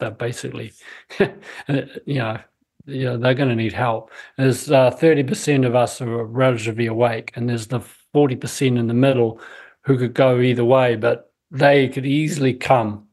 [0.00, 0.74] they're basically,
[1.18, 2.38] you know,
[2.84, 4.10] you know, they're going to need help.
[4.36, 7.82] There's uh, 30% of us who are relatively awake, and there's the
[8.14, 9.40] 40% in the middle
[9.82, 13.08] who could go either way, but they could easily come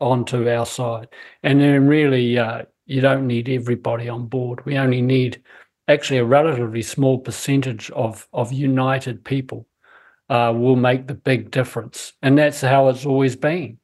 [0.00, 1.08] onto our side.
[1.42, 4.64] And then really, uh, you don't need everybody on board.
[4.64, 5.42] We only need
[5.88, 9.66] actually a relatively small percentage of, of united people
[10.28, 12.12] uh, will make the big difference.
[12.22, 13.78] And that's how it's always been.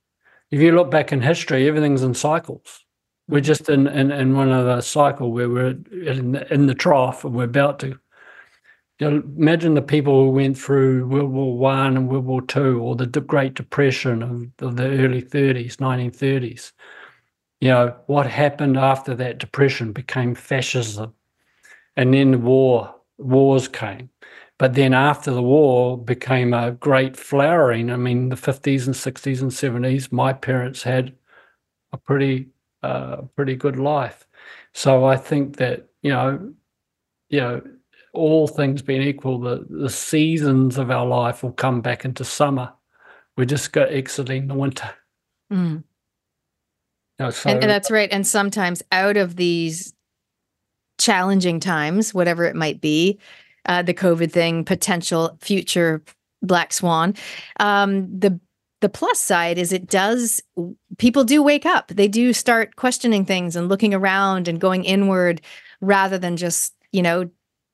[0.50, 2.84] If you look back in history, everything's in cycles.
[3.28, 7.24] We're just in, in, in one of the cycle where we're in in the trough
[7.24, 7.98] and we're about to
[9.02, 12.80] you know, imagine the people who went through World War One and World War Two,
[12.80, 16.72] or the Great Depression of, of the early 30s, 1930s.
[17.60, 21.14] You know what happened after that depression became fascism,
[21.96, 24.08] and then war wars came.
[24.56, 27.90] But then after the war became a great flowering.
[27.90, 31.16] I mean, the 50s and 60s and 70s, my parents had
[31.92, 32.50] a pretty
[32.84, 34.28] uh, pretty good life.
[34.74, 36.54] So I think that you know,
[37.30, 37.62] you know
[38.12, 42.72] all things being equal, the, the seasons of our life will come back into summer.
[43.36, 44.90] We're just go exiting the winter.
[45.52, 45.82] Mm.
[47.18, 48.10] You know, so, and, and that's right.
[48.12, 49.94] And sometimes out of these
[50.98, 53.18] challenging times, whatever it might be,
[53.66, 56.02] uh, the COVID thing, potential future
[56.42, 57.14] black swan,
[57.60, 58.38] um, the
[58.82, 60.42] the plus side is it does
[60.98, 65.40] people do wake up they do start questioning things and looking around and going inward
[65.80, 67.30] rather than just you know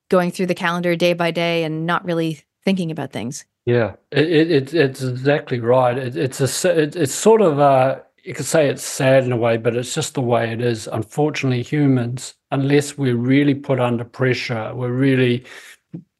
[0.08, 3.44] going through the calendar day by day and not really thinking about things.
[3.66, 5.96] Yeah, it, it it's exactly right.
[5.96, 9.36] It, it's a it, it's sort of uh you could say it's sad in a
[9.36, 10.86] way, but it's just the way it is.
[10.86, 15.44] Unfortunately, humans, unless we're really put under pressure, we're really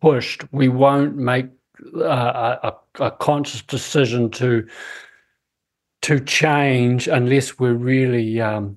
[0.01, 1.47] pushed, we won't make
[1.97, 4.67] uh, a, a conscious decision to
[6.01, 8.77] to change unless we're really um,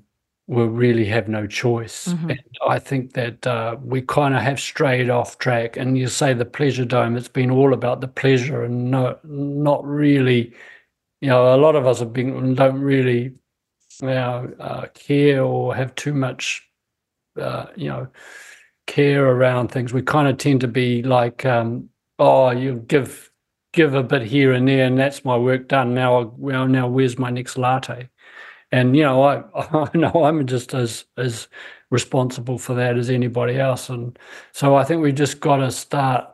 [0.52, 2.10] we really have no choice.
[2.10, 2.32] Mm-hmm.
[2.32, 5.78] And I think that uh, we kind of have strayed off track.
[5.78, 9.86] And you say the pleasure dome, it's been all about the pleasure and no, not
[9.86, 10.54] really,
[11.22, 13.34] you know, a lot of us have been, don't really
[14.02, 16.68] you know, uh, care or have too much,
[17.40, 18.10] uh, you know,
[18.88, 19.94] care around things.
[19.94, 21.88] We kind of tend to be like, um,
[22.20, 23.32] oh, you give
[23.72, 25.94] give a bit here and there, and that's my work done.
[25.94, 28.10] Now, well, now where's my next latte?
[28.72, 31.48] And you know I I know I'm just as as
[31.90, 34.18] responsible for that as anybody else, and
[34.54, 36.28] so I think we've just got to start,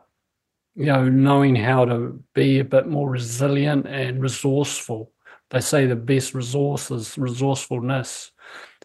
[0.74, 5.12] you know, knowing how to be a bit more resilient and resourceful.
[5.50, 8.32] They say the best resource is resourcefulness.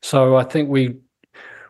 [0.02, 0.98] So I think we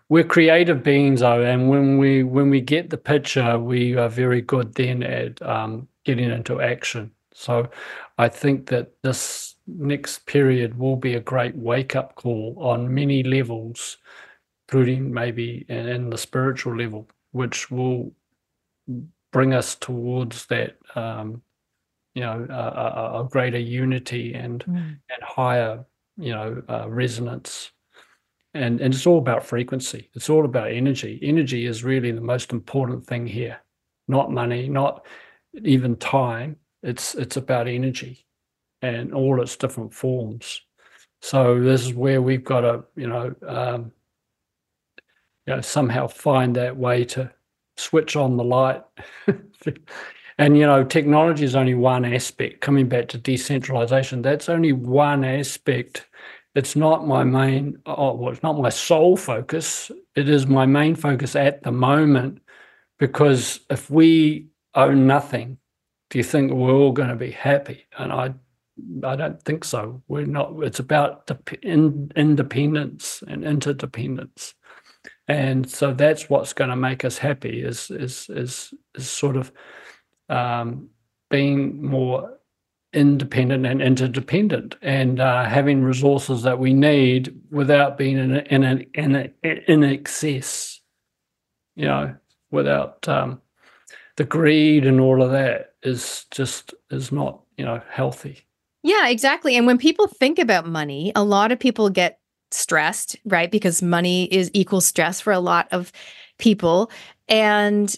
[0.10, 4.42] we're creative beings though, and when we when we get the picture, we are very
[4.42, 7.12] good then at um, getting into action.
[7.34, 7.70] So
[8.18, 13.24] I think that this next period will be a great wake up call on many
[13.24, 13.98] levels,
[14.68, 18.14] including maybe in the spiritual level, which will
[19.32, 21.42] bring us towards that, um,
[22.14, 24.76] you know, a, a, greater unity and mm.
[24.76, 25.84] and higher,
[26.18, 27.72] you know, uh, resonance.
[28.54, 30.12] And and it's all about frequency.
[30.14, 31.20] It's all about energy.
[31.24, 33.60] Energy is really the most important thing here,
[34.08, 35.06] not money, not
[35.64, 36.58] even time.
[36.84, 38.28] It's it's about energy
[38.84, 40.62] and all its different forms.
[41.22, 43.94] So this is where we've got to, you know, um,
[45.48, 47.32] you know, somehow find that way to
[47.78, 48.84] switch on the light.
[50.38, 52.60] and you know, technology is only one aspect.
[52.60, 56.06] Coming back to decentralization, that's only one aspect.
[56.56, 57.78] It's not my main.
[57.86, 59.92] Oh, well, it's not my sole focus.
[60.16, 62.42] It is my main focus at the moment,
[63.00, 65.58] because if we own nothing,
[66.10, 67.88] do you think we're all going to be happy?
[67.98, 68.34] And I,
[69.04, 70.02] I don't think so.
[70.08, 70.54] We're not.
[70.64, 71.30] It's about
[71.62, 74.56] in, independence and interdependence,
[75.28, 77.62] and so that's what's going to make us happy.
[77.64, 79.52] Is is is, is sort of
[80.28, 80.90] um,
[81.30, 82.40] being more
[82.94, 88.64] independent and interdependent, and uh, having resources that we need without being in a, in
[88.96, 90.82] in, in excess.
[91.76, 92.16] You know,
[92.50, 93.40] without um,
[94.18, 98.48] the greed and all of that is just is not you know healthy
[98.84, 102.20] yeah exactly and when people think about money a lot of people get
[102.52, 105.92] stressed right because money is equal stress for a lot of
[106.38, 106.92] people
[107.28, 107.96] and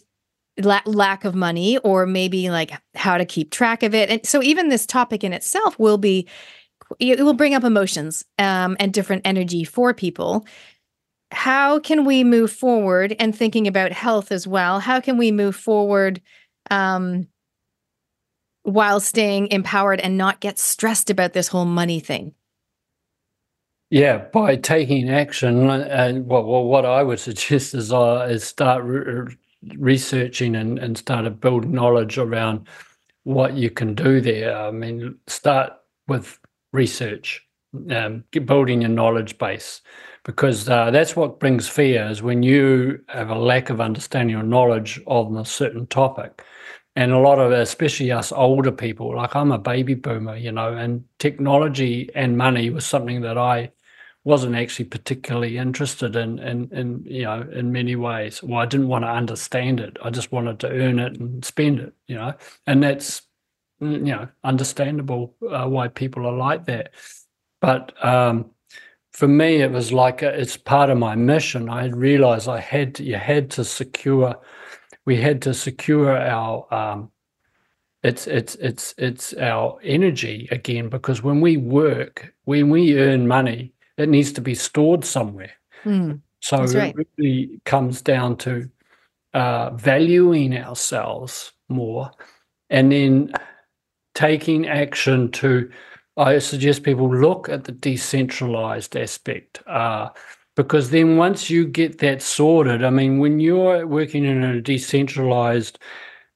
[0.59, 4.41] la- lack of money or maybe like how to keep track of it and so
[4.41, 6.27] even this topic in itself will be
[6.99, 10.45] it will bring up emotions um, and different energy for people.
[11.31, 15.55] How can we move forward and thinking about health as well how can we move
[15.55, 16.21] forward
[16.71, 17.27] um,
[18.65, 22.33] while staying empowered and not get stressed about this whole money thing.
[23.91, 28.83] Yeah by taking action and well, well what i would suggest is, uh, is start
[28.83, 29.35] re-
[29.77, 32.67] researching and, and start to build knowledge around
[33.23, 34.57] what you can do there.
[34.57, 35.73] I mean start
[36.07, 36.39] with
[36.73, 37.45] research
[37.91, 39.81] um, building your knowledge base
[40.23, 44.43] because uh, that's what brings fear is when you have a lack of understanding or
[44.43, 46.43] knowledge of a certain topic
[46.95, 50.73] and a lot of especially us older people like i'm a baby boomer you know
[50.73, 53.71] and technology and money was something that i
[54.23, 58.41] wasn't actually particularly interested in in, in you know in many ways.
[58.41, 59.97] Well i didn't want to understand it.
[60.03, 62.33] I just wanted to earn it and spend it you know?
[62.67, 63.21] And that's
[63.81, 66.91] mm, you know understandable uh, why people are like that.
[67.61, 68.51] But um,
[69.13, 71.69] for me, it was like a, it's part of my mission.
[71.69, 74.35] I realized I had to, you had to secure,
[75.05, 77.11] we had to secure our um,
[78.03, 83.73] it's it's it's it's our energy again because when we work, when we earn money,
[83.97, 85.53] it needs to be stored somewhere.
[85.83, 86.95] Mm, so right.
[86.97, 88.69] it really comes down to
[89.33, 92.11] uh, valuing ourselves more,
[92.69, 93.31] and then
[94.13, 95.69] taking action to
[96.17, 100.09] I suggest people look at the decentralized aspect uh,
[100.55, 105.79] because then once you get that sorted, I mean, when you're working in a decentralized,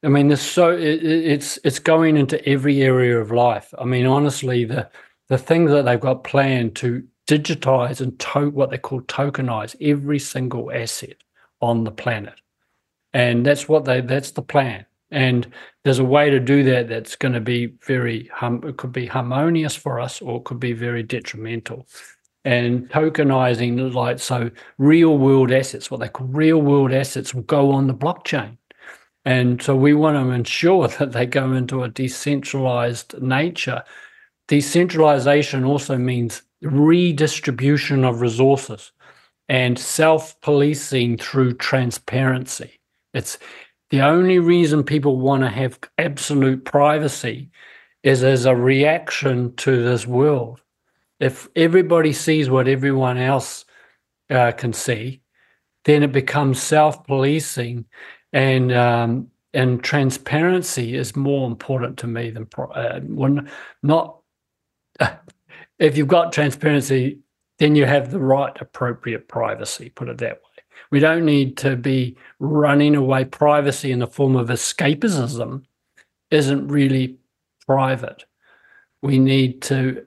[0.03, 3.73] I mean, there's so it, it's it's going into every area of life.
[3.79, 4.89] I mean, honestly, the
[5.29, 10.19] the things that they've got planned to digitize and to what they call tokenize every
[10.19, 11.17] single asset
[11.61, 12.35] on the planet,
[13.13, 14.85] and that's what they that's the plan.
[15.11, 15.51] And
[15.83, 19.07] there's a way to do that that's going to be very, hum- it could be
[19.07, 21.87] harmonious for us or it could be very detrimental.
[22.45, 27.72] And tokenizing, like, so real world assets, what they call real world assets, will go
[27.72, 28.57] on the blockchain.
[29.26, 33.84] And so we want to ensure that they go into a decentralized nature.
[34.48, 38.91] Decentralization also means redistribution of resources
[39.48, 42.80] and self policing through transparency.
[43.14, 43.38] It's
[43.90, 47.49] the only reason people want to have absolute privacy
[48.03, 50.61] is as a reaction to this world.
[51.19, 53.65] If everybody sees what everyone else
[54.29, 55.21] uh, can see,
[55.85, 57.85] then it becomes self-policing,
[58.33, 63.49] and um, and transparency is more important to me than uh, when
[63.83, 64.19] not.
[65.79, 67.19] If you've got transparency,
[67.57, 69.89] then you have the right appropriate privacy.
[69.89, 70.63] Put it that way.
[70.91, 73.25] We don't need to be running away.
[73.25, 75.63] Privacy in the form of escapism
[76.31, 77.17] isn't really
[77.65, 78.25] private.
[79.01, 80.05] We need to,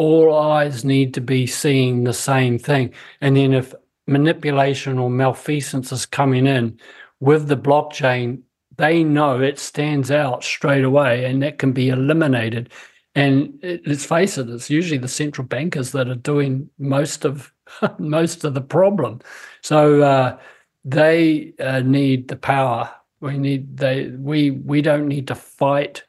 [0.00, 2.90] all eyes need to be seeing the same thing.
[3.20, 3.74] And then if
[4.06, 6.80] manipulation or malfeasance is coming in
[7.20, 8.40] with the blockchain,
[8.78, 12.70] they know it stands out straight away and that can be eliminated.
[13.14, 17.52] And it, let's face it, it's usually the central bankers that are doing most of
[17.98, 19.20] most of the problem.
[19.60, 20.38] So uh,
[20.82, 22.90] they uh, need the power.
[23.20, 26.04] We need they we we don't need to fight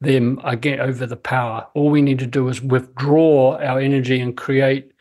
[0.00, 1.66] them again over the power.
[1.74, 4.92] All we need to do is withdraw our energy and create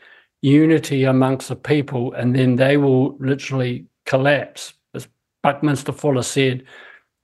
[0.41, 4.73] unity amongst the people, and then they will literally collapse.
[4.93, 5.07] As
[5.43, 6.63] Buckminster Fuller said,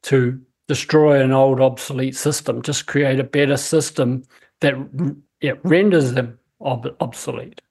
[0.03, 4.23] to destroy an old obsolete system, just create a better system
[4.61, 4.75] that
[5.41, 7.61] it renders them ob- obsolete.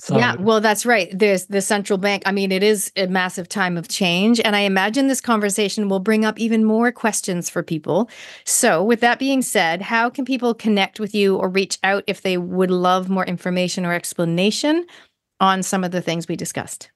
[0.00, 1.10] So, yeah, well, that's right.
[1.16, 2.22] There's the central bank.
[2.26, 4.40] I mean, it is a massive time of change.
[4.40, 8.08] And I imagine this conversation will bring up even more questions for people.
[8.44, 12.22] So, with that being said, how can people connect with you or reach out if
[12.22, 14.86] they would love more information or explanation
[15.40, 16.90] on some of the things we discussed?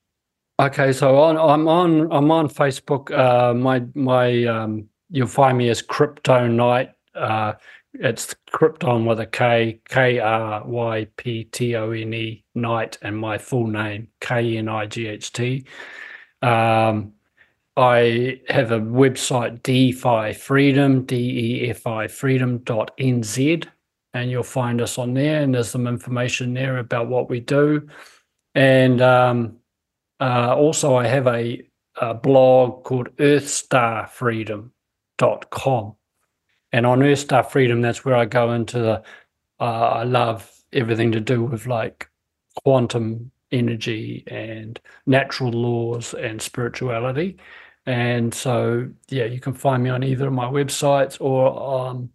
[0.60, 3.10] Okay, so on, I'm on I'm on Facebook.
[3.10, 6.90] Uh, my my um, you'll find me as Crypto Knight.
[7.14, 7.54] Uh,
[7.94, 13.16] it's Krypton with a K, K R Y P T O N E, Knight, and
[13.16, 15.66] my full name, K N I G H T.
[16.40, 17.12] Um,
[17.76, 23.68] I have a website, DeFi Freedom, D E F I Freedom.nz,
[24.14, 25.42] and you'll find us on there.
[25.42, 27.88] And there's some information there about what we do.
[28.54, 29.56] And um,
[30.20, 31.66] uh, also, I have a,
[32.00, 35.96] a blog called EarthStarFreedom.com
[36.72, 39.02] and on Earth Star Freedom, that's where I go into the.
[39.60, 42.08] Uh, I love everything to do with like
[42.64, 47.36] quantum energy and natural laws and spirituality.
[47.86, 52.10] And so, yeah, you can find me on either of my websites or on,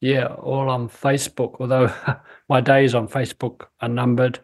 [0.00, 1.56] yeah, or on Facebook.
[1.60, 1.94] Although
[2.48, 4.40] my days on Facebook are numbered.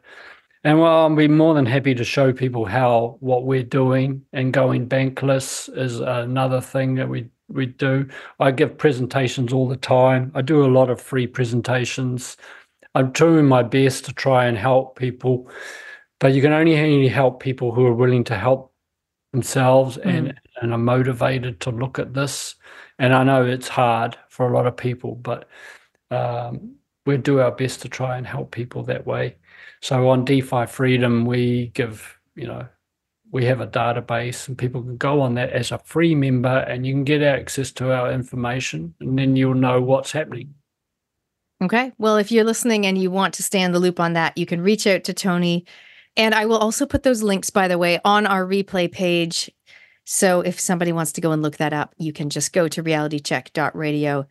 [0.65, 4.53] And well, I'll be more than happy to show people how what we're doing and
[4.53, 8.09] going bankless is another thing that we we do.
[8.41, 10.33] I give presentations all the time.
[10.35, 12.37] I do a lot of free presentations.
[12.95, 15.51] I'm doing my best to try and help people,
[16.19, 18.73] but you can only help people who are willing to help
[19.33, 20.07] themselves mm.
[20.07, 22.55] and, and are motivated to look at this.
[22.99, 25.49] And I know it's hard for a lot of people, but
[26.11, 29.37] um, we do our best to try and help people that way.
[29.83, 32.67] So on DeFi Freedom, we give, you know,
[33.37, 36.87] we have a database and people can go on that as a free member and
[36.87, 40.55] you can get access to our information and then you'll know what's happening.
[41.63, 41.93] Okay.
[41.99, 44.47] Well, if you're listening and you want to stay in the loop on that, you
[44.47, 45.67] can reach out to Tony.
[46.17, 49.51] And I will also put those links, by the way, on our replay page.
[50.07, 52.83] So if somebody wants to go and look that up, you can just go to
[52.83, 54.27] realitycheck.radio.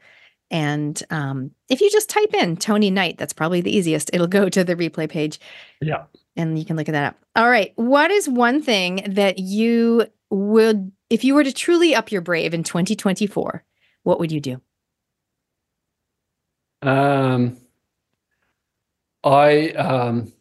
[0.49, 4.09] And um, if you just type in Tony Knight, that's probably the easiest.
[4.13, 5.39] It'll go to the replay page.
[5.79, 6.05] Yeah
[6.35, 7.19] and you can look at that up.
[7.35, 7.71] All right.
[7.75, 12.53] What is one thing that you would, if you were to truly up your brave
[12.53, 13.63] in 2024,
[14.03, 14.61] what would you do?
[16.81, 17.57] Um,
[19.23, 20.31] I um,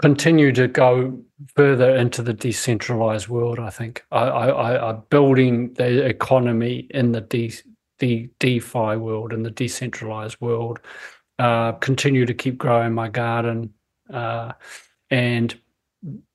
[0.00, 1.22] continue to go
[1.56, 3.58] further into the decentralized world.
[3.58, 7.52] I think I, I, I'm building the economy in the de,
[7.98, 10.80] the DeFi world and the decentralized world.
[11.38, 13.72] Uh, continue to keep growing my garden.
[14.12, 14.52] Uh,
[15.14, 15.54] and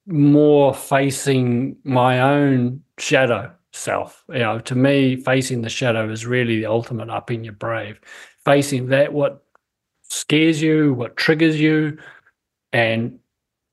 [0.06, 4.24] more facing my own shadow self.
[4.30, 8.00] You know, to me, facing the shadow is really the ultimate up in your brave.
[8.46, 9.44] Facing that, what
[10.04, 11.98] scares you, what triggers you,
[12.72, 13.20] and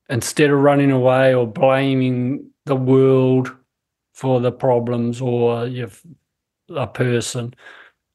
[0.09, 3.55] instead of running away or blaming the world
[4.13, 5.89] for the problems or your
[6.69, 7.53] a person,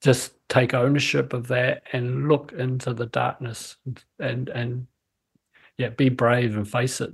[0.03, 3.79] just take ownership of that and look into the darkness
[4.19, 4.87] and and
[5.83, 7.13] yeah, be brave and face it.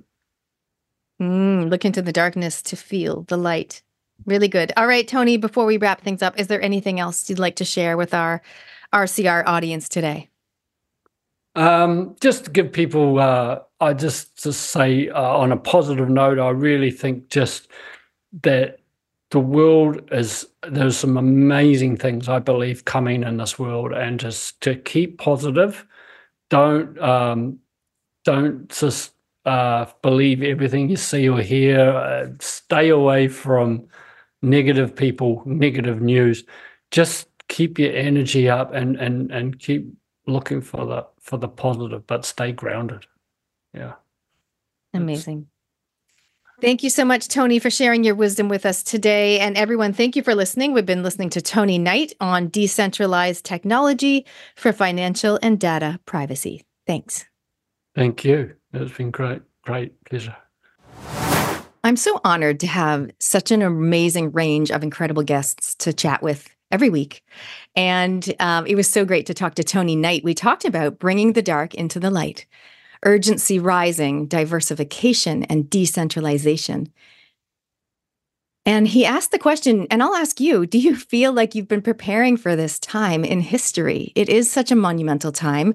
[1.21, 3.83] Mm, look into the darkness to feel the light.
[4.27, 4.73] Really good.
[4.77, 7.65] All right, Tony, before we wrap things up, is there anything else you'd like to
[7.65, 8.43] share with our
[8.93, 10.29] RCR audience today?
[11.55, 16.39] Um, just to give people, uh, I just to say uh, on a positive note,
[16.39, 17.69] I really think just
[18.43, 18.79] that
[19.31, 24.61] the world is there's some amazing things I believe coming in this world, and just
[24.63, 25.85] to keep positive,
[26.49, 27.59] don't um,
[28.29, 29.13] don't just
[29.47, 31.81] uh, believe everything you see or hear.
[31.81, 33.89] Uh, stay away from
[34.43, 36.45] negative people, negative news.
[36.91, 39.91] Just keep your energy up and and and keep
[40.27, 43.07] looking for the for the positive, but stay grounded.
[43.73, 43.95] Yeah.
[44.93, 45.47] Amazing.
[46.61, 49.39] Thank you so much, Tony, for sharing your wisdom with us today.
[49.39, 50.73] And everyone, thank you for listening.
[50.73, 54.27] We've been listening to Tony Knight on decentralized technology
[54.57, 56.65] for financial and data privacy.
[56.85, 57.28] Thanks.
[57.99, 58.55] Thank you.
[58.73, 60.37] It's been great, great pleasure.
[61.83, 66.49] I'm so honored to have such an amazing range of incredible guests to chat with
[66.71, 67.25] every week.
[67.75, 70.23] And um, it was so great to talk to Tony Knight.
[70.23, 72.47] We talked about bringing the dark into the light,
[73.05, 76.93] urgency rising, diversification, and decentralization.
[78.65, 81.83] And he asked the question, and I'll ask you do you feel like you've been
[81.83, 84.13] preparing for this time in history?
[84.15, 85.75] It is such a monumental time.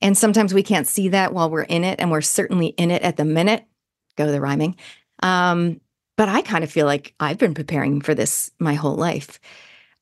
[0.00, 3.02] And sometimes we can't see that while we're in it, and we're certainly in it
[3.02, 3.64] at the minute.
[4.16, 4.76] Go the rhyming.
[5.22, 5.80] Um,
[6.16, 9.40] but I kind of feel like I've been preparing for this my whole life.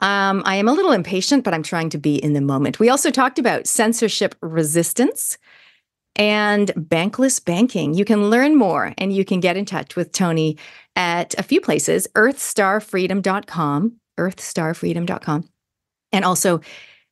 [0.00, 2.80] Um, I am a little impatient, but I'm trying to be in the moment.
[2.80, 5.38] We also talked about censorship resistance
[6.16, 7.94] and bankless banking.
[7.94, 10.58] You can learn more and you can get in touch with Tony
[10.96, 15.48] at a few places earthstarfreedom.com, earthstarfreedom.com,
[16.12, 16.60] and also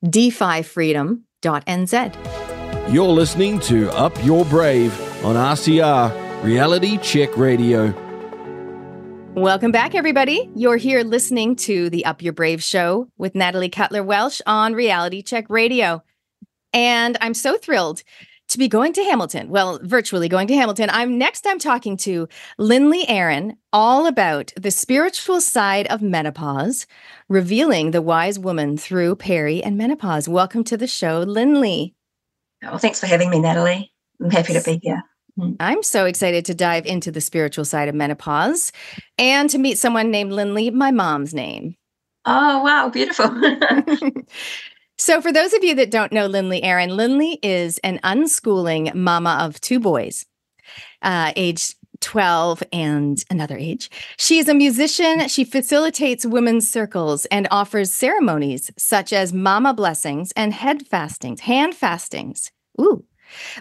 [0.05, 2.50] defifreedom.nz.
[2.91, 4.93] You're listening to Up Your Brave
[5.25, 7.95] on RCR Reality Check Radio.
[9.37, 10.51] Welcome back, everybody.
[10.57, 15.23] You're here listening to the Up Your Brave show with Natalie Cutler Welsh on Reality
[15.23, 16.03] Check Radio.
[16.73, 18.03] And I'm so thrilled
[18.49, 19.51] to be going to Hamilton.
[19.51, 20.91] Well, virtually going to Hamilton.
[20.91, 22.27] I'm next I'm talking to
[22.59, 26.89] Lynley Aaron all about the spiritual side of menopause,
[27.29, 30.29] revealing the wise woman through peri and menopause.
[30.29, 31.93] Welcome to the show, Lynley.
[32.65, 33.93] Oh, thanks for having me, Natalie.
[34.23, 35.03] I'm happy to be here.
[35.59, 38.73] I'm so excited to dive into the spiritual side of menopause
[39.17, 41.77] and to meet someone named Lynley, my mom's name.
[42.27, 43.31] Oh, wow, beautiful.
[44.99, 49.39] so, for those of you that don't know Lynley Aaron, Lynley is an unschooling mama
[49.41, 50.27] of two boys,
[51.01, 53.91] uh, aged 12 and another age.
[54.19, 55.29] She is a musician.
[55.29, 61.75] She facilitates women's circles and offers ceremonies such as mama blessings and head fastings, hand
[61.75, 62.51] fastings.
[62.81, 63.05] Ooh,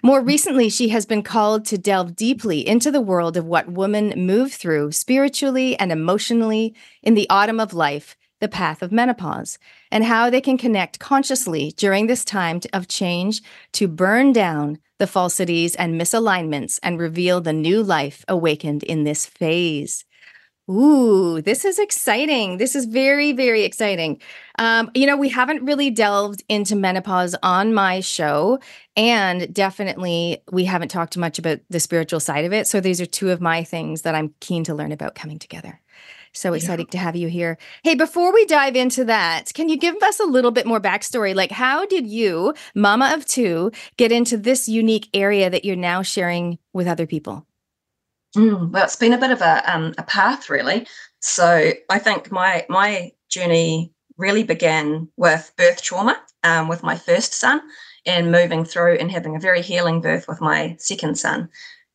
[0.01, 4.13] more recently, she has been called to delve deeply into the world of what women
[4.15, 9.59] move through spiritually and emotionally in the autumn of life, the path of menopause,
[9.91, 13.41] and how they can connect consciously during this time of change
[13.73, 19.25] to burn down the falsities and misalignments and reveal the new life awakened in this
[19.25, 20.05] phase.
[20.69, 22.57] Ooh, this is exciting.
[22.57, 24.21] This is very, very exciting.
[24.59, 28.59] Um, you know, we haven't really delved into menopause on my show,
[28.95, 32.67] and definitely we haven't talked much about the spiritual side of it.
[32.67, 35.81] So these are two of my things that I'm keen to learn about coming together.
[36.33, 36.91] So excited yeah.
[36.91, 37.57] to have you here.
[37.83, 41.33] Hey, before we dive into that, can you give us a little bit more backstory?
[41.33, 46.01] Like, how did you, mama of two, get into this unique area that you're now
[46.01, 47.45] sharing with other people?
[48.35, 50.85] Mm, well, it's been a bit of a um, a path, really.
[51.19, 57.33] So I think my my journey really began with birth trauma um, with my first
[57.33, 57.61] son,
[58.05, 61.49] and moving through and having a very healing birth with my second son.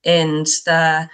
[0.05, 1.09] And the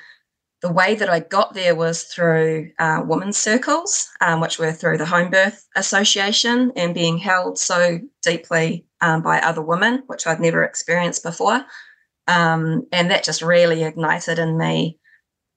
[0.62, 4.98] the way that I got there was through uh, women's circles, um, which were through
[4.98, 10.40] the Home Birth Association and being held so deeply um, by other women, which I'd
[10.40, 11.64] never experienced before.
[12.28, 14.98] Um, and that just really ignited in me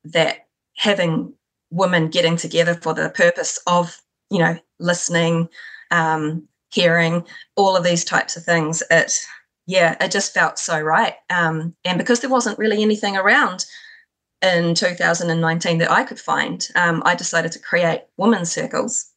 [0.06, 0.48] that
[0.78, 1.34] having
[1.70, 4.00] women getting together for the purpose of
[4.30, 5.50] you know listening
[5.92, 7.26] um, hearing
[7.56, 9.12] all of these types of things it
[9.66, 13.66] yeah it just felt so right um, and because there wasn't really anything around
[14.44, 19.10] in 2019 that i could find um, i decided to create women's circles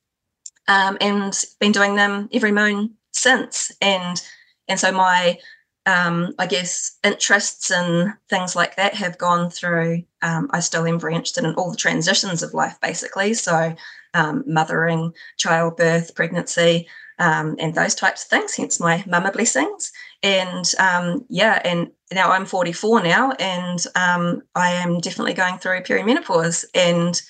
[0.68, 4.22] um, and been doing them every moon since and
[4.68, 5.38] and so my
[5.86, 10.02] um, I guess interests and things like that have gone through.
[10.20, 13.34] Um, I still am very interested in all the transitions of life, basically.
[13.34, 13.74] So,
[14.12, 16.88] um, mothering, childbirth, pregnancy,
[17.20, 18.56] um, and those types of things.
[18.56, 19.92] Hence my mama blessings.
[20.22, 25.82] And um, yeah, and now I'm 44 now, and um, I am definitely going through
[25.82, 26.64] perimenopause.
[26.74, 27.20] And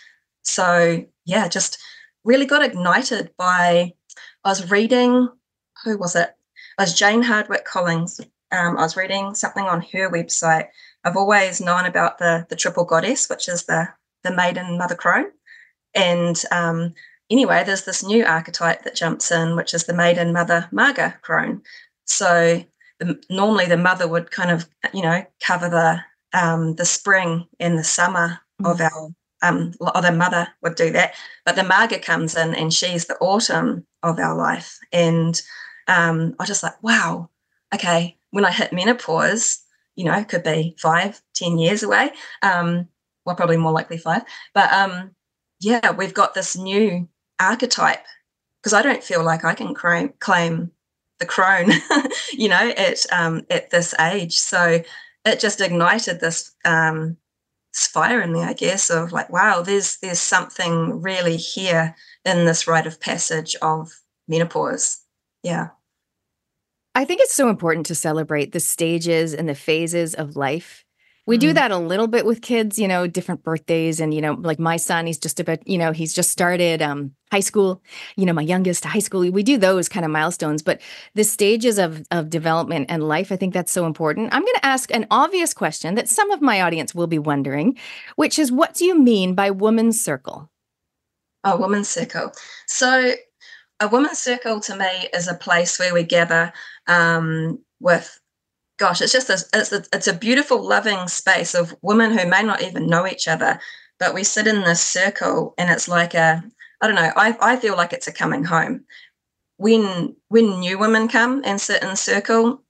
[0.42, 1.78] so yeah, just
[2.24, 3.92] really got ignited by.
[4.44, 5.28] I was reading.
[5.84, 6.30] Who was it?
[6.78, 8.20] It was Jane Hardwicke Collins
[8.52, 10.68] um, I was reading something on her website.
[11.04, 13.88] I've always known about the the triple goddess, which is the
[14.22, 15.30] the maiden mother crone.
[15.94, 16.94] And um,
[17.30, 21.62] anyway, there's this new archetype that jumps in, which is the maiden mother Marga crone.
[22.04, 22.64] So
[22.98, 26.00] the, normally the mother would kind of you know cover the
[26.38, 28.70] um, the spring and the summer mm.
[28.70, 29.10] of our
[29.42, 31.14] um, or the mother would do that,
[31.44, 34.78] but the Marga comes in and she's the autumn of our life.
[34.92, 35.40] And
[35.88, 37.30] um, I was just like, wow,
[37.74, 39.62] okay, when I hit menopause,
[39.94, 42.10] you know, could be five, ten years away.
[42.42, 42.88] Um,
[43.24, 44.22] well, probably more likely five.
[44.54, 45.10] But um,
[45.60, 47.08] yeah, we've got this new
[47.40, 48.04] archetype
[48.62, 50.70] because I don't feel like I can claim, claim
[51.18, 51.72] the crone,
[52.32, 54.38] you know, at um, at this age.
[54.38, 54.82] So
[55.24, 57.16] it just ignited this um,
[57.74, 61.94] fire in me, I guess, of like, wow, there's there's something really here
[62.24, 63.92] in this rite of passage of
[64.28, 65.00] menopause.
[65.42, 65.68] Yeah.
[66.94, 70.85] I think it's so important to celebrate the stages and the phases of life
[71.26, 71.54] we do mm.
[71.54, 74.00] that a little bit with kids, you know, different birthdays.
[74.00, 77.12] And, you know, like my son, he's just about, you know, he's just started um,
[77.32, 77.82] high school,
[78.16, 79.28] you know, my youngest high school.
[79.30, 80.80] We do those kind of milestones, but
[81.14, 84.32] the stages of, of development and life, I think that's so important.
[84.32, 87.76] I'm going to ask an obvious question that some of my audience will be wondering,
[88.14, 90.48] which is what do you mean by woman's circle?
[91.42, 92.32] A woman's circle.
[92.66, 93.14] So,
[93.78, 96.50] a woman's circle to me is a place where we gather
[96.86, 98.18] um, with
[98.78, 102.42] gosh, it's just a, it's a, it's a beautiful, loving space of women who may
[102.42, 103.58] not even know each other,
[103.98, 106.44] but we sit in this circle, and it's like a,
[106.80, 108.84] I don't know, I, I feel like it's a coming home.
[109.58, 112.62] When when new women come and sit in circle,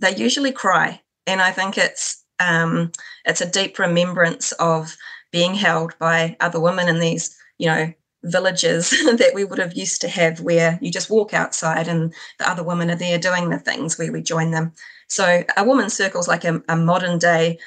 [0.00, 2.90] they usually cry, and I think it's um,
[3.24, 4.96] it's a deep remembrance of
[5.30, 7.92] being held by other women in these, you know,
[8.24, 12.48] villages that we would have used to have where you just walk outside and the
[12.48, 14.72] other women are there doing the things where we join them.
[15.12, 17.58] So a woman's circle is like a, a modern day,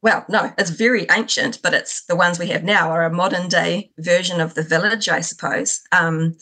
[0.00, 3.48] well, no, it's very ancient, but it's the ones we have now are a modern
[3.48, 5.80] day version of the village, I suppose.
[5.90, 6.36] Um,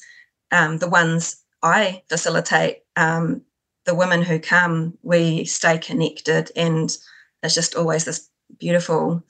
[0.53, 3.41] um, the ones I facilitate, um,
[3.87, 6.95] the women who come, we stay connected, and
[7.43, 9.25] it's just always this beautiful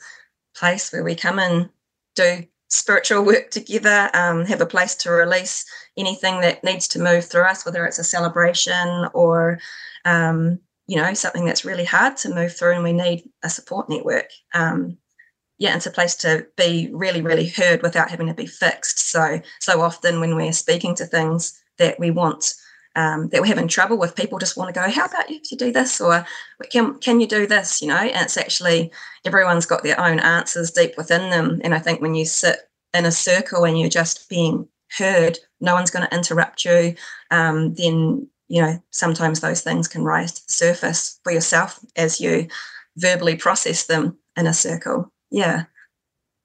[0.57, 1.71] place where we come and
[2.17, 5.65] do spiritual work together, um, have a place to release
[5.97, 9.61] anything that needs to move through us, whether it's a celebration or
[10.05, 13.89] um, you know something that's really hard to move through and we need a support
[13.89, 14.97] network um,
[15.59, 19.11] yeah it's a place to be really really heard without having to be fixed.
[19.11, 22.55] So so often when we're speaking to things that we want
[22.95, 25.51] um, that we're having trouble with people just want to go how about you if
[25.51, 26.01] you do this?
[26.01, 26.25] or
[26.71, 27.83] can, can you do this?
[27.83, 28.91] you know and it's actually
[29.25, 31.61] everyone's got their own answers deep within them.
[31.65, 35.75] And i think when you sit in a circle and you're just being heard no
[35.75, 36.95] one's going to interrupt you
[37.31, 42.21] um, then you know, sometimes those things can rise to the surface for yourself as
[42.21, 42.49] you
[42.97, 45.13] verbally process them in a circle.
[45.31, 45.65] Yeah.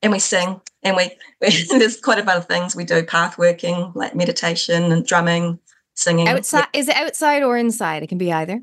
[0.01, 1.11] And we sing and we,
[1.41, 5.59] we there's quite a lot of things we do path working, like meditation and drumming,
[5.95, 6.27] singing.
[6.27, 6.79] Outside yeah.
[6.79, 8.03] is it outside or inside?
[8.03, 8.61] It can be either.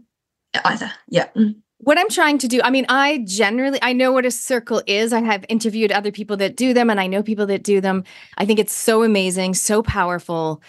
[0.64, 0.90] Either.
[1.08, 1.28] Yeah.
[1.36, 1.56] Mm.
[1.80, 5.12] What I'm trying to do, I mean, I generally I know what a circle is.
[5.12, 8.02] I have interviewed other people that do them and I know people that do them.
[8.36, 10.60] I think it's so amazing, so powerful.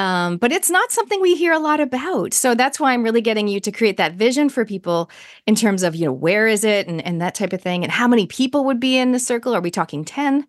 [0.00, 2.32] Um, but it's not something we hear a lot about.
[2.32, 5.10] So that's why I'm really getting you to create that vision for people
[5.46, 7.82] in terms of, you know, where is it and, and that type of thing.
[7.82, 9.54] And how many people would be in the circle?
[9.54, 10.46] Are we talking 10?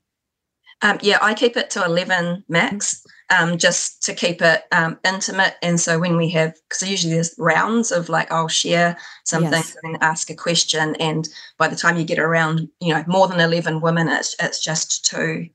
[0.84, 5.56] Um, yeah, I keep it to 11 max um, just to keep it um, intimate.
[5.61, 9.76] And so when we have, because usually there's rounds of like, I'll share something yes.
[9.84, 10.95] and ask a question.
[10.95, 14.64] And by the time you get around, you know, more than 11 women, it's, it's
[14.64, 15.49] just too,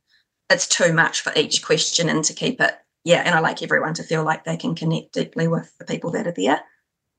[0.50, 2.76] it's too much for each question and to keep it
[3.06, 6.10] yeah, and I like everyone to feel like they can connect deeply with the people
[6.10, 6.60] that are there.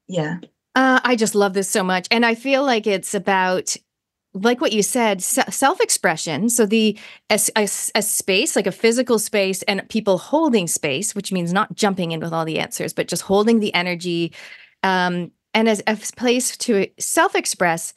[0.09, 0.39] Yeah.
[0.75, 2.09] Uh, I just love this so much.
[2.11, 3.77] And I feel like it's about
[4.33, 6.99] like what you said self-expression so the
[7.31, 7.63] a, a,
[7.95, 12.19] a, space like a physical space and people holding space which means not jumping in
[12.19, 14.31] with all the answers but just holding the energy
[14.83, 17.95] um, and as a place to self-express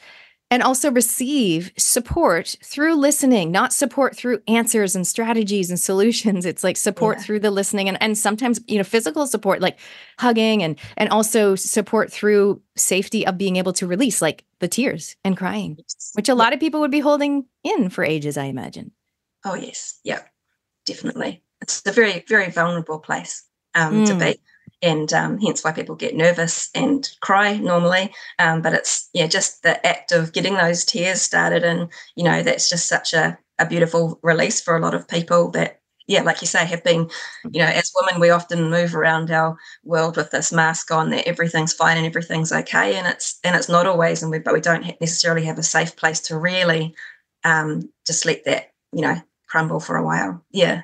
[0.51, 6.45] and also receive support through listening, not support through answers and strategies and solutions.
[6.45, 7.23] It's like support yeah.
[7.25, 9.79] through the listening and, and sometimes, you know, physical support, like
[10.19, 15.17] hugging and and also support through safety of being able to release like the tears
[15.25, 15.79] and crying,
[16.15, 18.91] which a lot of people would be holding in for ages, I imagine.
[19.45, 20.01] Oh yes.
[20.05, 20.23] Yeah,
[20.85, 21.43] definitely.
[21.61, 23.45] It's a very, very vulnerable place
[23.75, 24.07] um, mm.
[24.07, 24.41] to be
[24.83, 28.13] and um, hence why people get nervous and cry normally.
[28.39, 32.43] Um, but it's yeah, just the act of getting those tears started, and you know
[32.43, 35.77] that's just such a, a beautiful release for a lot of people that.
[36.07, 37.09] Yeah, like you say, have been,
[37.53, 41.29] you know, as women, we often move around our world with this mask on that
[41.29, 44.61] everything's fine and everything's okay, and it's and it's not always, and we but we
[44.61, 46.97] don't necessarily have a safe place to really
[47.45, 49.17] um, just let that, you know,
[49.49, 50.45] crumble for a while.
[50.51, 50.83] Yeah.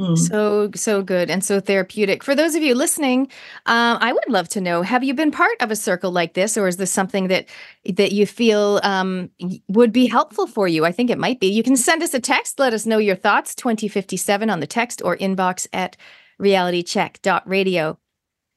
[0.00, 0.16] Mm.
[0.16, 2.24] So, so good and so therapeutic.
[2.24, 3.28] For those of you listening,
[3.66, 6.56] um, I would love to know: Have you been part of a circle like this,
[6.56, 7.46] or is this something that
[7.84, 9.28] that you feel um,
[9.68, 10.86] would be helpful for you?
[10.86, 11.48] I think it might be.
[11.48, 12.58] You can send us a text.
[12.58, 13.54] Let us know your thoughts.
[13.54, 15.98] Twenty fifty seven on the text or inbox at
[16.40, 17.98] realitycheck.radio.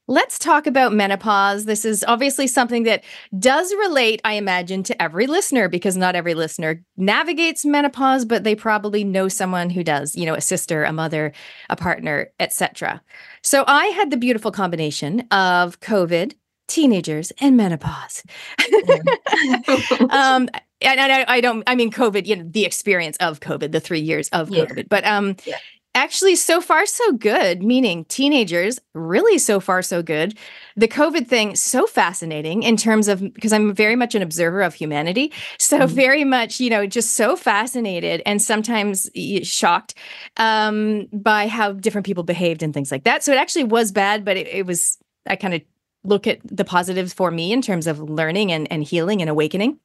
[0.08, 1.64] Let's talk about menopause.
[1.64, 3.06] This is obviously something that
[3.40, 8.54] does relate, I imagine, to every listener because not every listener navigates menopause, but they
[8.54, 11.32] probably know someone who does, you know, a sister, a mother,
[11.70, 13.02] a partner, etc.
[13.44, 16.34] So I had the beautiful combination of COVID,
[16.68, 18.24] teenagers, and menopause.
[20.10, 20.50] um,
[20.82, 24.02] and I, I don't I mean COVID, you know, the experience of COVID, the three
[24.02, 24.66] years of Yeah.
[24.66, 24.90] COVID.
[24.90, 25.58] But um Yeah.
[25.96, 30.38] Actually so far so good, meaning teenagers, really so far so good.
[30.76, 34.74] The COVID thing, so fascinating in terms of because I'm very much an observer of
[34.74, 35.32] humanity.
[35.60, 35.90] So Mhm.
[35.90, 39.10] very much, you know, just so fascinated and sometimes
[39.44, 39.94] shocked
[40.38, 43.24] um by how different people behaved and things like that.
[43.24, 44.98] So it actually was bad, but it, it was
[45.28, 45.62] I kind of
[46.04, 49.80] look at the positives for me in terms of learning and, and healing and awakening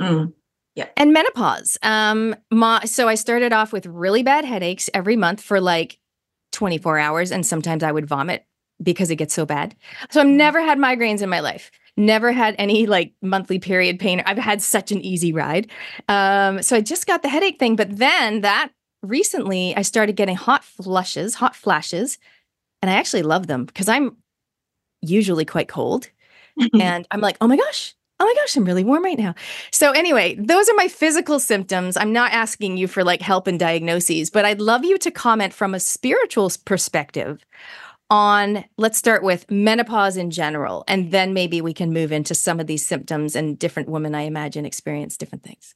[0.00, 0.32] Mm.
[0.96, 1.78] And menopause.
[1.82, 5.98] Um, my, so I started off with really bad headaches every month for like
[6.52, 8.44] 24 hours, and sometimes I would vomit
[8.82, 9.74] because it gets so bad.
[10.10, 10.36] So I've Mm.
[10.36, 11.70] never had migraines in my life.
[11.96, 14.22] Never had any like monthly period pain.
[14.24, 15.70] I've had such an easy ride.
[16.08, 18.70] Um, so I just got the headache thing, but then that
[19.02, 22.18] recently I started getting hot flushes, hot flashes,
[22.80, 24.16] and I actually love them because I'm
[25.02, 26.08] usually quite cold
[26.80, 29.34] and I'm like, oh my gosh, oh my gosh, I'm really warm right now.
[29.72, 31.96] So, anyway, those are my physical symptoms.
[31.96, 35.54] I'm not asking you for like help and diagnoses, but I'd love you to comment
[35.54, 37.44] from a spiritual perspective
[38.10, 42.60] on, let's start with menopause in general, and then maybe we can move into some
[42.60, 45.74] of these symptoms and different women, I imagine, experience different things.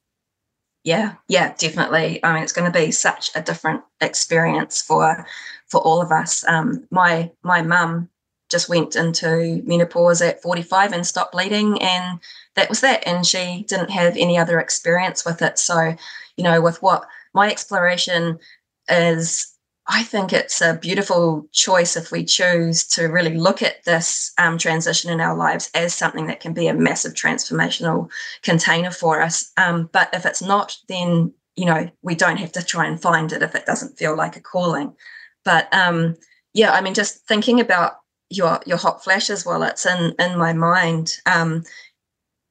[0.83, 2.23] Yeah, yeah, definitely.
[2.23, 5.25] I mean, it's going to be such a different experience for
[5.67, 6.47] for all of us.
[6.47, 8.09] Um, my my mum
[8.55, 12.21] just went into menopause at 45 and stopped bleeding, and
[12.55, 13.05] that was that.
[13.05, 15.59] And she didn't have any other experience with it.
[15.59, 15.93] So,
[16.37, 18.39] you know, with what my exploration
[18.87, 19.53] is,
[19.87, 24.57] I think it's a beautiful choice if we choose to really look at this um,
[24.57, 28.09] transition in our lives as something that can be a massive transformational
[28.41, 29.51] container for us.
[29.57, 33.33] Um, but if it's not, then you know we don't have to try and find
[33.33, 34.95] it if it doesn't feel like a calling.
[35.43, 36.15] But um,
[36.53, 37.97] yeah, I mean, just thinking about
[38.29, 41.63] your your hot flashes while it's in in my mind, um,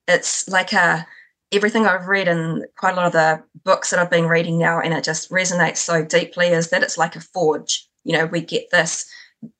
[0.08, 1.06] it's like a
[1.52, 4.80] everything I've read and quite a lot of the books that I've been reading now,
[4.80, 7.88] and it just resonates so deeply, is that it's like a forge.
[8.04, 9.06] You know, we get this.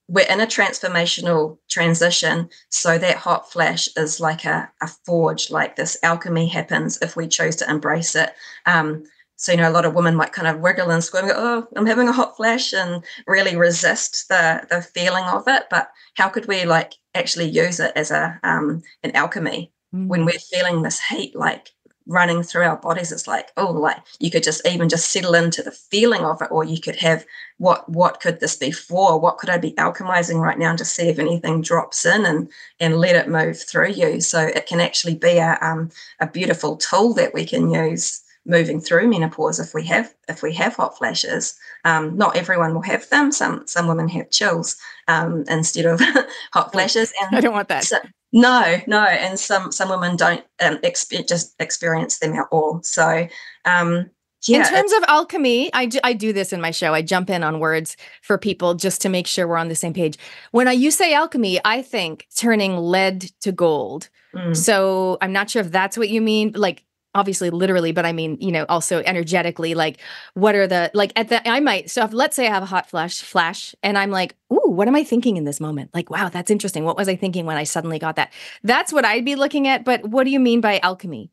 [0.07, 5.77] We're in a transformational transition, so that hot flash is like a, a forge, like
[5.77, 8.33] this alchemy happens if we choose to embrace it.
[8.67, 9.05] Um,
[9.45, 11.69] so you know, a lot of women might kind of wiggle and squirm, go, "Oh,
[11.77, 15.65] I'm having a hot flash," and really resist the the feeling of it.
[15.71, 20.39] But how could we like actually use it as a um, an alchemy when we're
[20.39, 21.73] feeling this heat like
[22.07, 23.13] running through our bodies?
[23.13, 26.49] It's like oh like you could just even just settle into the feeling of it
[26.51, 27.27] or you could have
[27.59, 29.21] what what could this be for?
[29.21, 32.51] What could i be alchemizing right now to see if anything drops in and
[32.81, 34.23] and let it move through you?
[34.23, 35.91] So it can actually be a um,
[36.21, 40.53] a beautiful tool that we can use moving through menopause if we have if we
[40.53, 41.55] have hot flashes
[41.85, 44.77] um, not everyone will have them some some women have chills
[45.09, 46.01] um, instead of
[46.53, 47.85] hot flashes and I don't want that.
[47.85, 47.99] so,
[48.33, 52.81] no, no, and some some women don't um, expe- just experience them at all.
[52.83, 53.29] So,
[53.65, 54.11] um,
[54.49, 56.93] yeah, in terms of alchemy, I, ju- I do this in my show.
[56.93, 59.93] I jump in on words for people just to make sure we're on the same
[59.95, 60.19] page.
[60.51, 64.09] When I you say alchemy, I think turning lead to gold.
[64.35, 66.53] mm, So I'm not sure if that's what you mean.
[66.57, 66.85] Like
[67.15, 69.99] obviously literally, but I mean, you know, also energetically, like
[70.35, 72.67] what are the like at the I might so if let's say I have a
[72.67, 75.91] hot flash flash and I'm like, ooh, what am I thinking in this moment?
[75.95, 76.85] Like, wow, that's interesting.
[76.85, 78.33] What was I thinking when I suddenly got that?
[78.63, 79.85] That's what I'd be looking at.
[79.85, 81.31] But what do you mean by alchemy?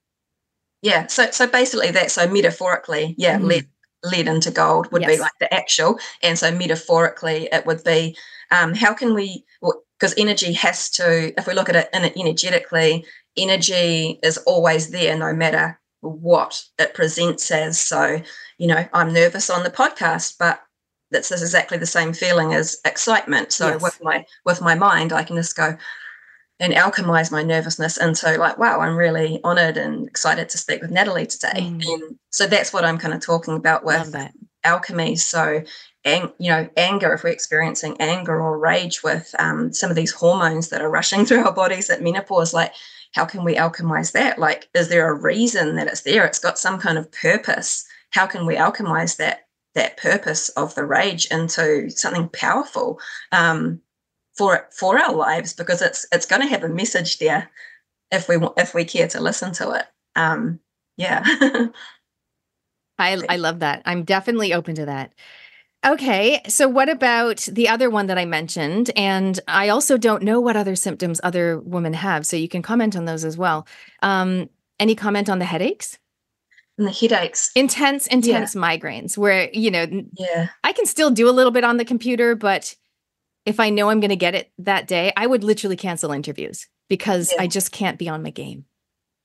[0.81, 1.07] yeah.
[1.07, 3.45] So, so basically, that so metaphorically, yeah, Mhm.
[3.47, 3.67] lead
[4.03, 8.17] lead into gold would be like the actual, and so metaphorically, it would be
[8.51, 9.45] um, how can we?
[9.61, 13.05] well, Because energy has to, if we look at it energetically,
[13.37, 17.79] energy is always there, no matter what it presents as.
[17.79, 18.21] So,
[18.57, 20.61] you know, I'm nervous on the podcast, but
[21.11, 23.51] that's exactly the same feeling as excitement.
[23.51, 23.81] So Yes.
[23.81, 25.77] with my with my mind, I can just go
[26.59, 30.91] and alchemize my nervousness into like, wow, I'm really honored and excited to speak with
[30.91, 31.61] Natalie today.
[31.61, 31.83] Mm.
[31.83, 34.15] And so that's what I'm kind of talking about with
[34.63, 35.15] alchemy.
[35.15, 35.63] So,
[36.05, 40.11] and you know, anger, if we're experiencing anger or rage with um, some of these
[40.11, 42.73] hormones that are rushing through our bodies at menopause, like,
[43.13, 44.39] how can we alchemize that?
[44.39, 46.25] Like, is there a reason that it's there?
[46.25, 47.85] It's got some kind of purpose.
[48.11, 52.99] How can we alchemize that that purpose of the rage into something powerful
[53.31, 53.81] um,
[54.37, 55.53] for for our lives?
[55.53, 57.51] Because it's it's going to have a message there
[58.11, 59.85] if we if we care to listen to it.
[60.15, 60.59] Um,
[60.97, 61.23] yeah.
[62.97, 63.81] I I love that.
[63.85, 65.13] I'm definitely open to that.
[65.85, 68.91] Okay, so what about the other one that I mentioned?
[68.95, 72.95] And I also don't know what other symptoms other women have, so you can comment
[72.95, 73.67] on those as well.
[74.03, 74.47] Um,
[74.79, 75.97] any comment on the headaches?
[76.77, 77.51] and the headaches.
[77.55, 79.85] Intense, intense migraines, where you know
[80.17, 80.47] Yeah.
[80.63, 82.75] I can still do a little bit on the computer, but
[83.45, 86.67] if I know I'm going to get it that day, I would literally cancel interviews
[86.89, 87.41] because Yeah.
[87.43, 88.65] I just can't be on my game.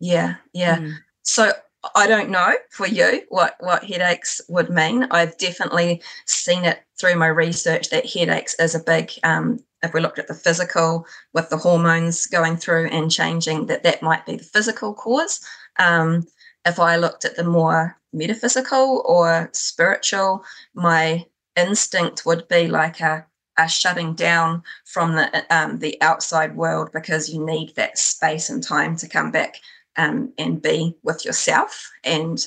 [0.01, 0.37] Yeah.
[0.53, 0.79] Yeah.
[0.79, 0.95] Mm.
[1.23, 1.53] So
[1.95, 5.05] I don't know for you what what headaches would mean.
[5.11, 9.13] I've definitely seen it through my research that headaches is a big.
[9.23, 13.83] Um, if we looked at the physical with the hormones going through and changing, that
[13.83, 15.41] that might be the physical cause.
[15.79, 16.27] Um,
[16.65, 20.45] if I looked at the more metaphysical or spiritual,
[20.75, 23.27] my instinct would be like a,
[23.59, 28.63] a shutting down from the um, the outside world because you need that space and
[28.63, 29.61] time to come back
[29.97, 31.91] um, and be with yourself.
[32.05, 32.47] And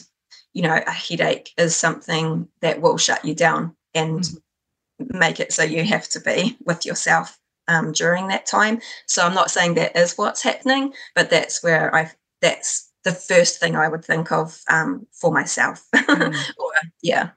[0.54, 5.18] you know, a headache is something that will shut you down and mm-hmm.
[5.18, 8.82] make it so you have to be with yourself um, during that time.
[9.06, 12.12] So I'm not saying that is what's happening, but that's where I
[12.42, 15.86] that's the first thing I would think of um, for myself.
[16.10, 16.34] Mm.
[16.58, 16.72] or,
[17.04, 17.30] yeah.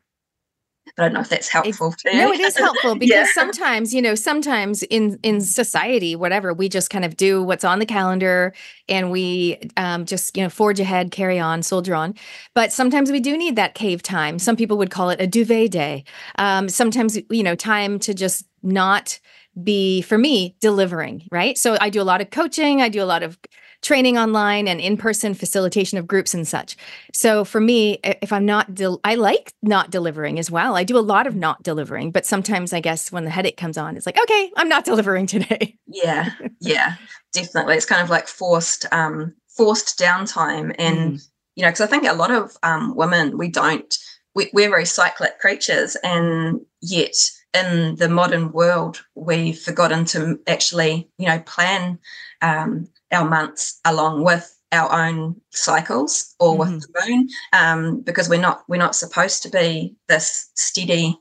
[0.96, 2.18] But I don't know if that's helpful to you.
[2.18, 3.26] No, it is helpful because yeah.
[3.34, 7.78] sometimes, you know, sometimes in in society, whatever, we just kind of do what's on
[7.78, 8.52] the calendar
[8.88, 12.14] and we um, just, you know, forge ahead, carry on, soldier on.
[12.54, 14.38] But sometimes we do need that cave time.
[14.38, 16.04] Some people would call it a duvet day.
[16.38, 19.18] Um, sometimes, you know, time to just not
[19.62, 21.58] be for me delivering, right?
[21.58, 23.38] So I do a lot of coaching, I do a lot of
[23.82, 26.76] training online and in-person facilitation of groups and such.
[27.12, 30.76] So for me, if I'm not, del- I like not delivering as well.
[30.76, 33.76] I do a lot of not delivering, but sometimes I guess when the headache comes
[33.76, 35.76] on, it's like, okay, I'm not delivering today.
[35.86, 36.30] Yeah,
[36.60, 36.94] yeah,
[37.32, 37.74] definitely.
[37.74, 41.28] It's kind of like forced, um, forced downtime, and mm.
[41.56, 43.98] you know, because I think a lot of um, women we don't,
[44.34, 47.16] we, we're very cyclic creatures, and yet
[47.54, 51.98] in the modern world, we've forgotten to actually, you know, plan
[52.40, 56.74] um, our months along with our own cycles or mm-hmm.
[56.74, 61.18] with the moon um, because we're not we're not supposed to be this steady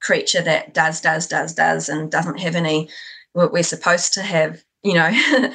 [0.00, 2.88] creature that does does does does and doesn't have any
[3.32, 5.10] what we're supposed to have you know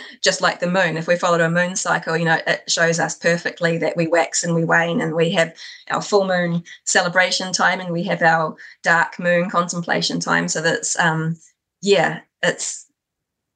[0.23, 3.15] just like the moon if we followed a moon cycle you know it shows us
[3.15, 5.53] perfectly that we wax and we wane and we have
[5.91, 10.97] our full moon celebration time and we have our dark moon contemplation time so that's
[10.99, 11.37] um
[11.81, 12.88] yeah it's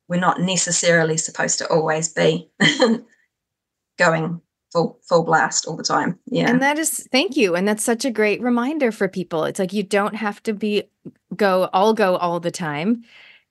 [0.07, 2.49] we're not necessarily supposed to always be
[3.97, 6.19] going full full blast all the time.
[6.25, 6.49] Yeah.
[6.49, 7.55] And that is thank you.
[7.55, 9.45] And that's such a great reminder for people.
[9.45, 10.83] It's like you don't have to be
[11.35, 13.03] go all go all the time.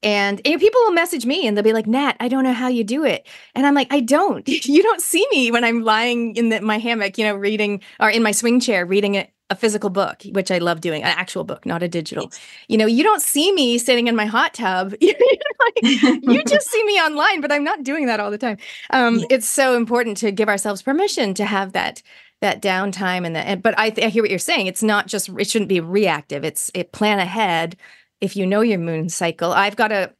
[0.05, 2.67] And, and people will message me and they'll be like, Nat, I don't know how
[2.67, 3.25] you do it.
[3.55, 4.47] And I'm like, I don't.
[4.67, 8.11] you don't see me when I'm lying in the, my hammock, you know, reading or
[8.11, 11.45] in my swing chair, reading it a physical book, which I love doing, an actual
[11.45, 12.33] book, not a digital.
[12.69, 14.95] You know, you don't see me sitting in my hot tub.
[15.01, 18.57] like, you just see me online, but I'm not doing that all the time.
[18.91, 19.27] Um, yeah.
[19.31, 22.03] It's so important to give ourselves permission to have that
[22.41, 23.63] that downtime and that.
[23.63, 24.67] But I, th- I hear what you're saying.
[24.67, 25.29] It's not just.
[25.39, 26.45] It shouldn't be reactive.
[26.45, 27.77] It's it plan ahead.
[28.21, 30.15] If you know your moon cycle, I've got a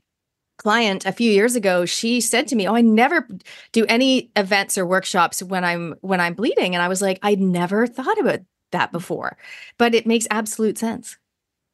[0.59, 3.27] client a few years ago she said to me oh i never
[3.73, 7.35] do any events or workshops when i'm when i'm bleeding and i was like i
[7.35, 8.39] never thought about
[8.73, 9.37] that before,
[9.79, 11.17] but it makes absolute sense.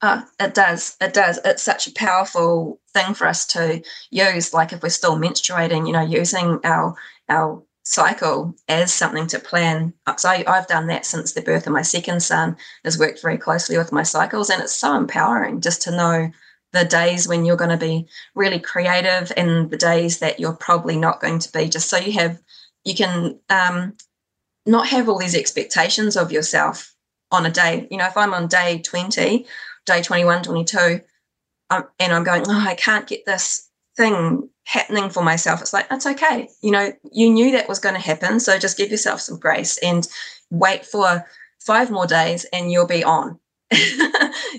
[0.00, 0.96] Uh, it does.
[1.00, 1.40] It does.
[1.44, 4.54] It's such a powerful thing for us to use.
[4.54, 6.94] Like if we're still menstruating, you know, using our
[7.28, 9.94] our cycle as something to plan.
[10.18, 12.56] So I, I've done that since the birth of my second son.
[12.84, 16.30] Has worked very closely with my cycles, and it's so empowering just to know
[16.72, 20.96] the days when you're going to be really creative and the days that you're probably
[20.96, 21.68] not going to be.
[21.68, 22.38] Just so you have,
[22.84, 23.94] you can um,
[24.68, 26.94] not have all these expectations of yourself
[27.30, 27.88] on a day.
[27.90, 29.46] You know, if I'm on day 20,
[29.86, 31.00] day 21, 22,
[31.70, 35.88] um, and I'm going, oh, I can't get this thing happening for myself, it's like,
[35.88, 36.48] that's okay.
[36.62, 38.40] You know, you knew that was going to happen.
[38.40, 40.06] So just give yourself some grace and
[40.50, 41.26] wait for
[41.60, 43.38] five more days and you'll be on.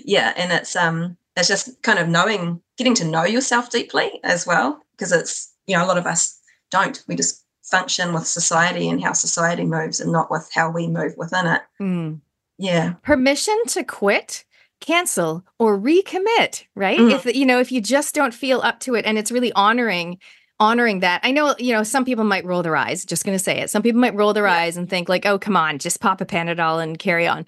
[0.04, 0.32] yeah.
[0.36, 4.80] And it's, um, it's just kind of knowing, getting to know yourself deeply as well,
[4.92, 6.38] because it's, you know, a lot of us
[6.70, 7.02] don't.
[7.06, 11.14] We just function with society and how society moves and not with how we move
[11.16, 11.62] within it.
[11.80, 12.20] Mm.
[12.58, 12.94] Yeah.
[13.02, 14.44] Permission to quit,
[14.80, 16.98] cancel, or recommit, right?
[16.98, 17.12] Mm.
[17.12, 20.18] If you know, if you just don't feel up to it and it's really honoring
[20.60, 21.22] honoring that.
[21.24, 23.70] I know, you know, some people might roll their eyes, just going to say it.
[23.70, 24.56] Some people might roll their yeah.
[24.56, 27.46] eyes and think like, "Oh, come on, just pop a Panadol and carry on."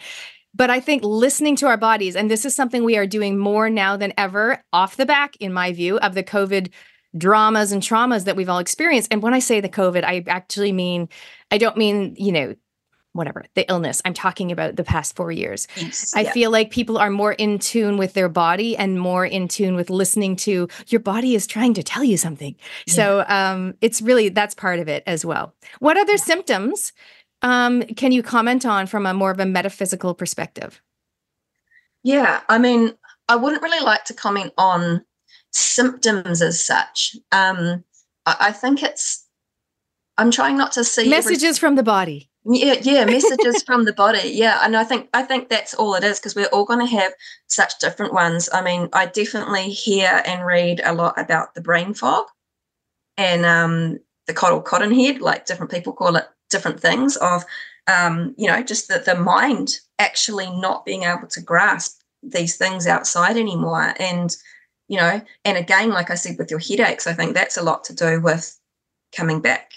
[0.54, 3.70] But I think listening to our bodies, and this is something we are doing more
[3.70, 6.70] now than ever, off the back, in my view, of the COVID
[7.16, 9.12] dramas and traumas that we've all experienced.
[9.12, 11.08] And when I say the COVID, I actually mean,
[11.50, 12.54] I don't mean, you know,
[13.12, 14.00] whatever, the illness.
[14.06, 15.68] I'm talking about the past four years.
[15.76, 16.32] Yes, I yeah.
[16.32, 19.90] feel like people are more in tune with their body and more in tune with
[19.90, 22.56] listening to your body is trying to tell you something.
[22.86, 22.94] Yeah.
[22.94, 25.54] So um, it's really, that's part of it as well.
[25.78, 26.24] What other yeah.
[26.24, 26.92] symptoms
[27.42, 30.80] um, can you comment on from a more of a metaphysical perspective?
[32.02, 32.94] Yeah, I mean,
[33.28, 35.04] I wouldn't really like to comment on
[35.52, 37.16] symptoms as such.
[37.30, 37.84] Um,
[38.26, 39.26] I, I think it's
[40.18, 42.30] I'm trying not to see messages every- from the body.
[42.44, 46.02] yeah yeah messages from the body yeah and i think i think that's all it
[46.02, 47.12] is because we're all going to have
[47.46, 51.94] such different ones i mean i definitely hear and read a lot about the brain
[51.94, 52.24] fog
[53.16, 53.96] and um
[54.26, 57.44] the coddle cotton head like different people call it different things of
[57.86, 62.88] um you know just that the mind actually not being able to grasp these things
[62.88, 64.36] outside anymore and
[64.92, 67.82] you know and again like i said with your headaches i think that's a lot
[67.82, 68.60] to do with
[69.16, 69.72] coming back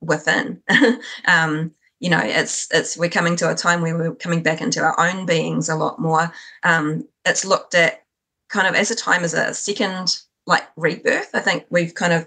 [0.00, 0.62] within.
[1.26, 4.82] Um you know it's it's we're coming to a time where we're coming back into
[4.82, 6.32] our own beings a lot more.
[6.62, 8.04] Um it's looked at
[8.50, 11.30] kind of as a time as a second like rebirth.
[11.34, 12.26] I think we've kind of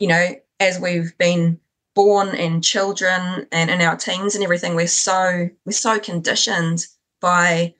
[0.00, 1.60] you know as we've been
[1.94, 6.86] born and children and in our teens and everything we're so we're so conditioned
[7.20, 7.74] by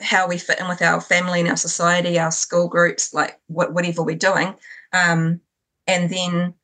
[0.00, 3.72] how we fit in with our family and our society our school groups like what,
[3.72, 4.54] whatever we're doing
[4.92, 5.40] um,
[5.86, 6.54] and then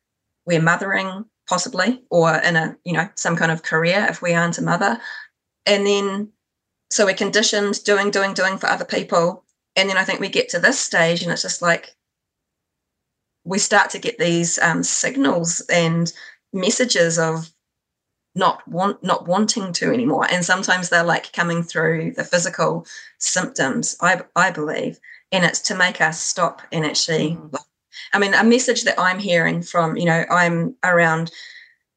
[0.45, 4.57] we're mothering possibly or in a you know some kind of career if we aren't
[4.57, 4.99] a mother.
[5.65, 6.29] And then
[6.89, 9.43] so we're conditioned doing doing doing for other people.
[9.75, 11.95] And then i think we get to this stage and it's just like
[13.43, 16.13] we start to get these um, signals and
[16.53, 17.51] messages of
[18.35, 20.27] not want not wanting to anymore.
[20.29, 22.85] And sometimes they're like coming through the physical
[23.23, 24.99] symptoms i i believe
[25.31, 27.57] and it's to make us stop and actually mm.
[28.13, 31.31] i mean a message that i'm hearing from you know i'm around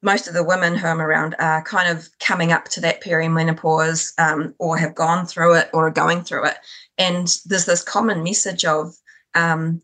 [0.03, 4.13] most of the women who i'm around are kind of coming up to that perimenopause
[4.21, 6.59] um, or have gone through it or are going through it.
[6.99, 8.95] And there's this common message of
[9.35, 9.83] um,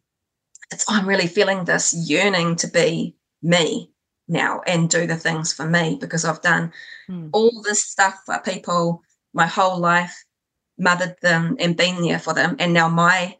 [0.71, 3.92] it's i'm really feeling this yearning to be me
[4.33, 6.73] now and do the things for me because I've done
[7.09, 7.31] mm.
[7.33, 9.03] all this stuff for people
[9.35, 10.25] my whole life,
[10.79, 12.57] mothered them and been there for them.
[12.59, 13.37] And now my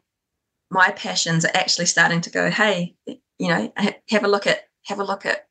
[0.71, 3.71] my passions are actually starting to go, hey, you know,
[4.09, 5.47] have a look at have a look at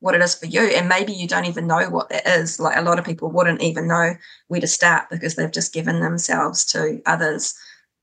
[0.00, 0.60] what it is for you.
[0.60, 2.60] And maybe you don't even know what that is.
[2.60, 4.14] Like a lot of people wouldn't even know
[4.48, 7.54] where to start because they've just given themselves to others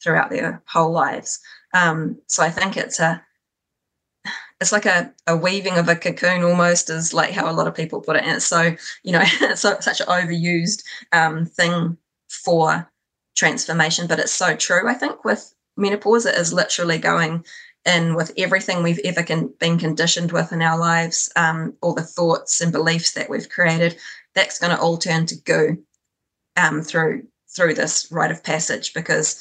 [0.04, 1.40] throughout their whole lives.
[1.74, 3.24] Um, so I think it's a
[4.64, 7.76] it's like a, a weaving of a cocoon almost is like how a lot of
[7.76, 8.24] people put it.
[8.24, 11.98] And it's so you know it's such an overused um, thing
[12.30, 12.90] for
[13.36, 16.26] transformation but it's so true i think with menopause.
[16.26, 17.46] It is literally going
[17.86, 22.02] in with everything we've ever can, been conditioned with in our lives um, all the
[22.02, 23.98] thoughts and beliefs that we've created
[24.36, 25.78] that's going to all turn to goo
[26.58, 27.24] um, through
[27.56, 29.40] through this rite of passage because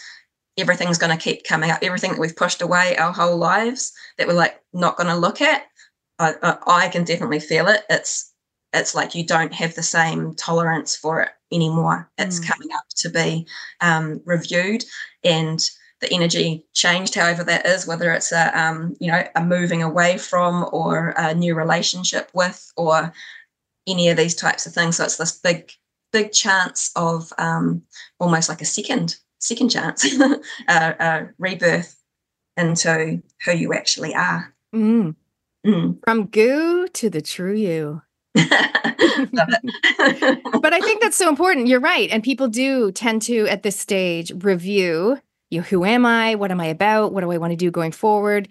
[0.59, 1.79] everything's going to keep coming up.
[1.83, 5.41] Everything that we've pushed away our whole lives that we're like not going to look
[5.41, 5.65] at,
[6.19, 7.83] I, I, can definitely feel it.
[7.89, 8.33] It's
[8.73, 12.11] it's like you don't have the same tolerance for it anymore.
[12.19, 12.49] It's mm.
[12.49, 13.47] coming up to be
[13.81, 14.85] um, reviewed,
[15.25, 15.63] and
[16.01, 20.19] the energy changed, however that is, whether it's a um, you know a moving away
[20.19, 23.13] from or a new relationship with or
[23.87, 24.97] any of these types of things.
[24.97, 25.73] So it's this big
[26.13, 27.83] big chance of um,
[28.21, 31.97] almost like a second second chance, a, a rebirth
[32.57, 34.55] into who you actually are.
[34.75, 35.15] Mm.
[35.67, 35.99] Mm.
[36.05, 38.03] From goo to the true you.
[38.35, 38.49] but
[40.73, 41.67] I think that's so important.
[41.67, 42.09] You're right.
[42.11, 45.19] And people do tend to, at this stage, review
[45.53, 46.35] you know, who am I?
[46.35, 47.13] What am I about?
[47.13, 48.49] What do I want to do going forward?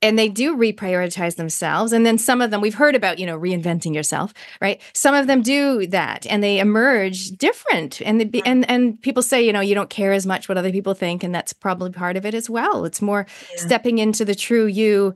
[0.00, 1.92] And they do reprioritize themselves.
[1.92, 4.80] And then some of them we've heard about you know reinventing yourself right?
[4.92, 8.00] Some of them do that and they emerge different.
[8.02, 8.46] And the, mm-hmm.
[8.46, 11.22] and and people say you know you don't care as much what other people think
[11.22, 12.84] and that's probably part of it as well.
[12.84, 13.56] It's more yeah.
[13.56, 15.14] stepping into the true you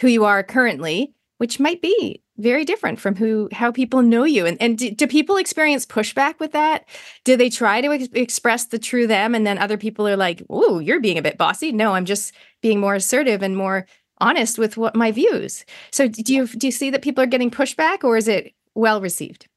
[0.00, 4.46] who you are currently which might be very different from who how people know you.
[4.46, 6.86] And and do, do people experience pushback with that?
[7.24, 10.42] Do they try to ex- express the true them and then other people are like
[10.50, 11.72] oh you're being a bit bossy.
[11.72, 13.86] No i'm just being more assertive and more
[14.18, 15.64] honest with what my views.
[15.90, 19.00] So do you do you see that people are getting pushback or is it well
[19.00, 19.48] received?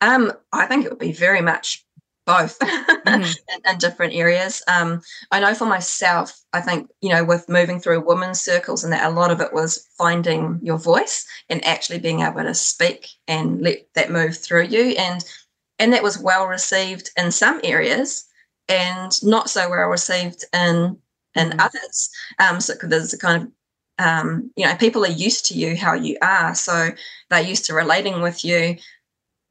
[0.00, 1.84] Um, I think it would be very much
[2.26, 3.08] both mm-hmm.
[3.08, 4.62] in, in, different areas.
[4.66, 5.00] Um,
[5.30, 9.06] I know for myself, I think, you know, with moving through women's circles and that
[9.06, 13.62] a lot of it was finding your voice and actually being able to speak and
[13.62, 14.96] let that move through you.
[14.98, 15.24] And
[15.78, 18.26] and that was well received in some areas
[18.68, 20.98] and not so well received in
[21.36, 21.60] in mm-hmm.
[21.60, 22.10] others.
[22.38, 23.48] Um, so there's a kind of
[23.98, 26.54] um, you know, people are used to you how you are.
[26.54, 26.90] So
[27.30, 28.76] they're used to relating with you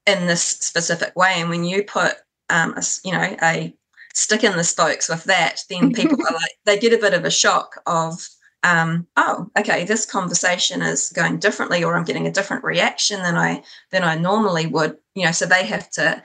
[0.05, 1.34] in this specific way.
[1.38, 2.13] And when you put,
[2.49, 3.73] um, a, you know, a
[4.13, 7.26] stick in the spokes with that, then people are like, they get a bit of
[7.26, 8.27] a shock of,
[8.63, 13.38] um, oh, okay, this conversation is going differently, or I'm getting a different reaction than
[13.38, 14.97] I than I normally would.
[15.13, 16.23] You know, so they have to.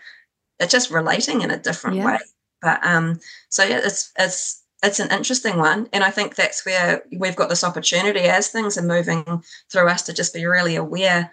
[0.59, 2.06] It's just relating in a different yeah.
[2.06, 2.18] way.
[2.62, 3.20] But um,
[3.51, 5.89] so yeah, it's it's it's an interesting one.
[5.93, 10.02] And I think that's where we've got this opportunity as things are moving through us
[10.02, 11.31] to just be really aware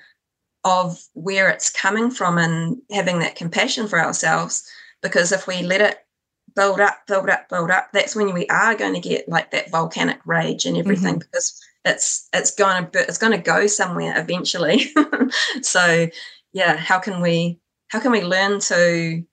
[0.63, 4.67] of where it's coming from and having that compassion for ourselves.
[5.01, 5.99] Because if we let it
[6.55, 9.71] build up, build up, build up, that's when we are going to get like that
[9.71, 11.19] volcanic rage and everything mm-hmm.
[11.19, 14.91] because it's it's going to it's going to go somewhere eventually.
[15.61, 16.07] so
[16.51, 17.59] yeah, how can we
[17.89, 19.23] how can we learn to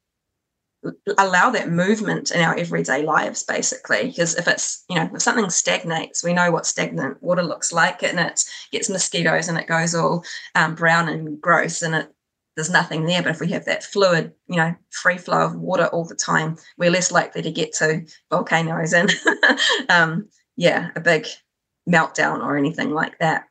[1.18, 5.48] allow that movement in our everyday lives basically because if it's you know if something
[5.48, 9.94] stagnates we know what stagnant water looks like and it gets mosquitoes and it goes
[9.94, 10.24] all
[10.54, 12.10] um, brown and gross and it
[12.56, 13.20] there's nothing there.
[13.20, 16.56] But if we have that fluid you know free flow of water all the time
[16.76, 19.12] we're less likely to get to volcanoes and
[19.88, 21.26] um, yeah a big
[21.88, 23.44] meltdown or anything like that.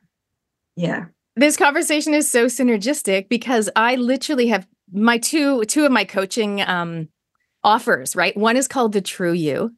[0.76, 1.06] Yeah.
[1.36, 6.60] This conversation is so synergistic because i literally have my two two of my coaching
[6.62, 7.08] um
[7.64, 8.36] offers, right?
[8.36, 9.74] One is called The True You,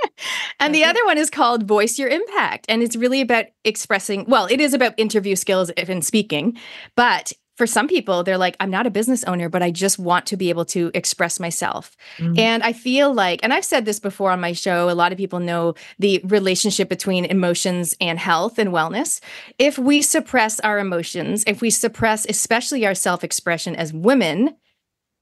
[0.60, 2.66] and the other one is called Voice Your Impact.
[2.68, 6.58] And it's really about expressing, well, it is about interview skills in speaking,
[6.94, 10.26] but for some people, they're like, I'm not a business owner, but I just want
[10.26, 11.96] to be able to express myself.
[12.16, 12.38] Mm-hmm.
[12.38, 15.18] And I feel like, and I've said this before on my show, a lot of
[15.18, 19.20] people know the relationship between emotions and health and wellness.
[19.58, 24.56] If we suppress our emotions, if we suppress especially our self expression as women,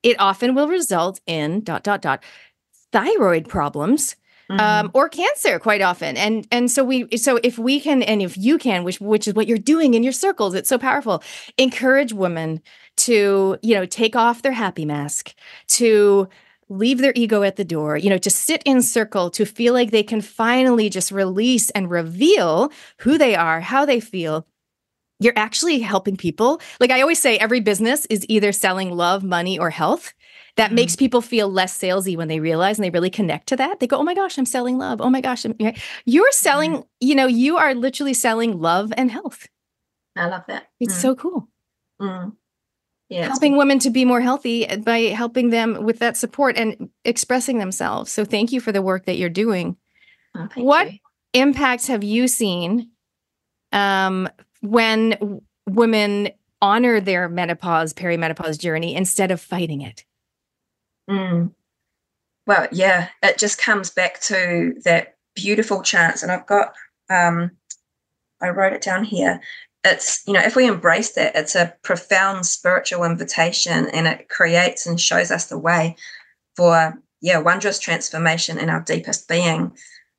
[0.03, 2.23] it often will result in dot dot dot
[2.93, 4.17] thyroid problems
[4.51, 4.87] um, mm-hmm.
[4.87, 8.37] um, or cancer quite often and and so we so if we can and if
[8.37, 11.23] you can which which is what you're doing in your circles it's so powerful
[11.57, 12.61] encourage women
[12.97, 15.35] to you know take off their happy mask
[15.69, 16.29] to
[16.69, 19.91] leave their ego at the door you know to sit in circle to feel like
[19.91, 24.47] they can finally just release and reveal who they are how they feel
[25.21, 26.61] you're actually helping people.
[26.81, 30.13] Like I always say, every business is either selling love, money, or health.
[30.57, 30.75] That mm-hmm.
[30.75, 33.79] makes people feel less salesy when they realize and they really connect to that.
[33.79, 35.01] They go, "Oh my gosh, I'm selling love.
[35.01, 35.55] Oh my gosh, I'm,
[36.05, 36.73] you're selling.
[36.73, 36.83] Mm-hmm.
[37.01, 39.47] You know, you are literally selling love and health.
[40.17, 40.67] I love that.
[40.81, 41.01] It's mm.
[41.01, 41.49] so cool.
[42.01, 42.33] Mm.
[43.09, 47.59] Yeah, helping women to be more healthy by helping them with that support and expressing
[47.59, 48.11] themselves.
[48.11, 49.77] So thank you for the work that you're doing.
[50.37, 50.99] Oh, what you.
[51.35, 52.91] impacts have you seen
[53.73, 54.29] um,
[54.61, 56.31] when women
[56.63, 60.05] honor their menopause, perimenopause journey instead of fighting it?
[61.09, 61.53] Mm.
[62.47, 66.23] Well, yeah, it just comes back to that beautiful chance.
[66.23, 66.75] And I've got,
[67.09, 67.53] um,
[68.41, 69.41] I wrote it down here.
[69.85, 74.87] It's, you know, if we embrace that, it's a profound spiritual invitation and it creates
[74.87, 75.97] and shows us the way
[76.57, 79.73] for, yeah, wondrous transformation in our deepest being.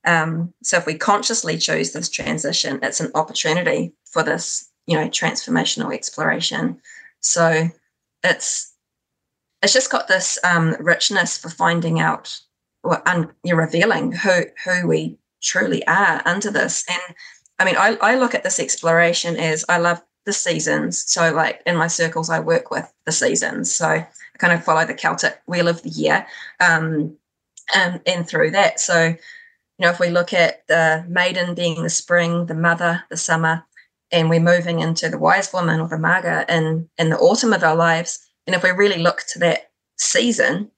[0.04, 5.08] Um, so if we consciously choose this transition, it's an opportunity for this, you know,
[5.08, 6.80] transformational exploration.
[7.22, 7.70] So
[8.24, 8.74] it's
[9.62, 12.40] it's just got this um, richness for finding out
[12.84, 16.86] or un, you're revealing who who we truly are under this.
[16.90, 17.16] And
[17.60, 21.04] I mean, I, I look at this exploration as I love the seasons.
[21.08, 23.74] So like in my circles, I work with the seasons.
[23.74, 24.08] So I
[24.38, 26.26] kind of follow the Celtic wheel of the year.
[26.60, 27.18] Um,
[27.74, 28.80] and, and through that.
[28.80, 33.18] So you know, if we look at the maiden being the spring, the mother, the
[33.18, 33.64] summer,
[34.12, 37.64] and we're moving into the wise woman or the maga in, in the autumn of
[37.64, 40.72] our lives, and if we really look to that season,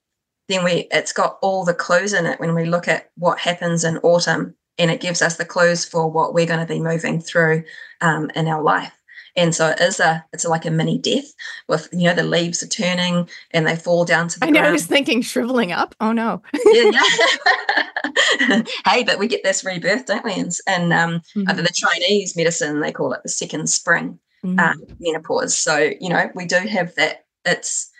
[0.48, 3.84] then we it's got all the clues in it when we look at what happens
[3.84, 7.20] in autumn and it gives us the clues for what we're going to be moving
[7.20, 7.64] through
[8.00, 8.92] um, in our life
[9.36, 11.32] and so it is a it's like a mini death
[11.68, 14.62] with you know the leaves are turning and they fall down to the I know
[14.62, 15.94] I was thinking shriveling up.
[16.00, 16.42] Oh no.
[16.66, 18.62] yeah, yeah.
[18.86, 20.34] hey, but we get this rebirth, don't we?
[20.34, 21.48] And, and um, mm-hmm.
[21.48, 24.58] under the Chinese medicine, they call it the second spring mm-hmm.
[24.58, 25.56] um, menopause.
[25.56, 27.24] So you know we do have that.
[27.44, 27.90] It's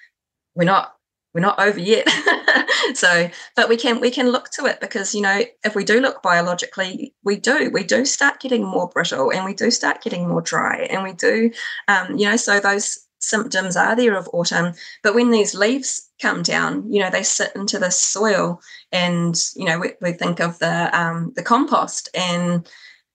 [0.55, 0.94] we're not
[1.35, 2.09] we're not over yet.
[2.93, 6.01] So but we can we can look to it because you know if we do
[6.01, 10.29] look biologically we do we do start getting more brittle and we do start getting
[10.29, 11.51] more dry and we do
[11.89, 14.75] um, you know so those symptoms are there of autumn.
[15.03, 18.61] But when these leaves come down you know they sit into the soil
[18.93, 22.69] and you know we, we think of the um, the compost and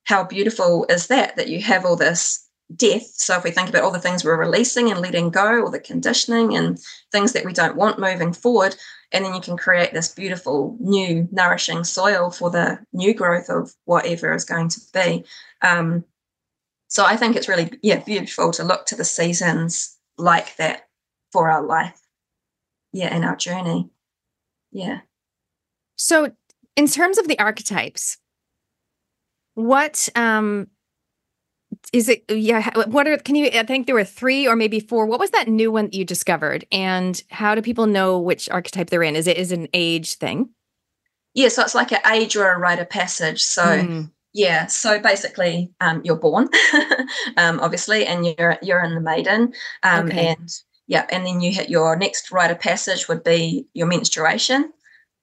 [0.05, 3.07] how beautiful is that that you have all this death.
[3.15, 5.79] So if we think about all the things we're releasing and letting go, or the
[5.79, 6.79] conditioning and
[7.11, 8.75] things that we don't want moving forward,
[9.11, 13.73] and then you can create this beautiful new nourishing soil for the new growth of
[13.85, 15.23] whatever is going to be.
[15.61, 16.03] Um,
[16.87, 20.87] so I think it's really yeah beautiful to look to the seasons like that
[21.31, 21.99] for our life,
[22.93, 23.89] yeah, and our journey,
[24.71, 25.01] yeah.
[25.95, 26.31] So
[26.75, 28.17] in terms of the archetypes,
[29.55, 30.67] what um
[31.91, 35.05] is it yeah what are can you i think there were three or maybe four.
[35.05, 36.65] What was that new one that you discovered?
[36.71, 39.15] And how do people know which archetype they're in?
[39.15, 40.49] Is it is it an age thing?
[41.33, 43.41] Yeah so it's like an age or a rite of passage.
[43.41, 44.11] So mm.
[44.33, 46.49] Yeah, so basically, um, you're born,
[47.37, 50.27] um, obviously, and you're you're in the maiden, um, okay.
[50.27, 50.49] and
[50.85, 54.71] yeah, and then you hit your next rite of passage would be your menstruation,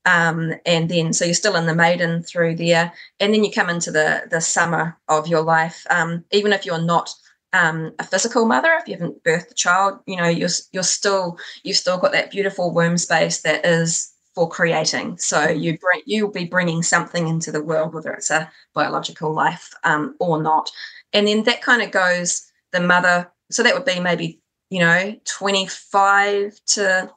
[0.07, 3.69] um, and then so you're still in the maiden through there, and then you come
[3.69, 5.85] into the the summer of your life.
[5.91, 7.11] Um, even if you're not
[7.53, 11.39] um, a physical mother, if you haven't birthed a child, you know you're you're still
[11.65, 15.19] you've still got that beautiful womb space that is for creating.
[15.19, 19.75] So you bring you'll be bringing something into the world, whether it's a biological life
[19.83, 20.71] um, or not.
[21.13, 23.31] And then that kind of goes the mother.
[23.51, 27.11] So that would be maybe you know 25 to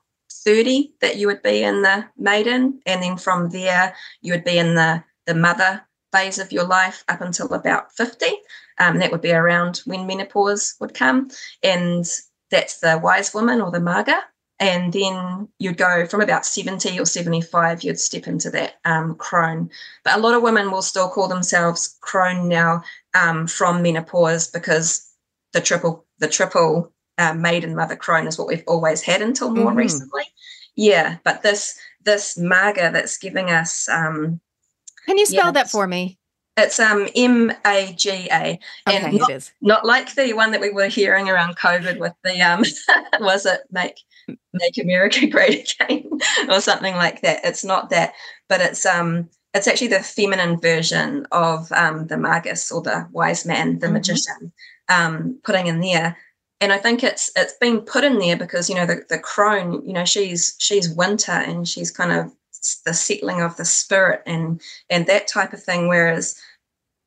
[0.44, 4.58] 30 that you would be in the maiden, and then from there you would be
[4.58, 8.26] in the the mother phase of your life up until about 50.
[8.80, 11.30] Um, that would be around when menopause would come,
[11.62, 12.06] and
[12.50, 14.24] that's the wise woman or the maga
[14.60, 19.70] and then you'd go from about 70 or 75 you'd step into that um, crone
[20.04, 22.84] but a lot of women will still call themselves crone now
[23.14, 25.10] um, from menopause because
[25.54, 29.72] the triple the triple uh, maiden mother crone is what we've always had until more
[29.72, 29.78] mm.
[29.78, 30.24] recently
[30.76, 34.40] yeah but this this maga that's giving us um,
[35.06, 36.20] can you spell yeah, that for me
[36.60, 40.70] it's um M A G A, and okay, not, not, like the one that we
[40.70, 42.64] were hearing around COVID with the um
[43.20, 44.00] was it make
[44.54, 46.10] make America great again
[46.50, 47.40] or something like that.
[47.44, 48.14] It's not that,
[48.48, 53.46] but it's um it's actually the feminine version of um the magus or the wise
[53.46, 53.94] man, the mm-hmm.
[53.94, 54.52] magician,
[54.90, 56.18] um putting in there.
[56.62, 59.86] And I think it's it's been put in there because you know the the crone,
[59.86, 62.34] you know she's she's winter and she's kind of
[62.86, 65.88] the settling of the spirit and and that type of thing.
[65.88, 66.40] Whereas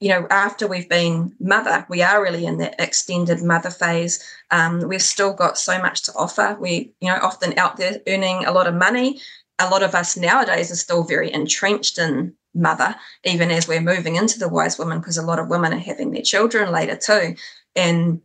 [0.03, 4.20] you know, after we've been mother, we are really in that extended mother phase.
[4.51, 6.57] Um, we've still got so much to offer.
[6.59, 9.20] We, you know, often out there earning a lot of money.
[9.61, 14.16] A lot of us nowadays are still very entrenched in mother, even as we're moving
[14.16, 17.37] into the wise woman, because a lot of women are having their children later too.
[17.77, 18.20] And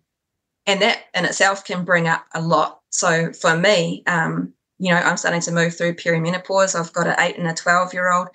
[0.67, 2.81] and that in itself can bring up a lot.
[2.91, 6.79] So for me, um, you know, I'm starting to move through perimenopause.
[6.79, 8.27] I've got an eight and a 12 year old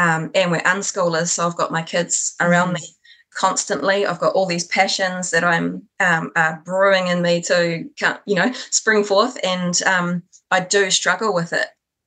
[0.00, 2.82] um, and we're unschoolers, so I've got my kids around mm-hmm.
[2.82, 2.96] me
[3.34, 4.06] constantly.
[4.06, 7.84] I've got all these passions that I'm um, uh, brewing in me to,
[8.26, 11.66] you know, spring forth, and um, I do struggle with it.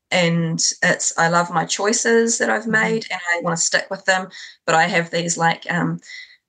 [0.09, 2.71] And it's I love my choices that I've mm-hmm.
[2.71, 4.29] made, and I want to stick with them.
[4.65, 5.99] But I have these like um,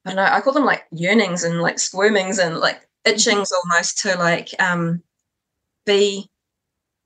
[0.07, 2.81] I don't know, I call them like yearnings and like squirmings and like.
[3.05, 5.03] Itchings almost to like um,
[5.87, 6.31] be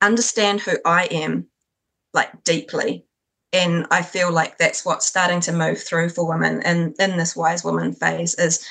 [0.00, 1.48] understand who I am
[2.14, 3.04] like deeply
[3.52, 7.34] and I feel like that's what's starting to move through for women in, in this
[7.34, 8.64] wise woman phase is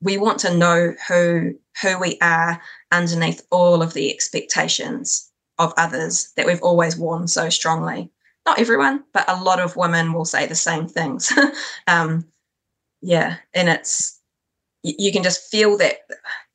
[0.00, 2.60] we want to know who who we are
[2.92, 8.10] underneath all of the expectations of others that we've always worn so strongly.
[8.44, 11.32] Not everyone, but a lot of women will say the same things.
[11.86, 12.26] um,
[13.02, 14.20] yeah, and it's
[14.82, 15.98] you can just feel that.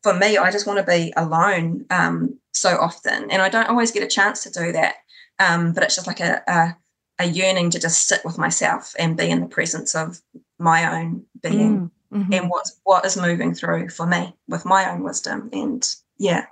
[0.04, 3.92] For me, I just want to be alone um, so often, and I don't always
[3.92, 4.96] get a chance to do that.
[5.40, 6.76] Um, but it's just like a, a
[7.22, 10.20] a yearning to just sit with myself and be in the presence of
[10.58, 12.34] my own being mm, mm-hmm.
[12.34, 16.46] and what what is moving through for me with my own wisdom and yeah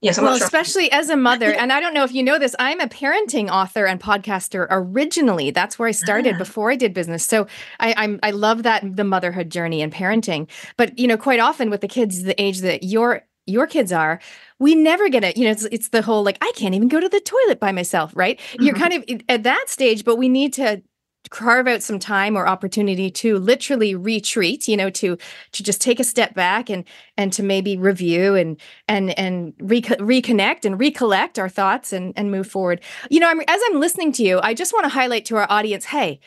[0.00, 0.44] Yes, I'm well, sure.
[0.44, 3.50] especially as a mother, and I don't know if you know this, I'm a parenting
[3.50, 5.50] author and podcaster originally.
[5.50, 6.38] That's where I started ah.
[6.38, 7.24] before I did business.
[7.24, 7.48] So
[7.80, 10.48] I, I'm I love that the motherhood journey and parenting.
[10.76, 14.20] But you know, quite often with the kids the age that your your kids are,
[14.58, 15.36] we never get it.
[15.36, 17.72] You know, it's, it's the whole like, I can't even go to the toilet by
[17.72, 18.38] myself, right?
[18.38, 18.62] Mm-hmm.
[18.62, 20.82] You're kind of at that stage, but we need to
[21.30, 25.16] carve out some time or opportunity to literally retreat you know to
[25.52, 26.84] to just take a step back and
[27.16, 32.30] and to maybe review and and and re- reconnect and recollect our thoughts and and
[32.30, 32.80] move forward
[33.10, 35.46] you know I'm, as i'm listening to you i just want to highlight to our
[35.50, 36.20] audience hey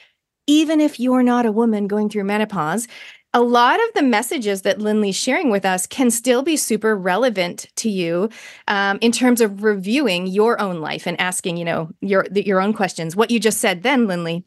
[0.47, 2.87] even if you're not a woman going through menopause
[3.33, 7.67] a lot of the messages that Lynley's sharing with us can still be super relevant
[7.77, 8.29] to you
[8.67, 12.73] um, in terms of reviewing your own life and asking, you know, your your own
[12.73, 13.15] questions.
[13.15, 14.43] What you just said then, Lynley,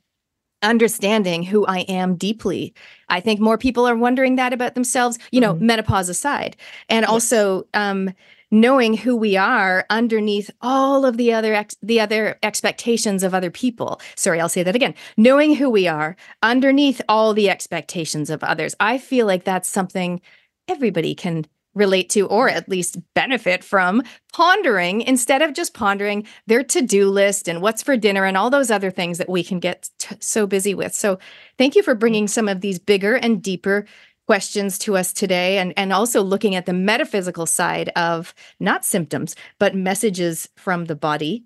[0.64, 2.74] understanding who I am deeply.
[3.08, 5.66] I think more people are wondering that about themselves, you know, mm-hmm.
[5.66, 6.56] menopause aside,
[6.88, 7.10] and yes.
[7.10, 8.12] also um,
[8.50, 13.50] knowing who we are underneath all of the other ex- the other expectations of other
[13.50, 14.00] people.
[14.16, 14.94] Sorry, I'll say that again.
[15.16, 18.74] Knowing who we are underneath all the expectations of others.
[18.80, 20.20] I feel like that's something
[20.68, 24.02] everybody can relate to or at least benefit from
[24.32, 28.70] pondering instead of just pondering their to-do list and what's for dinner and all those
[28.70, 30.94] other things that we can get t- so busy with.
[30.94, 31.18] So,
[31.58, 33.86] thank you for bringing some of these bigger and deeper
[34.26, 39.36] questions to us today and, and also looking at the metaphysical side of not symptoms,
[39.58, 41.44] but messages from the body.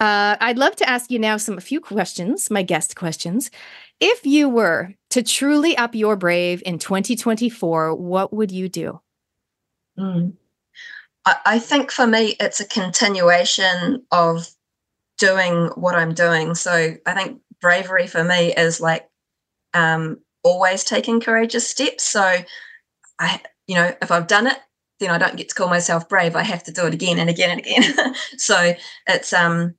[0.00, 3.50] Uh, I'd love to ask you now some a few questions, my guest questions.
[4.00, 9.00] If you were to truly up your brave in 2024, what would you do?
[9.98, 10.34] Mm.
[11.44, 14.48] I, think for me, it's a continuation of
[15.18, 16.54] doing what I'm doing.
[16.54, 19.08] So I think bravery for me is like
[19.74, 22.04] um, always taking courageous steps.
[22.04, 22.38] So
[23.18, 24.58] I, you know, if I've done it,
[25.00, 26.36] then I don't get to call myself brave.
[26.36, 28.14] I have to do it again and again and again.
[28.38, 28.74] so
[29.08, 29.74] it's um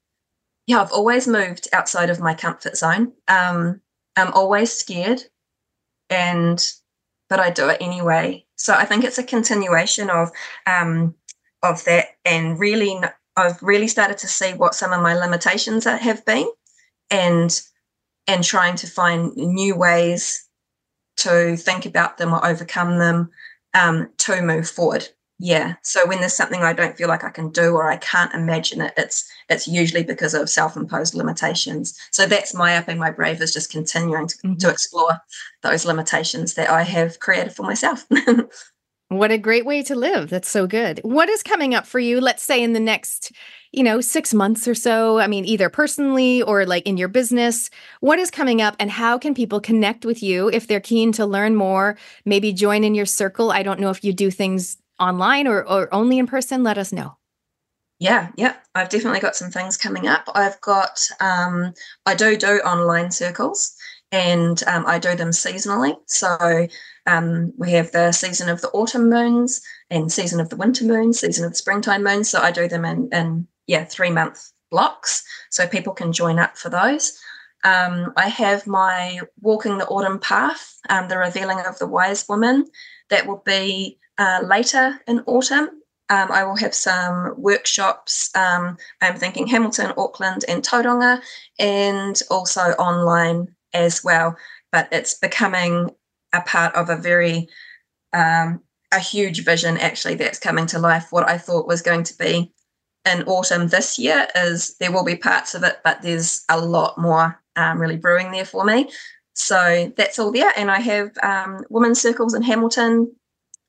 [0.67, 3.13] yeah, I've always moved outside of my comfort zone.
[3.29, 3.79] Um,
[4.17, 5.23] I'm always scared,
[6.09, 6.63] and
[7.29, 8.45] but I do it anyway.
[8.57, 10.31] So I think it's a continuation of
[10.65, 11.15] um,
[11.63, 12.99] of that, and really,
[13.35, 16.47] I've really started to see what some of my limitations have been,
[17.09, 17.61] and
[18.27, 20.47] and trying to find new ways
[21.17, 23.29] to think about them or overcome them
[23.73, 25.07] um, to move forward
[25.39, 25.75] yeah.
[25.83, 28.81] So when there's something i don't feel like i can do or i can't imagine
[28.81, 31.97] it it's it's usually because of self-imposed limitations.
[32.11, 34.55] So that's my upping my brave is just continuing to, mm-hmm.
[34.55, 35.19] to explore
[35.61, 38.05] those limitations that i have created for myself.
[39.09, 40.29] What a great way to live.
[40.29, 40.99] That's so good.
[41.01, 43.31] What is coming up for you let's say in the next
[43.71, 45.19] you know 6 months or so?
[45.19, 47.69] I mean either personally or like in your business.
[48.01, 51.25] What is coming up and how can people connect with you if they're keen to
[51.25, 53.51] learn more maybe join in your circle?
[53.51, 56.91] I don't know if you do things online or, or only in person, let us
[56.91, 57.17] know.
[57.99, 60.29] Yeah, yeah, I've definitely got some things coming up.
[60.35, 61.73] I've got, um,
[62.05, 63.75] I do do online circles
[64.11, 65.97] and um, I do them seasonally.
[66.05, 66.67] So
[67.07, 71.19] um, we have the season of the autumn moons and season of the winter moons,
[71.19, 72.29] season of the springtime moons.
[72.29, 76.57] So I do them in, in yeah, three month blocks so people can join up
[76.57, 77.19] for those.
[77.63, 82.67] Um, I have my Walking the Autumn Path, um, the revealing of the wise woman.
[83.09, 85.69] That will be uh, later in autumn.
[86.09, 88.29] Um, I will have some workshops.
[88.33, 91.21] Um, I'm thinking Hamilton, Auckland, and Tauranga,
[91.59, 94.37] and also online as well.
[94.71, 95.91] But it's becoming
[96.33, 97.49] a part of a very
[98.13, 98.61] um,
[98.93, 101.07] a huge vision actually that's coming to life.
[101.11, 102.53] What I thought was going to be
[103.05, 106.97] in autumn this year is there will be parts of it, but there's a lot
[106.97, 108.89] more um, really brewing there for me.
[109.33, 110.51] So that's all there.
[110.55, 113.13] And I have um, women's circles in Hamilton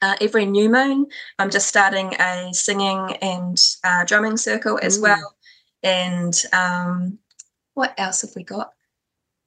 [0.02, 1.06] uh, every new moon.
[1.38, 5.02] I'm just starting a singing and uh, drumming circle as Ooh.
[5.02, 5.34] well.
[5.82, 7.18] And um,
[7.74, 8.72] what else have we got?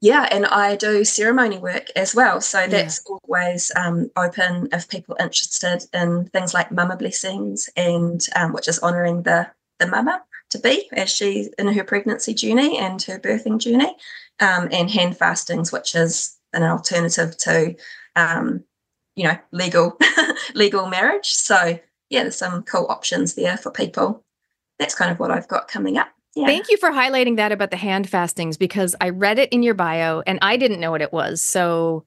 [0.01, 2.41] Yeah, and I do ceremony work as well.
[2.41, 3.17] So that's yeah.
[3.23, 8.67] always um, open if people are interested in things like mama blessings and um, which
[8.67, 9.47] is honouring the
[9.79, 13.95] the mama to be as she's in her pregnancy journey and her birthing journey,
[14.39, 17.75] um, and hand fastings, which is an alternative to
[18.15, 18.63] um,
[19.15, 19.97] you know legal
[20.53, 21.79] legal marriage so
[22.09, 24.23] yeah there's some cool options there for people
[24.79, 26.45] that's kind of what i've got coming up yeah.
[26.45, 29.73] Thank you for highlighting that about the hand fastings because I read it in your
[29.73, 31.41] bio and I didn't know what it was.
[31.41, 32.05] So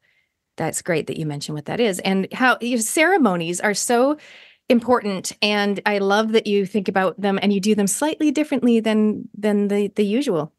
[0.56, 4.16] that's great that you mentioned what that is and how your ceremonies are so
[4.70, 8.80] important and I love that you think about them and you do them slightly differently
[8.80, 10.52] than than the the usual.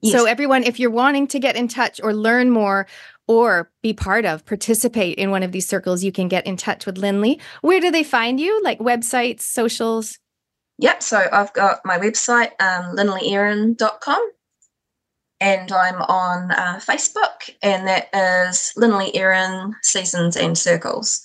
[0.00, 0.12] Yes.
[0.12, 2.86] So everyone if you're wanting to get in touch or learn more
[3.28, 6.86] or be part of, participate in one of these circles, you can get in touch
[6.86, 7.40] with Lynley.
[7.60, 8.62] Where do they find you?
[8.62, 10.18] Like websites, socials?
[10.78, 11.02] Yep.
[11.02, 14.30] So I've got my website, um, lynleyerin.com,
[15.40, 21.24] and I'm on uh, Facebook, and that is Lynley Erin Seasons and Circles.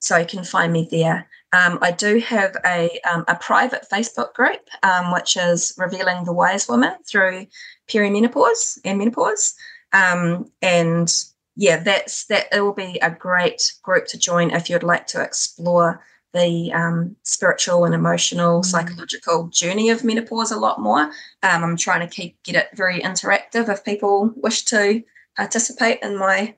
[0.00, 1.28] So you can find me there.
[1.52, 6.32] Um, I do have a, um, a private Facebook group, um, which is Revealing the
[6.32, 7.46] Wise Woman through
[7.88, 9.54] perimenopause and menopause.
[9.92, 11.12] Um, and
[11.56, 12.46] yeah, that's that.
[12.52, 17.16] It will be a great group to join if you'd like to explore the um,
[17.22, 18.64] spiritual and emotional, mm.
[18.64, 21.10] psychological journey of menopause a lot more.
[21.42, 25.02] Um, I'm trying to keep get it very interactive if people wish to
[25.36, 26.54] participate in my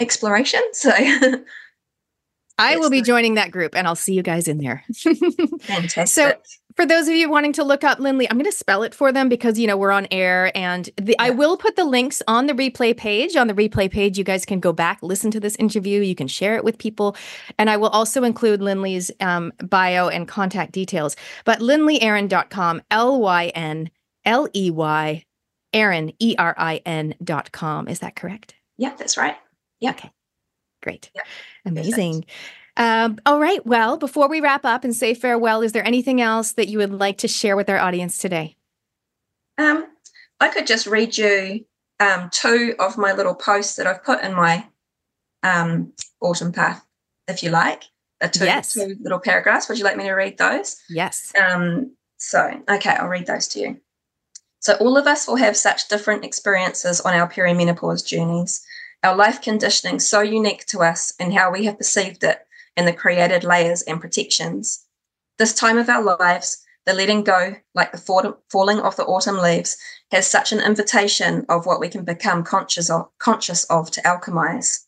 [0.00, 0.60] exploration.
[0.72, 0.92] So.
[2.58, 4.82] I will be joining that group and I'll see you guys in there.
[5.60, 6.06] Fantastic.
[6.08, 6.32] So
[6.76, 9.10] for those of you wanting to look up Lynley, I'm going to spell it for
[9.10, 11.24] them because you know we're on air, and the, yeah.
[11.24, 13.34] I will put the links on the replay page.
[13.34, 16.02] On the replay page, you guys can go back, listen to this interview.
[16.02, 17.16] You can share it with people,
[17.58, 21.16] and I will also include Lynley's um, bio and contact details.
[21.44, 23.90] But lynleyerin.com, L Y N
[24.26, 25.24] L E Y,
[25.72, 27.88] Erin E R I N dot com.
[27.88, 28.54] Is that correct?
[28.76, 29.36] Yeah, that's right.
[29.80, 29.90] Yeah.
[29.90, 30.10] Okay.
[30.82, 31.10] Great.
[31.14, 31.22] Yeah.
[31.64, 32.22] Amazing.
[32.22, 32.32] Perfect.
[32.76, 33.64] Um, all right.
[33.64, 36.92] Well, before we wrap up and say farewell, is there anything else that you would
[36.92, 38.56] like to share with our audience today?
[39.58, 39.86] Um,
[40.40, 41.64] I could just read you
[42.00, 44.66] um, two of my little posts that I've put in my
[45.42, 46.84] um, autumn path,
[47.28, 47.84] if you like.
[48.20, 48.74] The two, yes.
[48.74, 49.68] two little paragraphs.
[49.68, 50.76] Would you like me to read those?
[50.88, 51.32] Yes.
[51.38, 53.80] Um, so, okay, I'll read those to you.
[54.60, 58.64] So, all of us will have such different experiences on our perimenopause journeys.
[59.02, 62.46] Our life conditioning so unique to us and how we have perceived it
[62.76, 64.84] in the created layers and protections.
[65.38, 69.76] This time of our lives, the letting go, like the falling of the autumn leaves,
[70.10, 74.86] has such an invitation of what we can become conscious of, conscious of to alchemize.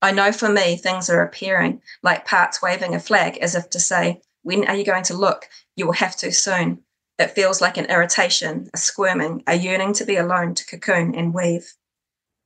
[0.00, 3.80] I know for me, things are appearing like parts waving a flag as if to
[3.80, 5.48] say, When are you going to look?
[5.74, 6.82] You will have to soon.
[7.18, 11.34] It feels like an irritation, a squirming, a yearning to be alone to cocoon and
[11.34, 11.72] weave.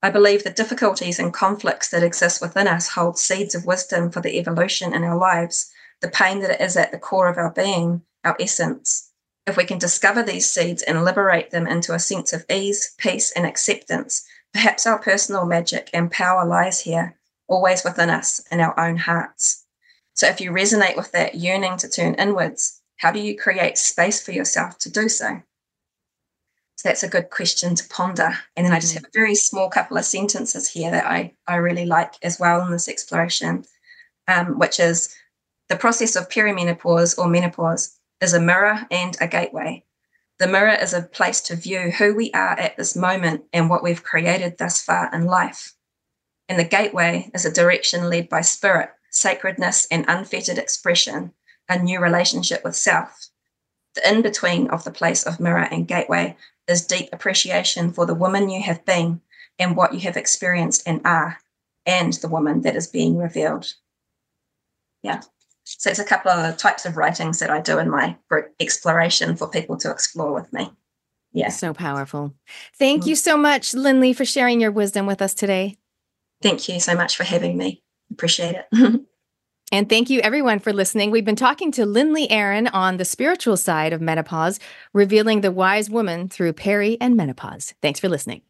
[0.05, 4.21] I believe the difficulties and conflicts that exist within us hold seeds of wisdom for
[4.21, 8.03] the evolution in our lives, the pain that is at the core of our being,
[8.25, 9.13] our essence.
[9.47, 13.31] If we can discover these seeds and liberate them into a sense of ease, peace,
[13.33, 17.17] and acceptance, perhaps our personal magic and power lies here,
[17.47, 19.65] always within us in our own hearts.
[20.15, 24.21] So if you resonate with that yearning to turn inwards, how do you create space
[24.21, 25.43] for yourself to do so?
[26.83, 28.37] So that's a good question to ponder.
[28.57, 28.97] And then I just mm.
[28.97, 32.61] have a very small couple of sentences here that I, I really like as well
[32.61, 33.65] in this exploration,
[34.27, 35.15] um, which is
[35.69, 39.85] the process of perimenopause or menopause is a mirror and a gateway.
[40.41, 43.85] The mirror is a place to view who we are at this moment and what
[43.85, 45.75] we've created thus far in life.
[46.49, 51.33] And the gateway is a direction led by spirit, sacredness, and unfettered expression
[51.69, 53.29] a new relationship with self.
[53.95, 56.37] The in between of the place of mirror and gateway
[56.69, 59.21] is deep appreciation for the woman you have been
[59.59, 61.39] and what you have experienced and are,
[61.87, 63.75] and the woman that is being revealed.
[65.03, 65.21] Yeah.
[65.65, 69.37] So it's a couple of types of writings that I do in my group exploration
[69.37, 70.71] for people to explore with me.
[71.33, 71.49] Yeah.
[71.49, 72.35] So powerful.
[72.79, 73.11] Thank mm-hmm.
[73.11, 75.79] you so much, Lynley, for sharing your wisdom with us today.
[76.43, 77.83] Thank you so much for having me.
[78.11, 79.01] Appreciate it.
[79.73, 81.11] And thank you, everyone, for listening.
[81.11, 84.61] We've been talking to Lynley Erin on the spiritual side of menopause,
[84.93, 87.73] revealing the wise woman through peri and menopause.
[87.81, 88.43] Thanks for listening.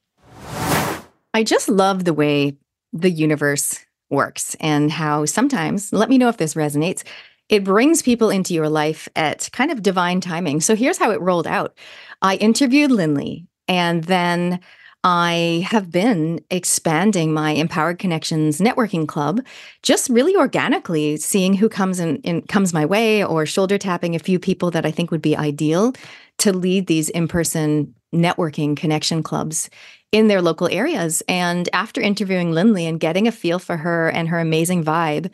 [1.32, 2.56] I just love the way
[2.92, 3.78] the universe
[4.10, 7.04] works and how sometimes, let me know if this resonates,
[7.48, 10.60] it brings people into your life at kind of divine timing.
[10.60, 11.78] So here's how it rolled out
[12.20, 14.58] I interviewed Lynley, and then
[15.04, 19.40] I have been expanding my Empowered Connections networking club
[19.82, 24.20] just really organically, seeing who comes in, in, comes my way or shoulder tapping a
[24.20, 25.92] few people that I think would be ideal
[26.38, 29.68] to lead these in-person networking connection clubs
[30.12, 31.22] in their local areas.
[31.26, 35.32] And after interviewing Lynley and getting a feel for her and her amazing vibe,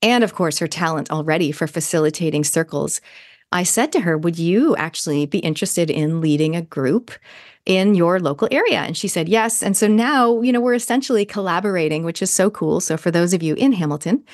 [0.00, 3.02] and of course her talent already for facilitating circles,
[3.52, 7.12] I said to her, Would you actually be interested in leading a group
[7.66, 8.80] in your local area?
[8.80, 9.62] And she said, yes.
[9.62, 12.80] And so now, you know, we're essentially collaborating, which is so cool.
[12.80, 14.24] So for those of you in Hamilton,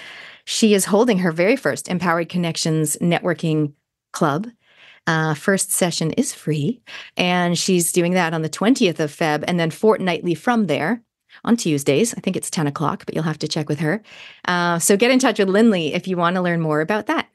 [0.44, 3.72] she is holding her very first Empowered Connections networking
[4.12, 4.46] club.
[5.06, 6.82] Uh, first session is free,
[7.16, 11.02] and she's doing that on the 20th of Feb, and then fortnightly from there
[11.44, 12.12] on Tuesdays.
[12.14, 14.02] I think it's 10 o'clock, but you'll have to check with her.
[14.46, 17.28] Uh, so get in touch with Lynley if you want to learn more about that.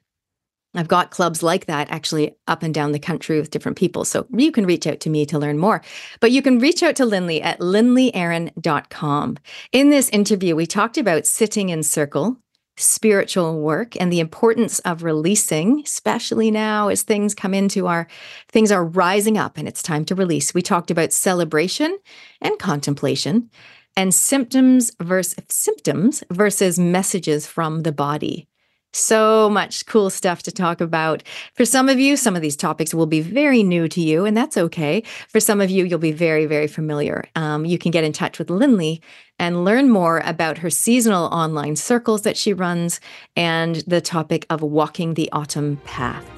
[0.75, 4.05] I've got clubs like that actually up and down the country with different people.
[4.05, 5.81] So you can reach out to me to learn more.
[6.19, 9.37] But you can reach out to Lynley at lynleyerin.com.
[9.71, 12.37] In this interview, we talked about sitting in circle,
[12.75, 18.07] spiritual work, and the importance of releasing, especially now as things come into our
[18.49, 20.53] things are rising up and it's time to release.
[20.53, 21.97] We talked about celebration
[22.41, 23.51] and contemplation
[23.95, 28.47] and symptoms versus symptoms versus messages from the body.
[28.93, 31.23] So much cool stuff to talk about.
[31.55, 34.37] For some of you, some of these topics will be very new to you, and
[34.37, 35.03] that's okay.
[35.29, 37.25] For some of you, you'll be very, very familiar.
[37.35, 39.01] Um, you can get in touch with Lynley
[39.39, 42.99] and learn more about her seasonal online circles that she runs
[43.35, 46.29] and the topic of walking the autumn path.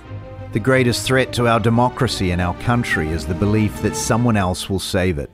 [0.53, 4.69] The greatest threat to our democracy and our country is the belief that someone else
[4.69, 5.30] will save it.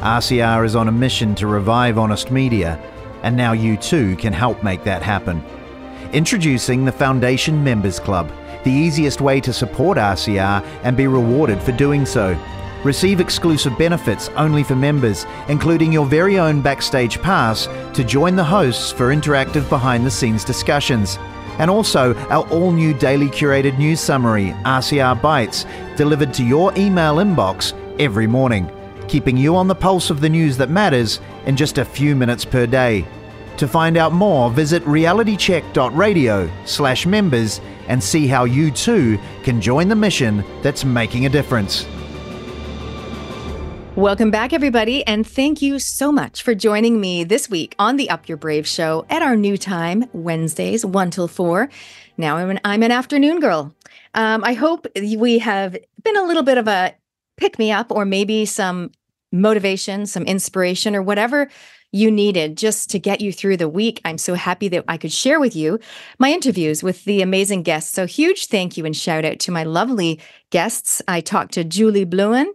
[0.00, 2.78] RCR is on a mission to revive honest media,
[3.22, 5.42] and now you too can help make that happen.
[6.12, 8.30] Introducing the Foundation Members Club,
[8.62, 12.38] the easiest way to support RCR and be rewarded for doing so.
[12.84, 18.44] Receive exclusive benefits only for members, including your very own backstage pass to join the
[18.44, 21.18] hosts for interactive behind the scenes discussions.
[21.58, 27.16] And also our all new daily curated news summary, RCR Bites, delivered to your email
[27.16, 28.70] inbox every morning,
[29.08, 32.44] keeping you on the pulse of the news that matters in just a few minutes
[32.44, 33.04] per day.
[33.58, 39.88] To find out more, visit realitycheck.radio slash members and see how you too can join
[39.88, 41.86] the mission that's making a difference.
[43.94, 48.10] Welcome back, everybody, and thank you so much for joining me this week on the
[48.10, 51.70] Up Your Brave show at our new time, Wednesdays, 1 till 4.
[52.18, 53.74] Now I'm an, I'm an afternoon girl.
[54.12, 56.94] Um, I hope we have been a little bit of a
[57.38, 58.90] pick me up or maybe some
[59.32, 61.48] motivation, some inspiration, or whatever
[61.92, 64.00] you needed just to get you through the week.
[64.04, 65.78] I'm so happy that I could share with you
[66.18, 67.92] my interviews with the amazing guests.
[67.92, 71.00] So, huge thank you and shout out to my lovely guests.
[71.08, 72.46] I talked to Julie Blouin.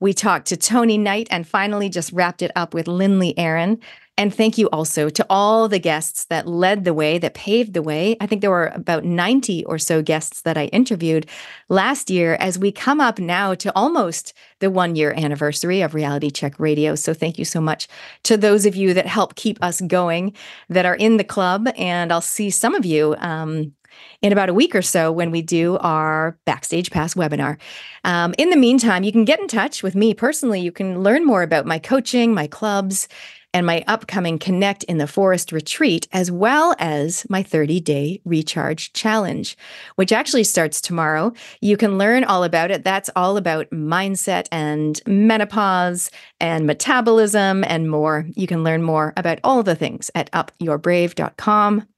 [0.00, 3.80] We talked to Tony Knight and finally just wrapped it up with Lynley Erin.
[4.18, 7.82] And thank you also to all the guests that led the way, that paved the
[7.82, 8.16] way.
[8.18, 11.26] I think there were about 90 or so guests that I interviewed
[11.68, 16.30] last year as we come up now to almost the one year anniversary of Reality
[16.30, 16.94] Check Radio.
[16.94, 17.88] So thank you so much
[18.22, 20.32] to those of you that help keep us going,
[20.70, 21.68] that are in the club.
[21.76, 23.74] And I'll see some of you um,
[24.22, 27.58] in about a week or so when we do our Backstage Pass webinar.
[28.04, 30.60] Um, in the meantime, you can get in touch with me personally.
[30.60, 33.08] You can learn more about my coaching, my clubs,
[33.56, 38.92] and my upcoming Connect in the Forest retreat, as well as my 30 day recharge
[38.92, 39.56] challenge,
[39.94, 41.32] which actually starts tomorrow.
[41.62, 42.84] You can learn all about it.
[42.84, 48.26] That's all about mindset and menopause and metabolism and more.
[48.34, 51.88] You can learn more about all the things at upyourbrave.com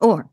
[0.00, 0.28] or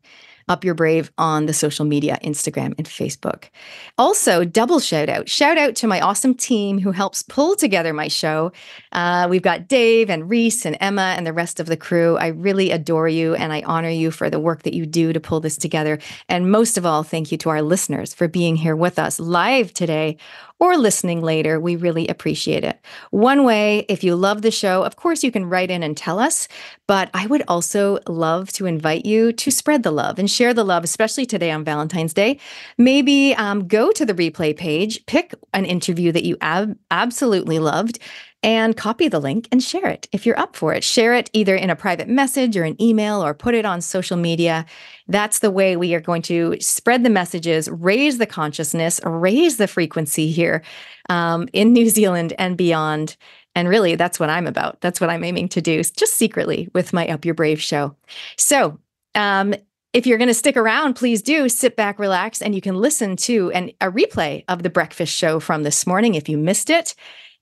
[0.48, 3.50] up Your Brave on the social media, Instagram and Facebook.
[3.98, 5.28] Also, double shout out.
[5.28, 8.52] Shout out to my awesome team who helps pull together my show.
[8.92, 12.16] Uh, we've got Dave and Reese and Emma and the rest of the crew.
[12.16, 15.20] I really adore you and I honor you for the work that you do to
[15.20, 15.98] pull this together.
[16.28, 19.72] And most of all, thank you to our listeners for being here with us live
[19.72, 20.16] today
[20.58, 21.60] or listening later.
[21.60, 22.80] We really appreciate it.
[23.10, 26.18] One way, if you love the show, of course, you can write in and tell
[26.18, 26.48] us,
[26.86, 30.64] but I would also love to invite you to spread the love and share the
[30.64, 32.38] love, especially today on Valentine's Day.
[32.78, 37.98] Maybe um, go to the replay page, pick an interview that you ab- absolutely loved,
[38.42, 40.84] and copy the link and share it if you're up for it.
[40.84, 44.16] Share it either in a private message or an email or put it on social
[44.16, 44.66] media.
[45.08, 49.66] That's the way we are going to spread the messages, raise the consciousness, raise the
[49.66, 50.62] frequency here
[51.08, 53.16] um, in New Zealand and beyond.
[53.54, 54.80] And really, that's what I'm about.
[54.80, 57.96] That's what I'm aiming to do, just secretly with my Up Your Brave show.
[58.36, 58.78] So,
[59.14, 59.54] um,
[59.92, 63.16] if you're going to stick around, please do sit back, relax, and you can listen
[63.16, 66.94] to an, a replay of the breakfast show from this morning if you missed it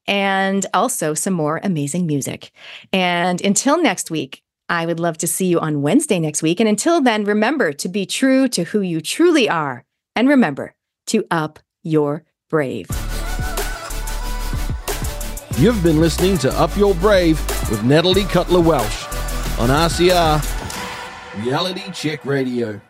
[0.07, 2.53] and also some more amazing music.
[2.93, 6.61] And until next week, I would love to see you on Wednesday next week.
[6.61, 9.85] And until then, remember to be true to who you truly are.
[10.17, 10.75] And remember
[11.09, 12.87] to up your brave.
[15.59, 17.39] You've been listening to Up Your Brave
[17.71, 19.05] with Natalie Cutler Welsh
[19.59, 20.43] on RCR
[21.45, 22.81] Reality Check Radio.